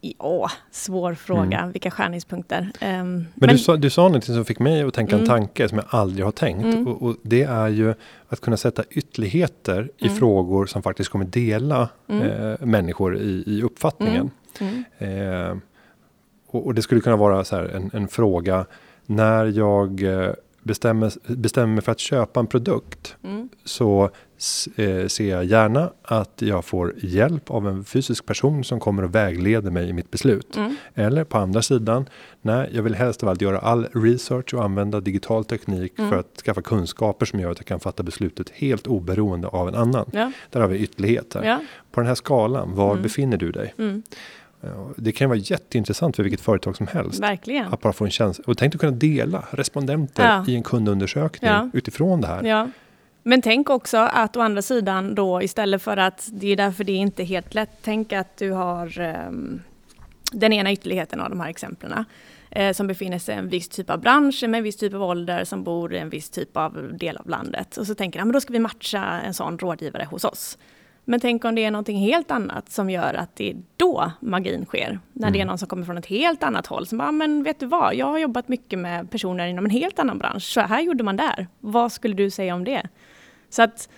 är 0.00 0.12
åh, 0.18 0.50
svår 0.70 1.14
fråga, 1.14 1.58
mm. 1.58 1.72
vilka 1.72 1.90
skärningspunkter. 1.90 2.60
Um, 2.60 2.68
men, 2.80 3.26
men 3.34 3.48
du, 3.48 3.58
sa, 3.58 3.76
du 3.76 3.90
sa 3.90 4.02
någonting 4.02 4.34
som 4.34 4.44
fick 4.44 4.58
mig 4.58 4.82
att 4.82 4.94
tänka 4.94 5.16
mm. 5.16 5.22
en 5.22 5.28
tanke 5.28 5.68
som 5.68 5.78
jag 5.78 5.86
aldrig 5.90 6.24
har 6.24 6.32
tänkt. 6.32 6.64
Mm. 6.64 6.88
Och, 6.88 7.02
och, 7.02 7.16
det 7.22 7.42
är 7.42 7.68
ju 7.68 7.94
att 8.28 8.40
kunna 8.40 8.56
sätta 8.56 8.84
ytterligheter 8.90 9.90
i 9.98 10.06
mm. 10.06 10.16
frågor 10.16 10.66
som 10.66 10.82
faktiskt 10.82 11.10
kommer 11.10 11.24
dela 11.24 11.88
mm. 12.08 12.22
eh, 12.22 12.66
människor 12.66 13.16
i, 13.16 13.44
i 13.46 13.62
uppfattningen. 13.62 14.30
Mm. 14.60 14.84
Eh, 14.98 15.56
och, 16.46 16.66
och, 16.66 16.74
det 16.74 16.82
skulle 16.82 17.00
kunna 17.00 17.16
vara 17.16 17.44
så 17.44 17.56
här 17.56 17.64
en, 17.64 17.90
en 17.92 18.08
fråga 18.08 18.66
när 19.06 19.44
jag 19.44 20.02
eh, 20.02 20.32
bestämmer, 20.62 21.12
bestämmer 21.26 21.74
mig 21.74 21.84
för 21.84 21.92
att 21.92 22.00
köpa 22.00 22.40
en 22.40 22.46
produkt 22.46 23.16
mm. 23.24 23.48
så 23.64 24.10
eh, 24.76 25.06
ser 25.06 25.30
jag 25.30 25.44
gärna 25.44 25.92
att 26.02 26.42
jag 26.42 26.64
får 26.64 26.94
hjälp 27.02 27.50
av 27.50 27.68
en 27.68 27.84
fysisk 27.84 28.26
person 28.26 28.64
som 28.64 28.80
kommer 28.80 29.02
och 29.02 29.14
vägleder 29.14 29.70
mig 29.70 29.88
i 29.88 29.92
mitt 29.92 30.10
beslut. 30.10 30.56
Mm. 30.56 30.76
Eller 30.94 31.24
på 31.24 31.38
andra 31.38 31.62
sidan, 31.62 32.08
nej, 32.42 32.70
jag 32.72 32.82
vill 32.82 32.94
helst 32.94 33.22
av 33.22 33.28
allt 33.28 33.42
göra 33.42 33.58
all 33.58 33.84
research 33.84 34.54
och 34.54 34.64
använda 34.64 35.00
digital 35.00 35.44
teknik 35.44 35.98
mm. 35.98 36.10
för 36.10 36.18
att 36.18 36.42
skaffa 36.44 36.62
kunskaper 36.62 37.26
som 37.26 37.40
gör 37.40 37.50
att 37.50 37.58
jag 37.58 37.66
kan 37.66 37.80
fatta 37.80 38.02
beslutet 38.02 38.50
helt 38.50 38.86
oberoende 38.86 39.48
av 39.48 39.68
en 39.68 39.74
annan. 39.74 40.10
Ja. 40.12 40.32
Där 40.50 40.60
har 40.60 40.68
vi 40.68 40.78
ytterlighet. 40.78 41.36
Ja. 41.42 41.60
På 41.90 42.00
den 42.00 42.08
här 42.08 42.14
skalan, 42.14 42.74
var 42.74 42.90
mm. 42.90 43.02
befinner 43.02 43.36
du 43.36 43.52
dig? 43.52 43.74
Mm. 44.62 44.94
Det 44.96 45.12
kan 45.12 45.28
vara 45.28 45.38
jätteintressant 45.38 46.16
för 46.16 46.22
vilket 46.22 46.40
företag 46.40 46.76
som 46.76 46.86
helst. 46.86 47.20
Verkligen. 47.20 47.66
Att 47.66 47.80
bara 47.80 47.92
få 47.92 48.04
en 48.04 48.10
känsla. 48.10 48.44
Och 48.46 48.58
tänk 48.58 48.74
att 48.74 48.80
kunna 48.80 48.96
dela 48.96 49.44
respondenter 49.50 50.24
ja. 50.24 50.44
i 50.48 50.54
en 50.54 50.62
kundundersökning 50.62 51.50
ja. 51.50 51.70
utifrån 51.72 52.20
det 52.20 52.26
här. 52.26 52.44
Ja. 52.44 52.68
Men 53.22 53.42
tänk 53.42 53.70
också 53.70 53.96
att 53.98 54.36
å 54.36 54.40
andra 54.40 54.62
sidan 54.62 55.14
då 55.14 55.42
istället 55.42 55.82
för 55.82 55.96
att 55.96 56.28
det 56.32 56.52
är 56.52 56.56
därför 56.56 56.84
det 56.84 56.92
är 56.92 56.96
inte 56.96 57.24
helt 57.24 57.54
lätt. 57.54 57.70
Tänk 57.82 58.12
att 58.12 58.36
du 58.36 58.50
har 58.50 59.00
um, 59.00 59.62
den 60.32 60.52
ena 60.52 60.72
ytterligheten 60.72 61.20
av 61.20 61.30
de 61.30 61.40
här 61.40 61.48
exemplen 61.48 62.04
eh, 62.50 62.72
som 62.72 62.86
befinner 62.86 63.18
sig 63.18 63.34
i 63.34 63.38
en 63.38 63.48
viss 63.48 63.68
typ 63.68 63.90
av 63.90 64.00
bransch 64.00 64.42
med 64.42 64.58
en 64.58 64.64
viss 64.64 64.76
typ 64.76 64.94
av 64.94 65.02
ålder 65.02 65.44
som 65.44 65.64
bor 65.64 65.94
i 65.94 65.98
en 65.98 66.10
viss 66.10 66.30
typ 66.30 66.56
av 66.56 66.96
del 66.98 67.16
av 67.16 67.28
landet. 67.28 67.76
Och 67.76 67.86
så 67.86 67.94
tänker 67.94 68.18
jag, 68.18 68.26
men 68.26 68.32
då 68.32 68.40
ska 68.40 68.52
vi 68.52 68.58
matcha 68.58 69.04
en 69.04 69.34
sån 69.34 69.58
rådgivare 69.58 70.04
hos 70.10 70.24
oss. 70.24 70.58
Men 71.10 71.20
tänk 71.20 71.44
om 71.44 71.54
det 71.54 71.64
är 71.64 71.70
någonting 71.70 71.98
helt 71.98 72.30
annat 72.30 72.70
som 72.70 72.90
gör 72.90 73.14
att 73.14 73.36
det 73.36 73.50
är 73.50 73.56
då 73.76 74.12
magin 74.20 74.64
sker. 74.64 75.00
När 75.12 75.22
mm. 75.22 75.32
det 75.32 75.38
är 75.38 75.40
mm. 75.40 75.46
någon 75.46 75.58
som 75.58 75.68
kommer 75.68 75.84
från 75.84 75.98
ett 75.98 76.06
helt 76.06 76.42
annat 76.42 76.66
håll. 76.66 76.86
Som 76.86 76.98
bara, 76.98 77.12
men 77.12 77.42
vet 77.42 77.60
du 77.60 77.66
vad, 77.66 77.94
jag 77.94 78.06
har 78.06 78.18
jobbat 78.18 78.48
mycket 78.48 78.78
med 78.78 79.10
personer 79.10 79.46
inom 79.46 79.64
en 79.64 79.70
helt 79.70 79.98
annan 79.98 80.18
bransch. 80.18 80.42
Så 80.42 80.60
här 80.60 80.80
gjorde 80.80 81.04
man 81.04 81.16
där. 81.16 81.48
Vad 81.60 81.92
skulle 81.92 82.14
du 82.14 82.30
säga 82.30 82.54
om 82.54 82.64
det? 82.64 82.88
Så 83.48 83.62
att 83.62 83.88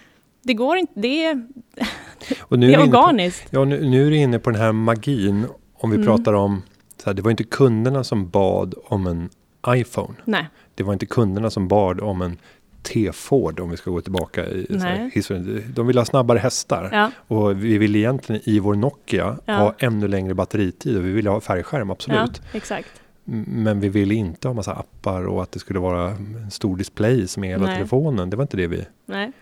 det 0.43 0.55
går 0.55 0.77
inte, 0.77 0.93
det 0.97 1.25
är, 1.25 1.47
och 2.41 2.59
nu 2.59 2.67
det 2.71 2.75
är, 2.75 2.79
är 2.79 2.83
organiskt. 2.83 3.51
På, 3.51 3.57
ja, 3.57 3.65
nu, 3.65 3.91
nu 3.91 4.07
är 4.07 4.11
du 4.11 4.17
inne 4.17 4.39
på 4.39 4.51
den 4.51 4.61
här 4.61 4.73
magin. 4.73 5.47
Om 5.75 5.91
vi 5.91 5.97
mm. 5.97 6.07
pratar 6.07 6.33
om, 6.33 6.63
så 6.97 7.11
här, 7.11 7.15
det 7.15 7.23
var 7.23 7.31
inte 7.31 7.45
kunderna 7.45 8.05
som 8.05 8.29
bad 8.29 8.75
om 8.85 9.07
en 9.07 9.29
iPhone. 9.69 10.15
Nej. 10.25 10.47
Det 10.75 10.83
var 10.83 10.93
inte 10.93 11.07
kunderna 11.07 11.51
som 11.51 11.69
bad 11.69 12.01
om 12.01 12.23
en 12.23 12.39
T-Ford 12.83 13.61
om 13.61 13.71
vi 13.71 13.77
ska 13.77 13.91
gå 13.91 14.01
tillbaka 14.01 14.47
i 14.47 15.11
historien. 15.13 15.73
De 15.75 15.87
vill 15.87 15.99
ha 15.99 16.05
snabbare 16.05 16.39
hästar 16.39 16.89
ja. 16.93 17.11
och 17.17 17.65
vi 17.65 17.79
vill 17.79 17.97
egentligen 17.97 18.43
i 18.45 18.59
vår 18.59 18.75
Nokia 18.75 19.39
ja. 19.45 19.55
ha 19.55 19.75
ännu 19.79 20.09
längre 20.09 20.35
batteritid 20.35 20.97
och 20.97 21.05
vi 21.05 21.13
vill 21.13 21.27
ha 21.27 21.41
färgskärm 21.41 21.91
absolut. 21.91 22.43
Ja, 22.45 22.59
exakt. 22.59 22.89
Men 23.25 23.81
vi 23.81 23.89
vill 23.89 24.13
inte 24.13 24.49
ha 24.49 24.55
massa 24.55 24.73
appar 24.73 25.27
och 25.27 25.43
att 25.43 25.53
det 25.53 25.59
skulle 25.59 25.79
vara 25.79 26.11
en 26.11 26.51
stor 26.51 26.77
display 26.77 27.29
som 27.29 27.45
är 27.45 27.49
hela 27.49 27.67
Nej. 27.67 27.77
telefonen. 27.77 28.31
Det 28.31 28.37
var 28.37 28.45
inte 28.45 28.57
det 28.57 28.67
vi... 28.67 28.85
Nej. 29.07 29.33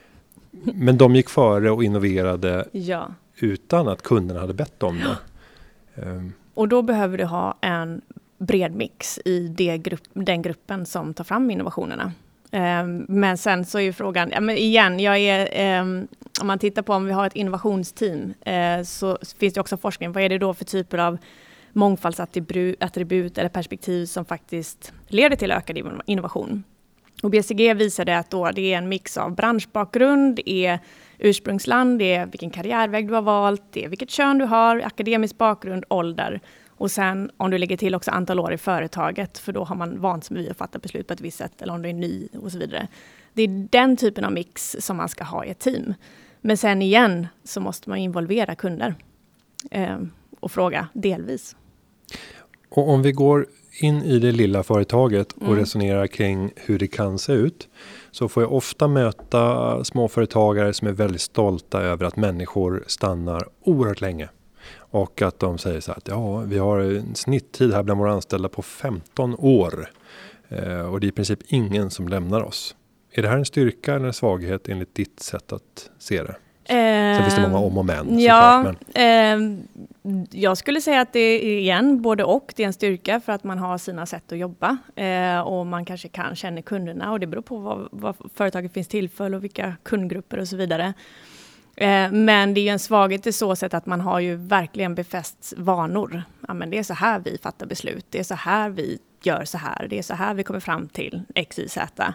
Men 0.75 0.99
de 0.99 1.17
gick 1.17 1.29
före 1.29 1.71
och 1.71 1.85
innoverade 1.85 2.69
ja. 2.73 3.09
utan 3.37 3.89
att 3.89 4.03
kunderna 4.03 4.41
hade 4.41 4.55
bett 4.55 4.83
om 4.83 4.99
det. 4.99 5.17
Um. 6.03 6.33
Och 6.55 6.69
då 6.69 6.83
behöver 6.83 7.19
du 7.19 7.25
ha 7.25 7.59
en 7.61 8.01
bred 8.39 8.75
mix 8.75 9.19
i 9.25 9.49
grupp, 9.83 10.03
den 10.13 10.43
gruppen 10.43 10.87
som 10.87 11.15
tar 11.15 11.25
fram 11.25 11.51
innovationerna. 11.51 12.13
Ehm, 12.51 13.07
men 13.09 13.39
sen 13.39 13.65
så 13.65 13.79
är 13.79 13.83
ju 13.83 13.93
frågan, 13.93 14.31
ja, 14.35 14.41
men 14.41 14.57
igen, 14.57 15.01
jag 15.01 15.19
är, 15.19 15.49
ehm, 15.53 16.09
om 16.41 16.47
man 16.47 16.59
tittar 16.59 16.83
på 16.83 16.93
om 16.93 17.07
vi 17.07 17.13
har 17.13 17.27
ett 17.27 17.37
innovationsteam 17.37 18.35
eh, 18.41 18.83
så 18.83 19.19
finns 19.39 19.55
det 19.55 19.61
också 19.61 19.77
forskning. 19.77 20.13
Vad 20.13 20.23
är 20.23 20.29
det 20.29 20.39
då 20.39 20.55
för 20.55 20.65
typer 20.65 20.99
av 20.99 21.19
mångfaldsattribut 21.73 23.39
eller 23.39 23.49
perspektiv 23.49 24.07
som 24.07 24.25
faktiskt 24.25 24.93
leder 25.09 25.37
till 25.37 25.53
ökad 25.53 25.79
innovation? 26.07 26.65
Och 27.23 27.31
BCG 27.31 27.75
visade 27.75 28.19
att 28.19 28.31
då 28.31 28.51
det 28.51 28.73
är 28.75 28.79
en 28.79 28.89
mix 28.89 29.17
av 29.17 29.35
branschbakgrund, 29.35 30.37
det 30.37 30.51
är 30.51 30.79
ursprungsland, 31.19 31.99
det 31.99 32.15
är 32.15 32.27
vilken 32.27 32.51
karriärväg 32.51 33.09
du 33.09 33.15
har 33.15 33.23
valt, 33.23 33.63
det 33.71 33.85
är 33.85 33.89
vilket 33.89 34.11
kön 34.11 34.39
du 34.39 34.45
har, 34.45 34.79
akademisk 34.81 35.39
bakgrund, 35.39 35.85
ålder. 35.89 36.41
Och 36.81 36.91
sen 36.91 37.31
om 37.37 37.51
du 37.51 37.59
lägger 37.59 37.77
till 37.77 37.95
också 37.95 38.11
antal 38.11 38.41
år 38.41 38.53
i 38.53 38.59
företaget, 38.59 39.39
för 39.39 39.53
då 39.53 39.65
har 39.65 39.77
man 39.77 40.01
vant 40.01 40.25
sig 40.25 40.37
vid 40.37 40.51
att 40.51 40.57
fatta 40.57 40.79
beslut 40.79 41.07
på 41.07 41.13
ett 41.13 41.21
visst 41.21 41.39
sätt, 41.39 41.63
eller 41.63 41.73
om 41.73 41.83
du 41.83 41.89
är 41.89 41.93
ny 41.93 42.29
och 42.43 42.53
så 42.53 42.59
vidare. 42.59 42.89
Det 43.33 43.43
är 43.43 43.69
den 43.71 43.97
typen 43.97 44.25
av 44.25 44.33
mix 44.33 44.77
som 44.81 44.97
man 44.97 45.09
ska 45.09 45.25
ha 45.25 45.45
i 45.45 45.51
ett 45.51 45.59
team. 45.59 45.95
Men 46.41 46.57
sen 46.57 46.83
igen 46.83 47.27
så 47.45 47.61
måste 47.61 47.89
man 47.89 47.99
involvera 47.99 48.55
kunder 48.55 48.95
eh, 49.71 49.99
och 50.41 50.53
fråga 50.53 50.89
delvis. 50.93 51.57
Och 52.69 52.89
om 52.89 53.03
vi 53.03 53.13
går 53.13 53.47
in 53.81 54.03
i 54.03 54.19
det 54.19 54.33
lilla 54.33 54.63
företaget 54.63 55.33
och 55.33 55.43
mm. 55.43 55.57
resonerar 55.57 56.07
kring 56.07 56.51
hur 56.57 56.79
det 56.79 56.89
kan 56.89 57.19
se 57.19 57.33
ut. 57.33 57.69
Så 58.11 58.29
får 58.29 58.43
jag 58.43 58.53
ofta 58.53 58.89
möta 58.89 59.85
småföretagare 59.85 60.73
som 60.73 60.89
är 60.89 60.93
väldigt 60.93 61.21
stolta 61.21 61.81
över 61.81 62.05
att 62.05 62.17
människor 62.17 62.85
stannar 62.87 63.49
oerhört 63.65 64.01
länge. 64.01 64.29
Och 64.77 65.23
att 65.23 65.39
de 65.39 65.59
säger 65.59 65.81
så 65.81 65.91
här 65.91 65.99
att 65.99 66.09
ja, 66.09 66.37
vi 66.37 66.59
har 66.59 66.81
en 66.81 67.15
snitttid 67.15 67.73
här 67.75 67.83
bland 67.83 68.01
våra 68.01 68.13
anställda 68.13 68.49
på 68.49 68.63
15 68.63 69.35
år. 69.39 69.91
Eh, 70.49 70.93
och 70.93 71.01
det 71.01 71.07
är 71.07 71.09
i 71.09 71.13
princip 71.13 71.39
ingen 71.47 71.91
som 71.91 72.09
lämnar 72.09 72.43
oss. 72.43 72.77
Är 73.13 73.23
det 73.23 73.29
här 73.29 73.37
en 73.37 73.45
styrka 73.45 73.95
eller 73.95 74.07
en 74.07 74.13
svaghet 74.13 74.69
enligt 74.69 74.95
ditt 74.95 75.21
sätt 75.21 75.53
att 75.53 75.91
se 75.99 76.23
det? 76.23 76.35
Sen 76.71 77.23
finns 77.23 77.35
det 77.35 77.43
många 77.43 77.59
om 77.59 77.79
och 77.79 77.85
men. 77.85 78.21
Ja, 78.21 78.75
men. 78.93 79.59
Eh, 80.03 80.19
jag 80.31 80.59
skulle 80.59 80.81
säga 80.81 81.01
att 81.01 81.13
det 81.13 81.21
är 81.21 81.59
igen 81.59 82.03
både 82.03 82.25
och. 82.25 82.53
Det 82.57 82.63
är 82.63 82.67
en 82.67 82.73
styrka 82.73 83.21
för 83.21 83.33
att 83.33 83.45
man 83.45 83.59
har 83.59 83.79
sina 83.79 84.07
sätt 84.07 84.33
att 84.33 84.39
jobba 84.39 84.79
eh, 84.97 85.41
och 85.41 85.67
man 85.67 85.85
kanske 85.85 86.09
kan 86.09 86.37
känna 86.37 86.63
kunderna 86.63 87.13
och 87.13 87.21
det 87.21 87.27
beror 87.27 87.43
på 87.43 87.57
vad, 87.57 87.89
vad 87.93 88.17
företaget 88.35 88.73
finns 88.73 88.89
till 88.89 89.09
för 89.09 89.35
och 89.35 89.45
vilka 89.45 89.77
kundgrupper 89.83 90.39
och 90.39 90.49
så 90.49 90.57
vidare. 90.57 90.95
Eh, 91.81 92.13
men 92.13 92.55
det 92.55 92.69
är 92.69 92.73
en 92.73 92.79
svaghet 92.79 93.27
i 93.27 93.33
så 93.33 93.57
sätt 93.57 93.75
att 93.75 93.87
man 93.87 94.01
har 94.01 94.21
ju 94.21 94.37
verkligen 94.37 94.95
befäst 94.95 95.55
vanor. 95.57 96.23
Ja, 96.49 96.55
men 96.55 96.71
det 96.71 96.79
är 96.79 96.83
så 96.83 96.95
här 96.95 97.19
vi 97.19 97.39
fattar 97.43 97.67
beslut. 97.67 98.07
Det 98.11 98.19
är 98.19 98.25
så 98.25 98.35
här 98.35 98.71
vi 98.71 98.99
gör 99.23 99.45
så 99.45 99.59
här. 99.59 99.87
Det 99.91 99.99
är 99.99 100.03
så 100.03 100.15
här 100.15 100.35
vi 100.35 100.43
kommer 100.43 100.61
fram 100.61 100.89
till 100.89 101.23
X, 101.35 101.59
Y, 101.59 101.69
Z. 101.69 102.15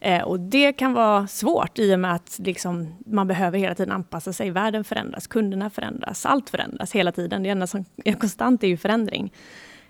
Eh, 0.00 0.22
och 0.22 0.40
det 0.40 0.72
kan 0.72 0.92
vara 0.92 1.26
svårt 1.26 1.78
i 1.78 1.94
och 1.94 2.00
med 2.00 2.14
att 2.14 2.36
liksom, 2.38 2.94
man 3.06 3.28
behöver 3.28 3.58
hela 3.58 3.74
tiden 3.74 3.92
anpassa 3.92 4.32
sig. 4.32 4.50
Världen 4.50 4.84
förändras, 4.84 5.26
kunderna 5.26 5.70
förändras, 5.70 6.26
allt 6.26 6.50
förändras 6.50 6.92
hela 6.92 7.12
tiden. 7.12 7.42
Det 7.42 7.48
enda 7.48 7.66
som 7.66 7.84
är 8.04 8.12
konstant 8.12 8.64
är 8.64 8.68
ju 8.68 8.76
förändring. 8.76 9.32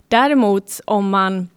Däremot 0.09 0.81
om 0.85 1.11
man 1.11 1.49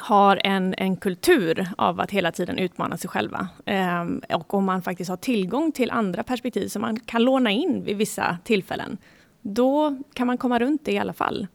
har 0.00 0.40
en, 0.44 0.74
en 0.78 0.96
kultur 0.96 1.68
av 1.78 2.00
att 2.00 2.10
hela 2.10 2.32
tiden 2.32 2.58
utmana 2.58 2.96
sig 2.96 3.10
själva. 3.10 3.48
Ehm, 3.66 4.22
och 4.32 4.54
om 4.54 4.64
man 4.64 4.82
faktiskt 4.82 5.10
har 5.10 5.16
tillgång 5.16 5.72
till 5.72 5.90
andra 5.90 6.22
perspektiv 6.22 6.68
som 6.68 6.82
man 6.82 7.00
kan 7.00 7.24
låna 7.24 7.50
in 7.50 7.84
vid 7.84 7.96
vissa 7.96 8.38
tillfällen. 8.44 8.98
Då 9.42 9.98
kan 10.14 10.26
man 10.26 10.38
komma 10.38 10.58
runt 10.58 10.84
det 10.84 10.92
i 10.92 10.98
alla 10.98 11.12
fall. 11.12 11.46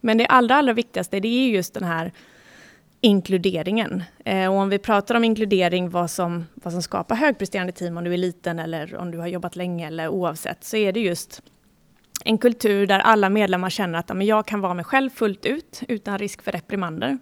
Men 0.00 0.18
det 0.18 0.26
allra, 0.26 0.56
allra 0.56 0.72
viktigaste 0.72 1.20
det 1.20 1.28
är 1.28 1.48
just 1.48 1.74
den 1.74 1.84
här 1.84 2.12
inkluderingen. 3.00 4.02
Ehm, 4.24 4.52
och 4.52 4.58
om 4.58 4.68
vi 4.68 4.78
pratar 4.78 5.14
om 5.14 5.24
inkludering, 5.24 5.90
vad 5.90 6.10
som, 6.10 6.44
vad 6.54 6.72
som 6.72 6.82
skapar 6.82 7.16
högpresterande 7.16 7.72
team, 7.72 7.96
om 7.96 8.04
du 8.04 8.12
är 8.12 8.18
liten 8.18 8.58
eller 8.58 8.96
om 8.96 9.10
du 9.10 9.18
har 9.18 9.26
jobbat 9.26 9.56
länge 9.56 9.86
eller 9.86 10.08
oavsett, 10.08 10.64
så 10.64 10.76
är 10.76 10.92
det 10.92 11.00
just 11.00 11.42
en 12.24 12.38
kultur 12.38 12.86
där 12.86 12.98
alla 12.98 13.28
medlemmar 13.28 13.70
känner 13.70 13.98
att 13.98 14.16
men 14.16 14.26
jag 14.26 14.46
kan 14.46 14.60
vara 14.60 14.74
mig 14.74 14.84
själv 14.84 15.10
fullt 15.10 15.46
ut 15.46 15.82
utan 15.88 16.18
risk 16.18 16.42
för 16.42 16.52
reprimander. 16.52 17.18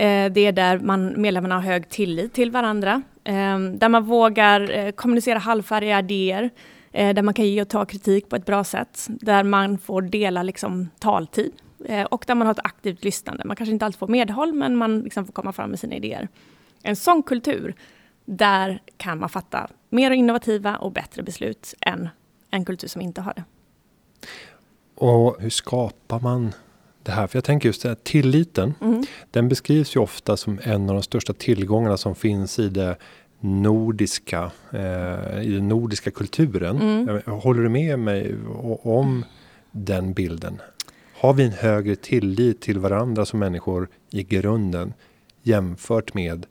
Eh, 0.00 0.32
det 0.32 0.40
är 0.40 0.52
där 0.52 0.78
man, 0.78 1.22
medlemmarna 1.22 1.54
har 1.54 1.62
hög 1.62 1.88
tillit 1.88 2.32
till 2.32 2.50
varandra, 2.50 3.02
ehm, 3.24 3.78
där 3.78 3.88
man 3.88 4.04
vågar 4.04 4.70
eh, 4.70 4.90
kommunicera 4.90 5.38
halvfärdiga 5.38 5.98
idéer, 5.98 6.50
eh, 6.92 7.14
där 7.14 7.22
man 7.22 7.34
kan 7.34 7.46
ge 7.46 7.62
och 7.62 7.68
ta 7.68 7.84
kritik 7.84 8.28
på 8.28 8.36
ett 8.36 8.46
bra 8.46 8.64
sätt, 8.64 9.06
där 9.08 9.44
man 9.44 9.78
får 9.78 10.02
dela 10.02 10.42
liksom, 10.42 10.88
taltid 10.98 11.52
och 12.10 12.24
där 12.26 12.34
man 12.34 12.46
har 12.46 12.54
ett 12.54 12.64
aktivt 12.64 13.04
lyssnande. 13.04 13.44
Man 13.44 13.56
kanske 13.56 13.72
inte 13.72 13.84
alltid 13.86 13.98
får 13.98 14.08
medhåll, 14.08 14.52
men 14.52 14.76
man 14.76 15.00
liksom 15.00 15.26
får 15.26 15.32
komma 15.32 15.52
fram 15.52 15.70
med 15.70 15.78
sina 15.78 15.94
idéer. 15.94 16.28
En 16.82 16.96
sån 16.96 17.22
kultur, 17.22 17.74
där 18.24 18.82
kan 18.96 19.18
man 19.18 19.28
fatta 19.28 19.68
mer 19.90 20.10
innovativa 20.10 20.76
och 20.76 20.92
bättre 20.92 21.22
beslut 21.22 21.74
än 21.80 22.08
en 22.50 22.64
kultur 22.64 22.88
som 22.88 23.00
inte 23.00 23.20
har 23.20 23.34
det. 23.34 23.44
Och 24.94 25.36
hur 25.40 25.50
skapar 25.50 26.20
man 26.20 26.52
det 27.08 27.14
här? 27.14 27.26
För 27.26 27.36
jag 27.36 27.44
tänker 27.44 27.68
just 27.68 27.82
det 27.82 27.88
här, 27.88 27.96
tilliten, 28.02 28.74
mm. 28.80 29.04
den 29.30 29.48
beskrivs 29.48 29.96
ju 29.96 30.00
ofta 30.00 30.36
som 30.36 30.58
en 30.62 30.88
av 30.88 30.94
de 30.94 31.02
största 31.02 31.32
tillgångarna 31.32 31.96
som 31.96 32.14
finns 32.14 32.58
i 32.58 32.68
det 32.68 32.96
nordiska, 33.40 34.50
eh, 34.72 35.42
i 35.42 35.52
den 35.54 35.68
nordiska 35.68 36.10
kulturen. 36.10 36.80
Mm. 36.80 37.20
Håller 37.26 37.62
du 37.62 37.68
med 37.68 37.98
mig 37.98 38.34
om 38.82 39.24
den 39.70 40.12
bilden? 40.12 40.60
Har 41.20 41.34
vi 41.34 41.44
en 41.44 41.52
högre 41.52 41.96
tillit 41.96 42.60
till 42.60 42.78
varandra 42.78 43.24
som 43.24 43.38
människor 43.38 43.88
i 44.10 44.22
grunden 44.22 44.94
jämfört 45.42 46.14
med 46.14 46.46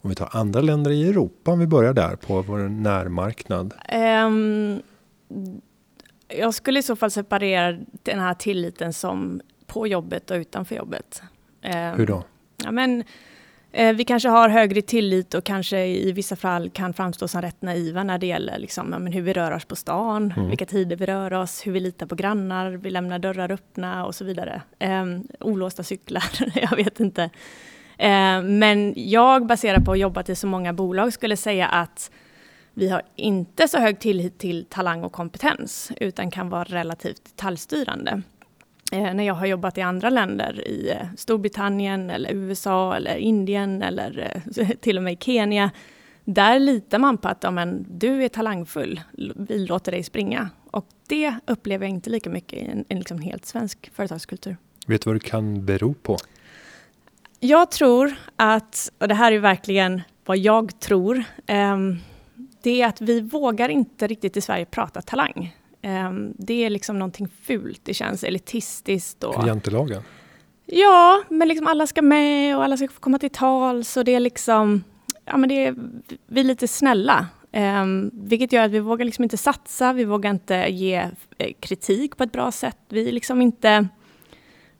om 0.00 0.10
vi 0.10 0.16
tar 0.16 0.28
andra 0.32 0.60
länder 0.60 0.90
i 0.90 1.08
Europa, 1.08 1.50
om 1.50 1.58
vi 1.58 1.66
börjar 1.66 1.92
där 1.92 2.16
på 2.16 2.42
vår 2.42 2.58
närmarknad? 2.58 3.74
Um, 4.26 4.82
jag 6.28 6.54
skulle 6.54 6.78
i 6.78 6.82
så 6.82 6.96
fall 6.96 7.10
separera 7.10 7.78
den 8.02 8.20
här 8.20 8.34
tilliten 8.34 8.92
som 8.92 9.40
på 9.66 9.86
jobbet 9.86 10.30
och 10.30 10.34
utanför 10.34 10.76
jobbet. 10.76 11.22
Um, 11.64 11.72
Hur 11.72 12.06
då? 12.06 12.24
Ja, 12.64 12.70
men, 12.70 13.04
Eh, 13.76 13.92
vi 13.94 14.04
kanske 14.04 14.28
har 14.28 14.48
högre 14.48 14.82
tillit 14.82 15.34
och 15.34 15.44
kanske 15.44 15.86
i 15.86 16.12
vissa 16.12 16.36
fall 16.36 16.70
kan 16.70 16.94
framstå 16.94 17.28
som 17.28 17.42
rätt 17.42 17.62
naiva 17.62 18.04
när 18.04 18.18
det 18.18 18.26
gäller 18.26 18.58
liksom, 18.58 18.86
men 18.86 19.12
hur 19.12 19.22
vi 19.22 19.32
rör 19.32 19.52
oss 19.52 19.64
på 19.64 19.76
stan, 19.76 20.32
mm. 20.36 20.48
vilka 20.48 20.66
tider 20.66 20.96
vi 20.96 21.06
rör 21.06 21.32
oss, 21.32 21.66
hur 21.66 21.72
vi 21.72 21.80
litar 21.80 22.06
på 22.06 22.14
grannar, 22.14 22.70
vi 22.70 22.90
lämnar 22.90 23.18
dörrar 23.18 23.52
öppna 23.52 24.06
och 24.06 24.14
så 24.14 24.24
vidare. 24.24 24.62
Eh, 24.78 25.04
olåsta 25.40 25.82
cyklar, 25.82 26.24
jag 26.54 26.76
vet 26.76 27.00
inte. 27.00 27.22
Eh, 27.98 28.42
men 28.42 28.94
jag 28.96 29.46
baserat 29.46 29.84
på 29.84 29.92
att 29.92 29.98
jobbat 29.98 30.28
i 30.28 30.34
så 30.34 30.46
många 30.46 30.72
bolag 30.72 31.12
skulle 31.12 31.36
säga 31.36 31.66
att 31.66 32.10
vi 32.74 32.88
har 32.88 33.02
inte 33.16 33.68
så 33.68 33.78
hög 33.78 34.00
tillit 34.00 34.38
till 34.38 34.64
talang 34.64 35.04
och 35.04 35.12
kompetens 35.12 35.92
utan 36.00 36.30
kan 36.30 36.48
vara 36.48 36.64
relativt 36.64 37.24
detaljstyrande 37.24 38.10
eh, 38.10 38.18
när 38.92 39.24
jag 39.24 39.34
har 39.34 39.46
jobbat 39.46 39.78
i 39.78 39.80
andra 39.80 40.10
länder, 40.10 40.68
i 40.68 40.90
eh, 40.90 41.06
Storbritannien 41.16 42.10
eller 42.10 42.32
USA 42.32 42.96
eller 42.96 43.16
Indien 43.16 43.82
eller 43.82 44.42
eh, 44.56 44.68
till 44.80 44.96
och 44.96 45.02
med 45.02 45.22
Kenya. 45.22 45.70
Där 46.24 46.58
litar 46.58 46.98
man 46.98 47.18
på 47.18 47.28
att 47.28 47.42
ja, 47.42 47.50
men, 47.50 47.86
du 47.88 48.24
är 48.24 48.28
talangfull, 48.28 49.00
vi 49.36 49.58
låter 49.58 49.92
dig 49.92 50.02
springa. 50.02 50.50
Och 50.70 50.86
det 51.08 51.34
upplever 51.46 51.86
jag 51.86 51.90
inte 51.90 52.10
lika 52.10 52.30
mycket 52.30 52.58
i 52.58 52.64
en, 52.64 52.84
en 52.88 52.98
liksom 52.98 53.18
helt 53.18 53.46
svensk 53.46 53.90
företagskultur. 53.94 54.56
Vet 54.86 55.02
du 55.02 55.10
vad 55.10 55.16
det 55.16 55.28
kan 55.28 55.66
bero 55.66 55.94
på? 55.94 56.16
Jag 57.40 57.70
tror 57.70 58.14
att, 58.36 58.92
och 58.98 59.08
det 59.08 59.14
här 59.14 59.32
är 59.32 59.38
verkligen 59.38 60.02
vad 60.24 60.38
jag 60.38 60.80
tror, 60.80 61.24
eh, 61.46 61.76
det 62.62 62.82
är 62.82 62.86
att 62.86 63.00
vi 63.00 63.20
vågar 63.20 63.68
inte 63.68 64.06
riktigt 64.06 64.36
i 64.36 64.40
Sverige 64.40 64.64
prata 64.64 65.02
talang. 65.02 65.54
Um, 65.86 66.34
det 66.38 66.64
är 66.64 66.70
liksom 66.70 66.98
någonting 66.98 67.28
fult, 67.42 67.80
det 67.84 67.94
känns 67.94 68.24
elitistiskt. 68.24 69.24
Och, 69.24 69.46
Jantelagen? 69.46 70.02
Ja, 70.66 71.22
men 71.28 71.48
liksom 71.48 71.66
alla 71.66 71.86
ska 71.86 72.02
med 72.02 72.56
och 72.56 72.64
alla 72.64 72.76
ska 72.76 72.88
få 72.88 73.00
komma 73.00 73.18
till 73.18 73.30
tals 73.30 73.96
och 73.96 74.04
det 74.04 74.14
är 74.14 74.20
liksom, 74.20 74.84
ja 75.24 75.36
men 75.36 75.48
det 75.48 75.66
är, 75.66 75.74
vi 76.26 76.40
är 76.40 76.44
lite 76.44 76.68
snälla. 76.68 77.26
Um, 77.52 78.10
vilket 78.12 78.52
gör 78.52 78.64
att 78.64 78.70
vi 78.70 78.78
vågar 78.78 79.04
liksom 79.04 79.22
inte 79.22 79.36
satsa, 79.36 79.92
vi 79.92 80.04
vågar 80.04 80.30
inte 80.30 80.54
ge 80.54 81.10
eh, 81.38 81.52
kritik 81.60 82.16
på 82.16 82.22
ett 82.22 82.32
bra 82.32 82.52
sätt. 82.52 82.78
Vi 82.88 83.08
är 83.08 83.12
liksom 83.12 83.42
inte, 83.42 83.88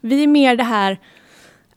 vi 0.00 0.22
är 0.22 0.26
mer 0.26 0.56
det 0.56 0.64
här, 0.64 1.00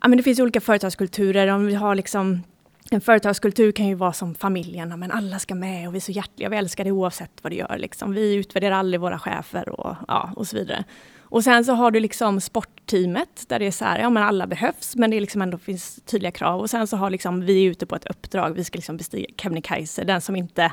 ja 0.02 0.08
men 0.08 0.18
det 0.18 0.24
finns 0.24 0.40
olika 0.40 0.62
företagskulturer, 0.62 1.48
om 1.48 1.66
vi 1.66 1.76
har 1.76 1.96
liksom 1.96 2.44
en 2.92 3.02
företagskultur 3.02 3.72
kan 3.72 3.88
ju 3.88 3.96
vara 3.96 4.14
som 4.14 4.36
familjen, 4.36 5.00
men 5.00 5.12
alla 5.12 5.40
ska 5.40 5.56
med 5.56 5.88
och 5.88 5.94
vi 5.94 5.98
är 5.98 6.02
så 6.02 6.12
hjärtliga, 6.12 6.50
vi 6.50 6.58
älskar 6.58 6.84
det 6.84 6.92
oavsett 6.92 7.32
vad 7.42 7.52
du 7.52 7.56
gör. 7.56 7.78
Liksom. 7.78 8.14
Vi 8.14 8.36
utvärderar 8.36 8.76
aldrig 8.76 9.02
våra 9.02 9.20
chefer 9.20 9.70
och, 9.70 9.96
ja, 10.08 10.34
och 10.36 10.48
så 10.48 10.56
vidare. 10.56 10.84
Och 11.22 11.44
sen 11.44 11.66
så 11.66 11.74
har 11.74 11.92
du 11.92 12.00
liksom 12.00 12.42
sportteamet 12.42 13.46
där 13.48 13.60
det 13.60 13.68
är 13.68 13.72
så 13.72 13.86
här, 13.86 14.00
ja 14.00 14.10
men 14.10 14.24
alla 14.24 14.48
behövs, 14.48 14.96
men 14.96 15.12
det 15.12 15.20
liksom 15.20 15.42
ändå 15.42 15.58
finns 15.58 16.00
tydliga 16.06 16.32
krav. 16.32 16.60
Och 16.60 16.70
sen 16.70 16.88
så 16.88 16.98
har 16.98 17.10
liksom 17.10 17.42
vi 17.42 17.66
är 17.66 17.70
ute 17.70 17.86
på 17.86 17.96
ett 17.96 18.06
uppdrag, 18.06 18.54
vi 18.56 18.64
ska 18.64 18.78
liksom 18.78 18.98
bestiga 18.98 19.28
Kebnekaise, 19.38 20.04
den 20.04 20.22
som 20.22 20.36
inte 20.36 20.72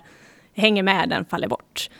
hänger 0.55 0.83
med, 0.83 1.09
den 1.09 1.25
faller 1.25 1.49
bort. 1.49 1.91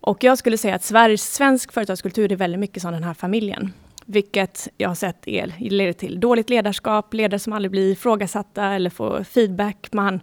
Och 0.00 0.24
jag 0.24 0.38
skulle 0.38 0.58
säga 0.58 0.74
att 0.74 0.84
Sveriges, 0.84 1.34
svensk 1.34 1.72
företagskultur 1.72 2.32
är 2.32 2.36
väldigt 2.36 2.60
mycket 2.60 2.82
som 2.82 2.92
den 2.92 3.04
här 3.04 3.14
familjen. 3.14 3.72
Vilket 4.10 4.68
jag 4.76 4.88
har 4.88 4.94
sett 4.94 5.28
är, 5.28 5.54
leder 5.70 5.92
till 5.92 6.20
dåligt 6.20 6.50
ledarskap, 6.50 7.14
ledare 7.14 7.38
som 7.38 7.52
aldrig 7.52 7.70
blir 7.70 7.92
ifrågasatta 7.92 8.64
eller 8.64 8.90
får 8.90 9.24
feedback. 9.24 9.88
Man, 9.92 10.20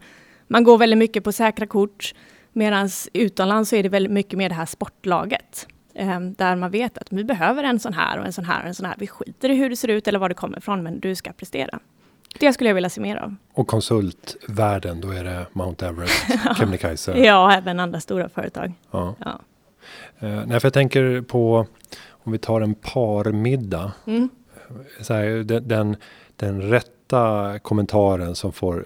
man 0.47 0.63
går 0.63 0.77
väldigt 0.77 0.99
mycket 0.99 1.23
på 1.23 1.31
säkra 1.31 1.67
kort. 1.67 2.13
Medan 2.53 2.89
utomlands 3.13 3.69
så 3.69 3.75
är 3.75 3.83
det 3.83 3.89
väldigt 3.89 4.11
mycket 4.11 4.37
mer 4.37 4.49
det 4.49 4.55
här 4.55 4.65
sportlaget. 4.65 5.67
Eh, 5.95 6.19
där 6.19 6.55
man 6.55 6.71
vet 6.71 6.97
att 6.97 7.07
vi 7.09 7.23
behöver 7.23 7.63
en 7.63 7.79
sån 7.79 7.93
här 7.93 8.19
och 8.19 8.25
en 8.25 8.33
sån 8.33 8.45
här 8.45 8.61
och 8.61 8.67
en 8.67 8.75
sån 8.75 8.85
här. 8.85 8.95
Vi 8.97 9.07
skiter 9.07 9.49
i 9.49 9.55
hur 9.55 9.69
det 9.69 9.75
ser 9.75 9.87
ut 9.87 10.07
eller 10.07 10.19
var 10.19 10.29
det 10.29 10.35
kommer 10.35 10.57
ifrån, 10.57 10.83
men 10.83 10.99
du 10.99 11.15
ska 11.15 11.33
prestera. 11.33 11.79
Det 12.39 12.53
skulle 12.53 12.69
jag 12.69 12.75
vilja 12.75 12.89
se 12.89 13.01
mer 13.01 13.15
av. 13.15 13.35
Och 13.53 13.67
konsultvärlden, 13.67 15.01
då 15.01 15.09
är 15.11 15.23
det 15.23 15.45
Mount 15.53 15.87
Everest, 15.87 16.25
Kebnekaise? 16.57 17.17
ja, 17.17 17.53
även 17.53 17.79
andra 17.79 17.99
stora 17.99 18.29
företag. 18.29 18.73
Ja. 18.91 19.15
ja. 19.19 19.39
Uh, 20.23 20.43
nej, 20.45 20.59
för 20.59 20.65
jag 20.65 20.73
tänker 20.73 21.21
på 21.21 21.67
om 22.25 22.31
vi 22.31 22.37
tar 22.37 22.61
en 22.61 22.75
parmiddag. 22.75 23.91
Mm. 24.05 24.29
Så 25.01 25.13
här, 25.13 25.25
den, 25.25 25.67
den, 25.67 25.95
den 26.35 26.61
rätta 26.61 27.59
kommentaren 27.59 28.35
som 28.35 28.51
får 28.51 28.85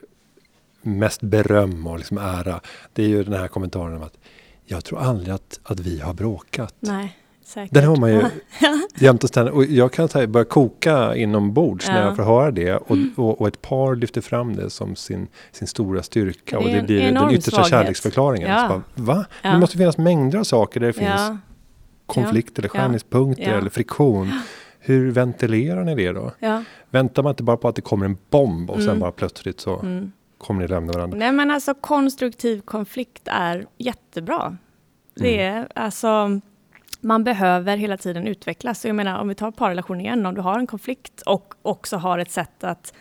mest 0.81 1.21
beröm 1.21 1.87
och 1.87 1.97
liksom 1.97 2.17
ära. 2.17 2.59
Det 2.93 3.03
är 3.03 3.07
ju 3.07 3.23
den 3.23 3.33
här 3.33 3.47
kommentaren 3.47 3.95
om 3.95 4.03
att 4.03 4.17
jag 4.65 4.85
tror 4.85 4.99
aldrig 4.99 5.35
att, 5.35 5.59
att 5.63 5.79
vi 5.79 5.99
har 5.99 6.13
bråkat. 6.13 6.75
Nej, 6.79 7.17
säkert. 7.45 7.73
Den 7.73 7.83
har 7.83 7.95
man 7.95 8.11
ju 8.11 8.21
jämt 8.95 9.23
och 9.23 9.29
ständigt. 9.29 9.53
Och 9.55 9.65
jag 9.65 9.93
kan 9.93 10.09
säga, 10.09 10.27
börja 10.27 10.45
koka 10.45 11.15
inombords 11.15 11.87
ja. 11.87 11.93
när 11.93 12.05
jag 12.05 12.15
får 12.15 12.23
höra 12.23 12.51
det. 12.51 12.75
Och, 12.75 12.91
mm. 12.91 13.13
och, 13.15 13.41
och, 13.41 13.47
ett 13.47 13.61
par 13.61 13.95
lyfter 13.95 14.21
fram 14.21 14.55
det 14.55 14.69
som 14.69 14.95
sin, 14.95 15.27
sin 15.51 15.67
stora 15.67 16.03
styrka. 16.03 16.59
Det 16.59 16.65
och 16.65 16.71
det 16.71 16.81
blir 16.81 17.11
den 17.11 17.31
yttersta 17.31 17.51
svaghet. 17.51 17.69
kärleksförklaringen. 17.69 18.49
Ja. 18.49 18.67
Bara, 18.67 18.81
Va? 18.95 19.25
Ja. 19.41 19.51
Det 19.51 19.59
måste 19.59 19.77
finnas 19.77 19.97
mängder 19.97 20.39
av 20.39 20.43
saker 20.43 20.79
där 20.79 20.87
det 20.87 20.93
finns 20.93 21.39
konflikt 22.09 22.59
eller 22.59 22.69
skärningspunkter 22.69 23.57
eller 23.57 23.69
friktion. 23.69 24.31
Hur 24.79 25.11
ventilerar 25.11 25.83
ni 25.83 25.95
det 25.95 26.11
då? 26.11 26.31
Väntar 26.89 27.23
man 27.23 27.29
inte 27.29 27.43
bara 27.43 27.57
på 27.57 27.67
att 27.67 27.75
det 27.75 27.81
kommer 27.81 28.05
en 28.05 28.17
bomb 28.29 28.69
och 28.69 28.75
mm. 28.75 28.87
sen 28.87 28.99
bara 28.99 29.11
plötsligt 29.11 29.59
så 29.59 29.79
mm. 29.79 30.11
kommer 30.37 30.61
ni 30.61 30.67
lämna 30.67 30.93
varandra? 30.93 31.17
Nej 31.17 31.31
men 31.31 31.51
alltså 31.51 31.73
konstruktiv 31.73 32.61
konflikt 32.61 33.27
är 33.31 33.65
jättebra. 33.77 34.57
Det 35.13 35.41
mm. 35.41 35.57
är 35.57 35.67
alltså 35.75 36.39
man 37.01 37.23
behöver 37.23 37.77
hela 37.77 37.97
tiden 37.97 38.27
utvecklas. 38.27 38.81
Så 38.81 38.87
jag 38.87 38.95
menar 38.95 39.19
om 39.19 39.27
vi 39.27 39.35
tar 39.35 39.51
parrelation 39.51 40.01
igen, 40.01 40.25
om 40.25 40.35
du 40.35 40.41
har 40.41 40.59
en 40.59 40.67
konflikt 40.67 41.21
och 41.21 41.53
också 41.61 41.97
har 41.97 42.19
ett 42.19 42.31
sätt 42.31 42.63
att 42.63 42.93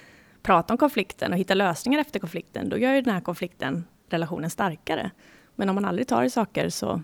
prata 0.43 0.75
om 0.75 0.79
konflikten 0.79 1.33
och 1.33 1.39
hitta 1.39 1.55
lösningar 1.55 2.01
efter 2.01 2.21
konflikten, 2.21 2.69
då 2.69 2.79
gör 2.79 2.95
ju 2.95 3.03
den 3.03 3.15
här 3.15 3.21
konflikten 3.21 3.85
relationen 4.11 4.51
starkare. 4.51 5.11
Men 5.55 5.69
om 5.69 5.75
man 5.75 5.85
aldrig 5.85 6.09
tar 6.09 6.23
i 6.23 6.31
saker 6.31 6.69
så 6.69 7.03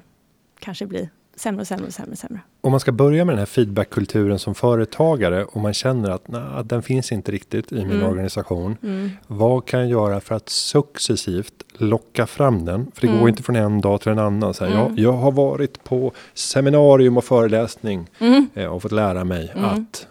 kanske 0.59 0.85
det 0.85 0.89
blir 0.89 1.09
sämre 1.37 1.61
och 1.61 1.67
sämre 1.67 1.87
och 1.87 1.93
sämre. 1.93 2.17
sämre. 2.17 2.41
Om 2.61 2.71
man 2.71 2.81
ska 2.81 2.93
börja 2.93 3.25
med 3.25 3.33
den 3.33 3.39
här 3.39 3.47
feedbackkulturen 3.47 4.39
som 4.39 4.55
företagare 4.55 5.45
och 5.45 5.61
man 5.61 5.75
känner 5.75 6.11
att, 6.11 6.35
att 6.35 6.69
den 6.69 6.83
finns 6.83 7.13
inte 7.13 7.33
riktigt 7.33 7.73
i 7.73 7.75
min 7.85 7.91
mm. 7.91 8.09
organisation. 8.09 8.77
Mm. 8.83 9.11
Vad 9.27 9.67
kan 9.67 9.81
jag 9.81 9.89
göra 9.89 10.21
för 10.21 10.35
att 10.35 10.49
successivt 10.49 11.55
locka 11.79 12.27
fram 12.27 12.65
den? 12.65 12.91
För 12.95 13.01
det 13.01 13.07
mm. 13.07 13.21
går 13.21 13.29
inte 13.29 13.43
från 13.43 13.57
en 13.57 13.81
dag 13.81 14.01
till 14.01 14.13
en 14.13 14.19
annan. 14.19 14.55
Så 14.55 14.65
här, 14.65 14.73
jag, 14.73 14.87
mm. 14.87 14.95
jag, 14.97 15.13
har 15.13 15.33
varit 15.33 15.85
på 15.85 16.13
seminarium 16.35 17.17
och 17.17 17.25
föreläsning 17.25 18.11
mm. 18.19 18.47
eh, 18.55 18.67
och 18.67 18.83
fått 18.83 18.93
lära 18.93 19.25
mig 19.25 19.53
mm. 19.55 19.65
att 19.65 20.07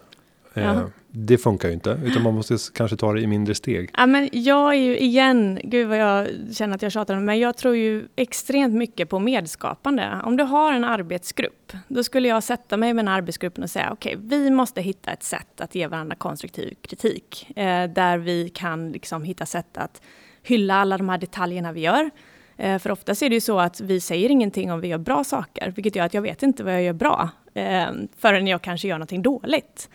eh, 0.53 0.81
det 1.15 1.37
funkar 1.37 1.67
ju 1.67 1.73
inte, 1.73 1.99
utan 2.03 2.23
man 2.23 2.33
måste 2.33 2.57
kanske 2.73 2.97
ta 2.97 3.13
det 3.13 3.21
i 3.21 3.27
mindre 3.27 3.55
steg. 3.55 3.89
Ja, 3.97 4.05
men 4.05 4.29
jag 4.31 4.73
är 4.73 4.77
ju 4.77 4.97
igen, 4.97 5.59
gud 5.63 5.87
vad 5.87 5.97
jag 5.97 6.27
känner 6.53 6.75
att 6.75 6.81
jag 6.81 6.91
tjatar 6.91 7.19
men 7.19 7.39
jag 7.39 7.57
tror 7.57 7.75
ju 7.75 8.07
extremt 8.15 8.73
mycket 8.73 9.09
på 9.09 9.19
medskapande. 9.19 10.21
Om 10.23 10.37
du 10.37 10.43
har 10.43 10.73
en 10.73 10.83
arbetsgrupp, 10.83 11.73
då 11.87 12.03
skulle 12.03 12.27
jag 12.27 12.43
sätta 12.43 12.77
mig 12.77 12.93
med 12.93 13.05
den 13.05 13.13
arbetsgruppen 13.13 13.63
och 13.63 13.69
säga 13.69 13.89
okej, 13.91 14.15
okay, 14.15 14.27
vi 14.27 14.49
måste 14.49 14.81
hitta 14.81 15.11
ett 15.11 15.23
sätt 15.23 15.61
att 15.61 15.75
ge 15.75 15.87
varandra 15.87 16.15
konstruktiv 16.15 16.73
kritik, 16.81 17.47
eh, 17.55 17.89
där 17.89 18.17
vi 18.17 18.49
kan 18.49 18.91
liksom 18.91 19.23
hitta 19.23 19.45
sätt 19.45 19.77
att 19.77 20.01
hylla 20.43 20.75
alla 20.75 20.97
de 20.97 21.09
här 21.09 21.17
detaljerna 21.17 21.71
vi 21.71 21.81
gör. 21.81 22.09
Eh, 22.57 22.79
för 22.79 22.91
oftast 22.91 23.21
är 23.21 23.29
det 23.29 23.35
ju 23.35 23.41
så 23.41 23.59
att 23.59 23.81
vi 23.81 23.99
säger 23.99 24.29
ingenting 24.29 24.71
om 24.71 24.81
vi 24.81 24.87
gör 24.87 24.97
bra 24.97 25.23
saker, 25.23 25.73
vilket 25.75 25.95
gör 25.95 26.05
att 26.05 26.13
jag 26.13 26.21
vet 26.21 26.43
inte 26.43 26.63
vad 26.63 26.73
jag 26.73 26.83
gör 26.83 26.93
bra, 26.93 27.29
eh, 27.53 27.87
förrän 28.17 28.47
jag 28.47 28.61
kanske 28.61 28.87
gör 28.87 28.95
någonting 28.95 29.21
dåligt. 29.21 29.89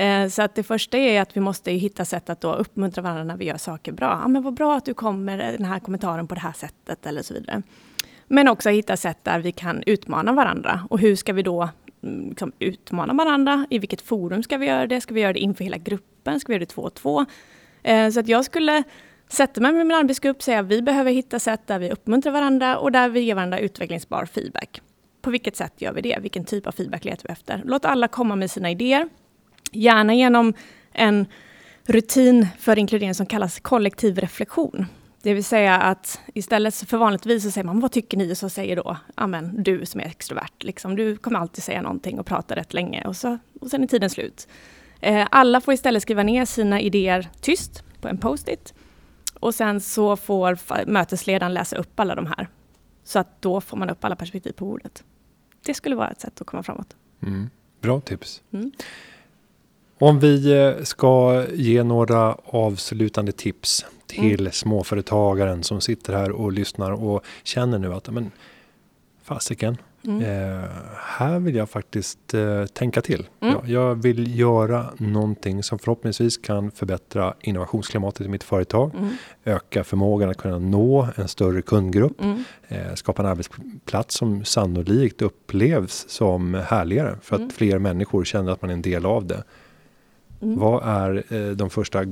Eh, 0.00 0.28
så 0.28 0.42
att 0.42 0.54
det 0.54 0.62
första 0.62 0.98
är 0.98 1.20
att 1.20 1.36
vi 1.36 1.40
måste 1.40 1.72
hitta 1.72 2.04
sätt 2.04 2.30
att 2.30 2.40
då 2.40 2.54
uppmuntra 2.54 3.02
varandra 3.02 3.24
när 3.24 3.36
vi 3.36 3.44
gör 3.44 3.56
saker 3.56 3.92
bra. 3.92 4.18
Ja, 4.22 4.28
men 4.28 4.42
vad 4.42 4.54
bra 4.54 4.76
att 4.76 4.84
du 4.84 4.94
kommer 4.94 5.36
med 5.36 5.54
den 5.54 5.64
här 5.64 5.78
kommentaren 5.78 6.26
på 6.26 6.34
det 6.34 6.40
här 6.40 6.52
sättet 6.52 7.06
eller 7.06 7.22
så 7.22 7.34
vidare. 7.34 7.62
Men 8.26 8.48
också 8.48 8.70
hitta 8.70 8.96
sätt 8.96 9.18
där 9.22 9.40
vi 9.40 9.52
kan 9.52 9.82
utmana 9.86 10.32
varandra. 10.32 10.86
Och 10.90 10.98
hur 10.98 11.16
ska 11.16 11.32
vi 11.32 11.42
då 11.42 11.68
mm, 12.02 12.28
liksom, 12.28 12.52
utmana 12.58 13.12
varandra? 13.12 13.66
I 13.70 13.78
vilket 13.78 14.00
forum 14.00 14.42
ska 14.42 14.58
vi 14.58 14.66
göra 14.66 14.86
det? 14.86 15.00
Ska 15.00 15.14
vi 15.14 15.20
göra 15.20 15.32
det 15.32 15.38
inför 15.38 15.64
hela 15.64 15.78
gruppen? 15.78 16.40
Ska 16.40 16.52
vi 16.52 16.54
göra 16.54 16.60
det 16.60 16.66
två 16.66 16.82
och 16.82 16.94
två? 16.94 17.26
Eh, 17.82 18.10
så 18.10 18.20
att 18.20 18.28
jag 18.28 18.44
skulle 18.44 18.82
sätta 19.28 19.60
mig 19.60 19.72
med 19.72 19.86
min 19.86 19.96
arbetsgrupp 19.96 20.36
och 20.36 20.42
säga 20.42 20.60
att 20.60 20.66
vi 20.66 20.82
behöver 20.82 21.12
hitta 21.12 21.38
sätt 21.38 21.66
där 21.66 21.78
vi 21.78 21.90
uppmuntrar 21.90 22.32
varandra 22.32 22.78
och 22.78 22.92
där 22.92 23.08
vi 23.08 23.20
ger 23.20 23.34
varandra 23.34 23.58
utvecklingsbar 23.58 24.26
feedback. 24.26 24.82
På 25.22 25.30
vilket 25.30 25.56
sätt 25.56 25.72
gör 25.76 25.92
vi 25.92 26.00
det? 26.00 26.18
Vilken 26.20 26.44
typ 26.44 26.66
av 26.66 26.72
feedback 26.72 27.04
letar 27.04 27.28
vi 27.28 27.32
efter? 27.32 27.62
Låt 27.64 27.84
alla 27.84 28.08
komma 28.08 28.36
med 28.36 28.50
sina 28.50 28.70
idéer. 28.70 29.08
Gärna 29.70 30.14
genom 30.14 30.54
en 30.92 31.26
rutin 31.84 32.48
för 32.58 32.78
inkludering 32.78 33.14
som 33.14 33.26
kallas 33.26 33.60
kollektiv 33.60 34.18
reflektion. 34.18 34.86
Det 35.22 35.34
vill 35.34 35.44
säga 35.44 35.80
att 35.80 36.20
istället 36.34 36.74
för 36.74 36.96
vanligtvis 36.96 37.42
så 37.42 37.50
säger 37.50 37.64
man 37.64 37.80
vad 37.80 37.92
tycker 37.92 38.16
ni? 38.16 38.32
Och 38.32 38.36
så 38.36 38.48
säger 38.48 38.76
då, 38.76 38.96
amen, 39.14 39.62
du 39.62 39.86
som 39.86 40.00
är 40.00 40.04
extrovert, 40.04 40.62
liksom, 40.62 40.96
du 40.96 41.16
kommer 41.16 41.38
alltid 41.38 41.64
säga 41.64 41.82
någonting 41.82 42.20
och 42.20 42.26
prata 42.26 42.56
rätt 42.56 42.74
länge 42.74 43.04
och, 43.04 43.16
så, 43.16 43.38
och 43.60 43.70
sen 43.70 43.82
är 43.82 43.86
tiden 43.86 44.10
slut. 44.10 44.48
Eh, 45.00 45.26
alla 45.30 45.60
får 45.60 45.74
istället 45.74 46.02
skriva 46.02 46.22
ner 46.22 46.44
sina 46.44 46.80
idéer 46.80 47.28
tyst 47.40 47.84
på 48.00 48.08
en 48.08 48.18
post-it. 48.18 48.74
Och 49.40 49.54
sen 49.54 49.80
så 49.80 50.16
får 50.16 50.58
mötesledaren 50.86 51.54
läsa 51.54 51.76
upp 51.76 52.00
alla 52.00 52.14
de 52.14 52.26
här. 52.26 52.48
Så 53.04 53.18
att 53.18 53.42
då 53.42 53.60
får 53.60 53.76
man 53.76 53.90
upp 53.90 54.04
alla 54.04 54.16
perspektiv 54.16 54.52
på 54.52 54.64
bordet. 54.64 55.04
Det 55.64 55.74
skulle 55.74 55.96
vara 55.96 56.10
ett 56.10 56.20
sätt 56.20 56.40
att 56.40 56.46
komma 56.46 56.62
framåt. 56.62 56.96
Mm. 57.22 57.50
Bra 57.80 58.00
tips. 58.00 58.42
Mm. 58.50 58.72
Om 60.00 60.18
vi 60.18 60.52
eh, 60.52 60.84
ska 60.84 61.44
ge 61.54 61.82
några 61.82 62.34
avslutande 62.44 63.32
tips 63.32 63.86
till 64.06 64.40
mm. 64.40 64.52
småföretagaren 64.52 65.62
som 65.62 65.80
sitter 65.80 66.12
här 66.12 66.30
och 66.30 66.52
lyssnar 66.52 66.90
och 66.90 67.24
känner 67.42 67.78
nu 67.78 67.94
att 67.94 68.10
men 68.10 68.30
fasiken, 69.22 69.76
mm. 70.04 70.20
eh, 70.20 70.68
här 70.96 71.38
vill 71.38 71.54
jag 71.54 71.70
faktiskt 71.70 72.34
eh, 72.34 72.64
tänka 72.64 73.02
till. 73.02 73.28
Mm. 73.40 73.54
Ja, 73.54 73.62
jag 73.66 73.94
vill 73.94 74.38
göra 74.38 74.86
någonting 74.98 75.62
som 75.62 75.78
förhoppningsvis 75.78 76.38
kan 76.38 76.70
förbättra 76.70 77.34
innovationsklimatet 77.40 78.26
i 78.26 78.28
mitt 78.28 78.44
företag, 78.44 78.94
mm. 78.94 79.10
öka 79.44 79.84
förmågan 79.84 80.30
att 80.30 80.36
kunna 80.36 80.58
nå 80.58 81.08
en 81.16 81.28
större 81.28 81.62
kundgrupp, 81.62 82.20
mm. 82.20 82.44
eh, 82.68 82.94
skapa 82.94 83.22
en 83.22 83.28
arbetsplats 83.28 84.14
som 84.14 84.44
sannolikt 84.44 85.22
upplevs 85.22 86.04
som 86.08 86.54
härligare 86.54 87.16
för 87.22 87.34
att 87.36 87.40
mm. 87.40 87.52
fler 87.52 87.78
människor 87.78 88.24
känner 88.24 88.52
att 88.52 88.62
man 88.62 88.70
är 88.70 88.74
en 88.74 88.82
del 88.82 89.06
av 89.06 89.26
det. 89.26 89.42
Mm. 90.42 90.58
Vad 90.58 90.82
är 90.84 91.34
eh, 91.34 91.50
de 91.50 91.70
första 91.70 92.04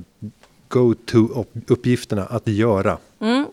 go-to-uppgifterna 0.69 2.27
att 2.27 2.49
göra? 2.49 2.99
Mm. 3.21 3.47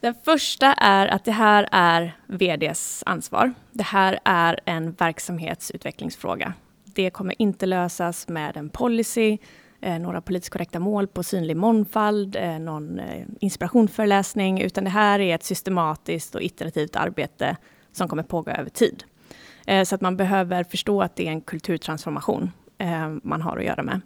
Den 0.00 0.14
första 0.24 0.72
är 0.72 1.06
att 1.06 1.24
det 1.24 1.32
här 1.32 1.68
är 1.72 2.16
VDs 2.26 3.02
ansvar. 3.06 3.54
Det 3.72 3.82
här 3.82 4.18
är 4.24 4.60
en 4.64 4.92
verksamhetsutvecklingsfråga. 4.92 6.52
Det 6.84 7.10
kommer 7.10 7.42
inte 7.42 7.66
lösas 7.66 8.28
med 8.28 8.56
en 8.56 8.68
policy, 8.68 9.38
eh, 9.80 9.98
några 9.98 10.20
politiskt 10.20 10.52
korrekta 10.52 10.80
mål 10.80 11.06
på 11.06 11.22
synlig 11.22 11.56
mångfald, 11.56 12.36
eh, 12.36 12.58
någon 12.58 12.98
eh, 12.98 13.26
inspirationsföreläsning, 13.40 14.60
utan 14.60 14.84
det 14.84 14.90
här 14.90 15.20
är 15.20 15.34
ett 15.34 15.44
systematiskt 15.44 16.34
och 16.34 16.42
iterativt 16.42 16.96
arbete 16.96 17.56
som 17.92 18.08
kommer 18.08 18.22
pågå 18.22 18.50
över 18.50 18.70
tid. 18.70 19.04
Eh, 19.66 19.84
så 19.84 19.94
att 19.94 20.00
man 20.00 20.16
behöver 20.16 20.64
förstå 20.64 21.02
att 21.02 21.16
det 21.16 21.26
är 21.26 21.30
en 21.30 21.40
kulturtransformation 21.40 22.50
eh, 22.78 23.08
man 23.22 23.42
har 23.42 23.56
att 23.56 23.64
göra 23.64 23.82
med. 23.82 24.00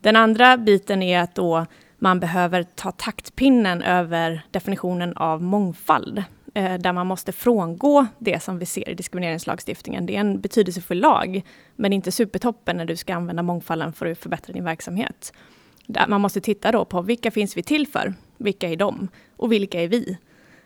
Den 0.00 0.16
andra 0.16 0.56
biten 0.56 1.02
är 1.02 1.20
att 1.20 1.34
då 1.34 1.66
man 1.98 2.20
behöver 2.20 2.62
ta 2.62 2.92
taktpinnen 2.92 3.82
över 3.82 4.42
definitionen 4.50 5.16
av 5.16 5.42
mångfald, 5.42 6.24
eh, 6.54 6.74
där 6.74 6.92
man 6.92 7.06
måste 7.06 7.32
frångå 7.32 8.06
det 8.18 8.42
som 8.42 8.58
vi 8.58 8.66
ser 8.66 8.88
i 8.88 8.94
diskrimineringslagstiftningen. 8.94 10.06
Det 10.06 10.16
är 10.16 10.20
en 10.20 10.40
betydelsefull 10.40 11.00
lag, 11.00 11.42
men 11.76 11.92
inte 11.92 12.12
supertoppen 12.12 12.76
när 12.76 12.84
du 12.84 12.96
ska 12.96 13.14
använda 13.14 13.42
mångfalden 13.42 13.92
för 13.92 14.06
att 14.06 14.18
förbättra 14.18 14.52
din 14.52 14.64
verksamhet. 14.64 15.32
Där 15.86 16.06
man 16.08 16.20
måste 16.20 16.40
titta 16.40 16.72
då 16.72 16.84
på 16.84 17.02
vilka 17.02 17.30
finns 17.30 17.56
vi 17.56 17.62
till 17.62 17.86
för? 17.86 18.14
Vilka 18.36 18.68
är 18.68 18.76
de? 18.76 19.08
Och 19.36 19.52
vilka 19.52 19.82
är 19.82 19.88
vi? 19.88 20.18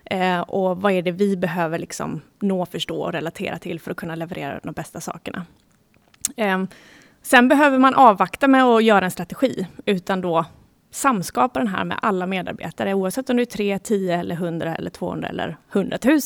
Eh, 0.05 0.41
och 0.41 0.81
vad 0.81 0.93
är 0.93 1.03
det 1.03 1.13
vi 1.13 1.37
behöver 1.37 1.79
liksom 1.79 2.21
nå, 2.41 2.67
förstå 2.67 3.01
och 3.01 3.13
relatera 3.13 3.59
till 3.59 3.81
för 3.81 3.91
att 3.91 3.97
kunna 3.97 4.15
leverera 4.15 4.61
de 4.63 4.73
bästa 4.73 5.01
sakerna? 5.01 5.47
Eh, 6.37 6.65
sen 7.23 7.49
behöver 7.49 7.79
man 7.79 7.95
avvakta 7.95 8.49
med 8.49 8.65
att 8.65 8.85
göra 8.85 9.05
en 9.05 9.11
strategi, 9.11 9.67
utan 9.87 10.21
då 10.21 10.45
samskapa 10.91 11.59
den 11.59 11.69
här 11.69 11.85
med 11.85 11.99
alla 12.03 12.27
medarbetare, 12.27 12.95
oavsett 12.95 13.31
om 13.31 13.37
du 13.37 13.43
är 13.43 13.47
3, 13.47 13.79
10, 13.79 14.19
eller 14.19 14.35
100, 14.35 14.77
eller 14.77 14.91
200 14.91 15.29
eller 15.29 15.57
100 15.73 15.99
000. 16.05 16.21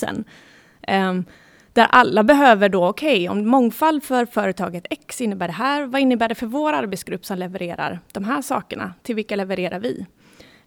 Ehm, 0.82 1.24
där 1.72 1.86
alla 1.90 2.24
behöver 2.24 2.68
då, 2.68 2.86
okej, 2.86 3.28
okay, 3.28 3.28
om 3.28 3.48
mångfald 3.48 4.02
för 4.02 4.26
företaget 4.26 4.86
X 4.90 5.20
innebär 5.20 5.46
det 5.46 5.54
här, 5.54 5.86
vad 5.86 6.00
innebär 6.00 6.28
det 6.28 6.34
för 6.34 6.46
vår 6.46 6.72
arbetsgrupp 6.72 7.26
som 7.26 7.38
levererar 7.38 8.00
de 8.12 8.24
här 8.24 8.42
sakerna? 8.42 8.94
Till 9.02 9.14
vilka 9.14 9.36
levererar 9.36 9.78
vi? 9.78 10.06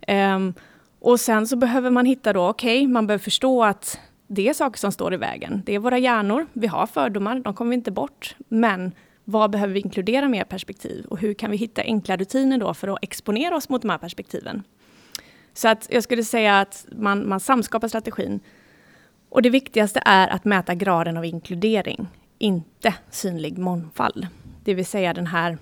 Um, 0.07 0.53
och 0.99 1.19
sen 1.19 1.47
så 1.47 1.55
behöver 1.55 1.89
man 1.89 2.05
hitta 2.05 2.33
då, 2.33 2.47
okej, 2.47 2.77
okay, 2.77 2.87
man 2.87 3.07
behöver 3.07 3.23
förstå 3.23 3.63
att 3.63 3.99
det 4.27 4.49
är 4.49 4.53
saker 4.53 4.79
som 4.79 4.91
står 4.91 5.13
i 5.13 5.17
vägen. 5.17 5.63
Det 5.65 5.75
är 5.75 5.79
våra 5.79 5.97
hjärnor, 5.97 6.47
vi 6.53 6.67
har 6.67 6.87
fördomar, 6.87 7.39
de 7.39 7.53
kommer 7.53 7.69
vi 7.69 7.75
inte 7.75 7.91
bort. 7.91 8.35
Men 8.47 8.91
vad 9.29 9.51
behöver 9.51 9.73
vi 9.73 9.79
inkludera 9.79 10.27
mer 10.27 10.43
perspektiv? 10.43 11.05
Och 11.05 11.19
hur 11.19 11.33
kan 11.33 11.51
vi 11.51 11.57
hitta 11.57 11.81
enkla 11.81 12.17
rutiner 12.17 12.57
då 12.57 12.73
för 12.73 12.87
att 12.87 12.99
exponera 13.01 13.55
oss 13.55 13.69
mot 13.69 13.81
de 13.81 13.89
här 13.89 13.97
perspektiven? 13.97 14.63
Så 15.53 15.67
att 15.67 15.87
jag 15.89 16.03
skulle 16.03 16.23
säga 16.23 16.59
att 16.59 16.85
man, 16.91 17.29
man 17.29 17.39
samskapar 17.39 17.87
strategin. 17.87 18.39
Och 19.29 19.41
det 19.41 19.49
viktigaste 19.49 20.01
är 20.05 20.27
att 20.27 20.45
mäta 20.45 20.75
graden 20.75 21.17
av 21.17 21.25
inkludering, 21.25 22.07
inte 22.37 22.93
synlig 23.09 23.57
mångfald. 23.57 24.27
Det 24.63 24.73
vill 24.73 24.85
säga 24.85 25.13
den 25.13 25.27
här 25.27 25.57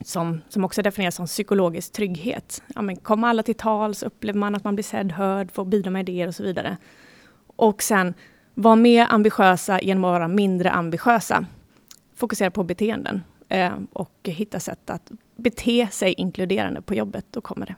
som, 0.00 0.40
som 0.48 0.64
också 0.64 0.82
definieras 0.82 1.14
som 1.14 1.26
psykologisk 1.26 1.92
trygghet. 1.92 2.62
Ja, 2.74 2.82
men 2.82 2.96
kommer 2.96 3.28
alla 3.28 3.42
till 3.42 3.54
tals, 3.54 4.02
upplever 4.02 4.38
man 4.38 4.54
att 4.54 4.64
man 4.64 4.74
blir 4.74 4.84
sedd, 4.84 5.12
hörd, 5.12 5.52
får 5.52 5.64
bidra 5.64 5.90
med 5.90 6.08
idéer 6.08 6.28
och 6.28 6.34
så 6.34 6.42
vidare. 6.42 6.76
Och 7.56 7.82
sen 7.82 8.14
var 8.54 8.76
mer 8.76 9.06
ambitiösa 9.10 9.80
genom 9.80 10.04
att 10.04 10.12
vara 10.12 10.28
mindre 10.28 10.70
ambitiösa. 10.70 11.46
Fokusera 12.16 12.50
på 12.50 12.64
beteenden 12.64 13.22
eh, 13.48 13.72
och 13.92 14.10
hitta 14.22 14.60
sätt 14.60 14.90
att 14.90 15.10
bete 15.36 15.88
sig 15.92 16.12
inkluderande 16.12 16.82
på 16.82 16.94
jobbet, 16.94 17.26
då 17.30 17.40
kommer 17.40 17.66
det. 17.66 17.74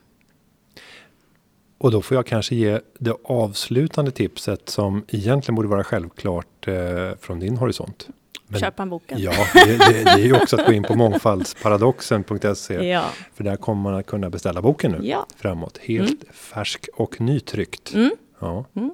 Och 1.79 1.91
då 1.91 2.03
får 2.03 2.15
jag 2.15 2.27
kanske 2.27 2.55
ge 2.55 2.81
det 2.99 3.17
avslutande 3.25 4.11
tipset 4.11 4.69
som 4.69 5.05
egentligen 5.09 5.57
borde 5.57 5.69
vara 5.69 5.85
självklart 5.85 6.69
eh, 6.69 6.75
från 7.21 7.41
din 7.41 7.57
horisont. 7.57 8.09
Men, 8.47 8.61
Köpa 8.61 8.87
boken. 8.87 9.19
Ja, 9.23 9.33
det, 9.55 9.79
det, 9.79 10.05
det, 10.05 10.11
är 10.11 10.19
ju 10.19 10.37
också 10.37 10.57
att 10.57 10.67
gå 10.67 10.73
in 10.73 10.83
på 10.83 10.95
mångfaldsparadoxen.se. 10.95 12.75
Ja. 12.89 13.05
För 13.35 13.45
där 13.45 13.57
kommer 13.57 13.83
man 13.83 13.95
att 13.95 14.07
kunna 14.07 14.31
beställa 14.31 14.63
boken 14.63 14.93
nu 14.93 15.07
ja. 15.07 15.27
framåt. 15.37 15.79
Helt 15.79 16.23
mm. 16.23 16.35
färsk 16.35 16.89
och 16.95 17.21
nytryckt. 17.21 17.95
Mm. 17.95 18.11
Ja. 18.39 18.65
Mm. 18.75 18.91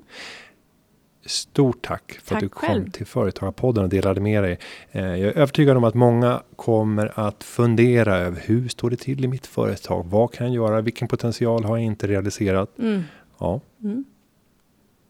Stort 1.27 1.83
tack 1.83 2.18
för 2.22 2.29
tack 2.29 2.37
att 2.37 2.41
du 2.41 2.49
kom 2.49 2.68
själv. 2.68 2.91
till 2.91 3.07
Företagarpodden 3.07 3.85
och 3.85 3.91
delade 3.91 4.20
med 4.20 4.43
dig. 4.43 4.59
Eh, 4.93 5.03
jag 5.03 5.20
är 5.20 5.39
övertygad 5.39 5.77
om 5.77 5.85
att 5.85 5.95
många 5.95 6.43
kommer 6.57 7.12
att 7.20 7.45
fundera 7.45 8.16
över 8.16 8.43
hur 8.45 8.68
står 8.68 8.91
det 8.91 8.97
till 8.97 9.25
i 9.25 9.29
mitt 9.29 9.47
företag? 9.47 10.07
Vad 10.09 10.33
kan 10.33 10.47
jag 10.47 10.55
göra? 10.55 10.81
Vilken 10.81 11.09
potential 11.09 11.64
har 11.64 11.77
jag 11.77 11.87
inte 11.87 12.07
realiserat? 12.07 12.79
Mm. 12.79 13.03
Ja. 13.39 13.61
Mm. 13.83 14.05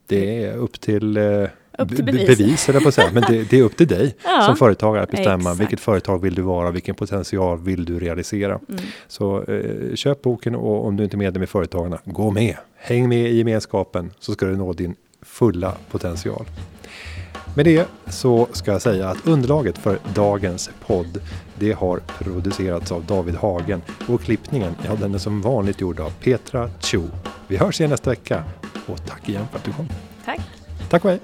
Det 0.07 0.45
är 0.45 0.57
upp 0.57 0.81
till 0.81 1.17
eh, 1.17 1.49
upp 1.79 1.97
till 1.97 2.05
bevis. 2.05 2.27
bevis 2.27 2.69
eller 2.69 2.81
på 2.81 2.93
säga. 2.93 3.11
Men 3.12 3.23
det, 3.29 3.51
det, 3.51 3.59
är 3.59 3.62
upp 3.62 3.77
till 3.77 3.87
dig 3.87 4.17
ja, 4.25 4.43
som 4.43 4.57
företagare 4.57 5.03
att 5.03 5.11
bestämma 5.11 5.41
exakt. 5.41 5.61
vilket 5.61 5.81
företag 5.81 6.23
vill 6.23 6.35
du 6.35 6.43
vara, 6.43 6.71
vilken 6.71 6.95
potential 6.95 7.59
vill 7.59 7.85
du 7.85 7.99
realisera. 7.99 8.61
Mm. 8.69 8.81
Så 9.09 9.43
eh, 9.43 9.95
köp 9.95 10.23
boken 10.23 10.55
och 10.55 10.87
om 10.87 10.97
du 10.97 11.05
inte 11.05 11.17
är 11.17 11.19
medlem 11.19 11.43
i 11.43 11.47
Företagarna, 11.47 11.99
gå 12.05 12.31
med. 12.31 12.57
Häng 12.77 13.09
med 13.09 13.31
i 13.31 13.37
gemenskapen 13.37 14.11
så 14.19 14.33
ska 14.33 14.47
du 14.47 14.57
nå 14.57 14.73
din 14.73 14.97
fulla 15.25 15.75
potential. 15.91 16.47
Med 17.57 17.64
det 17.64 17.87
så 18.09 18.49
ska 18.53 18.72
jag 18.72 18.83
säga 18.83 19.09
att 19.09 19.27
underlaget 19.27 19.79
för 19.79 19.99
dagens 20.14 20.70
podd 20.87 21.20
det 21.59 21.72
har 21.72 22.01
producerats 22.18 22.93
av 22.93 23.05
David 23.05 23.35
Hagen 23.35 23.83
och 24.09 24.20
klippningen, 24.20 24.75
ja 24.87 24.95
den 24.95 25.14
är 25.14 25.18
som 25.18 25.43
vanligt 25.43 25.81
gjord 25.81 26.01
av 26.01 26.11
Petra 26.11 26.70
Cho. 26.81 27.03
Vi 27.49 27.57
hörs 27.57 27.81
igen 27.81 27.91
nästa 27.91 28.11
vecka 28.11 28.45
och 28.87 29.07
tack 29.07 29.29
igen 29.29 29.47
för 29.51 29.59
att 29.59 29.64
du 29.64 29.72
kom. 29.72 29.89
Tack. 30.25 30.41
Tack 30.91 31.05
och 31.05 31.11
hej. 31.11 31.20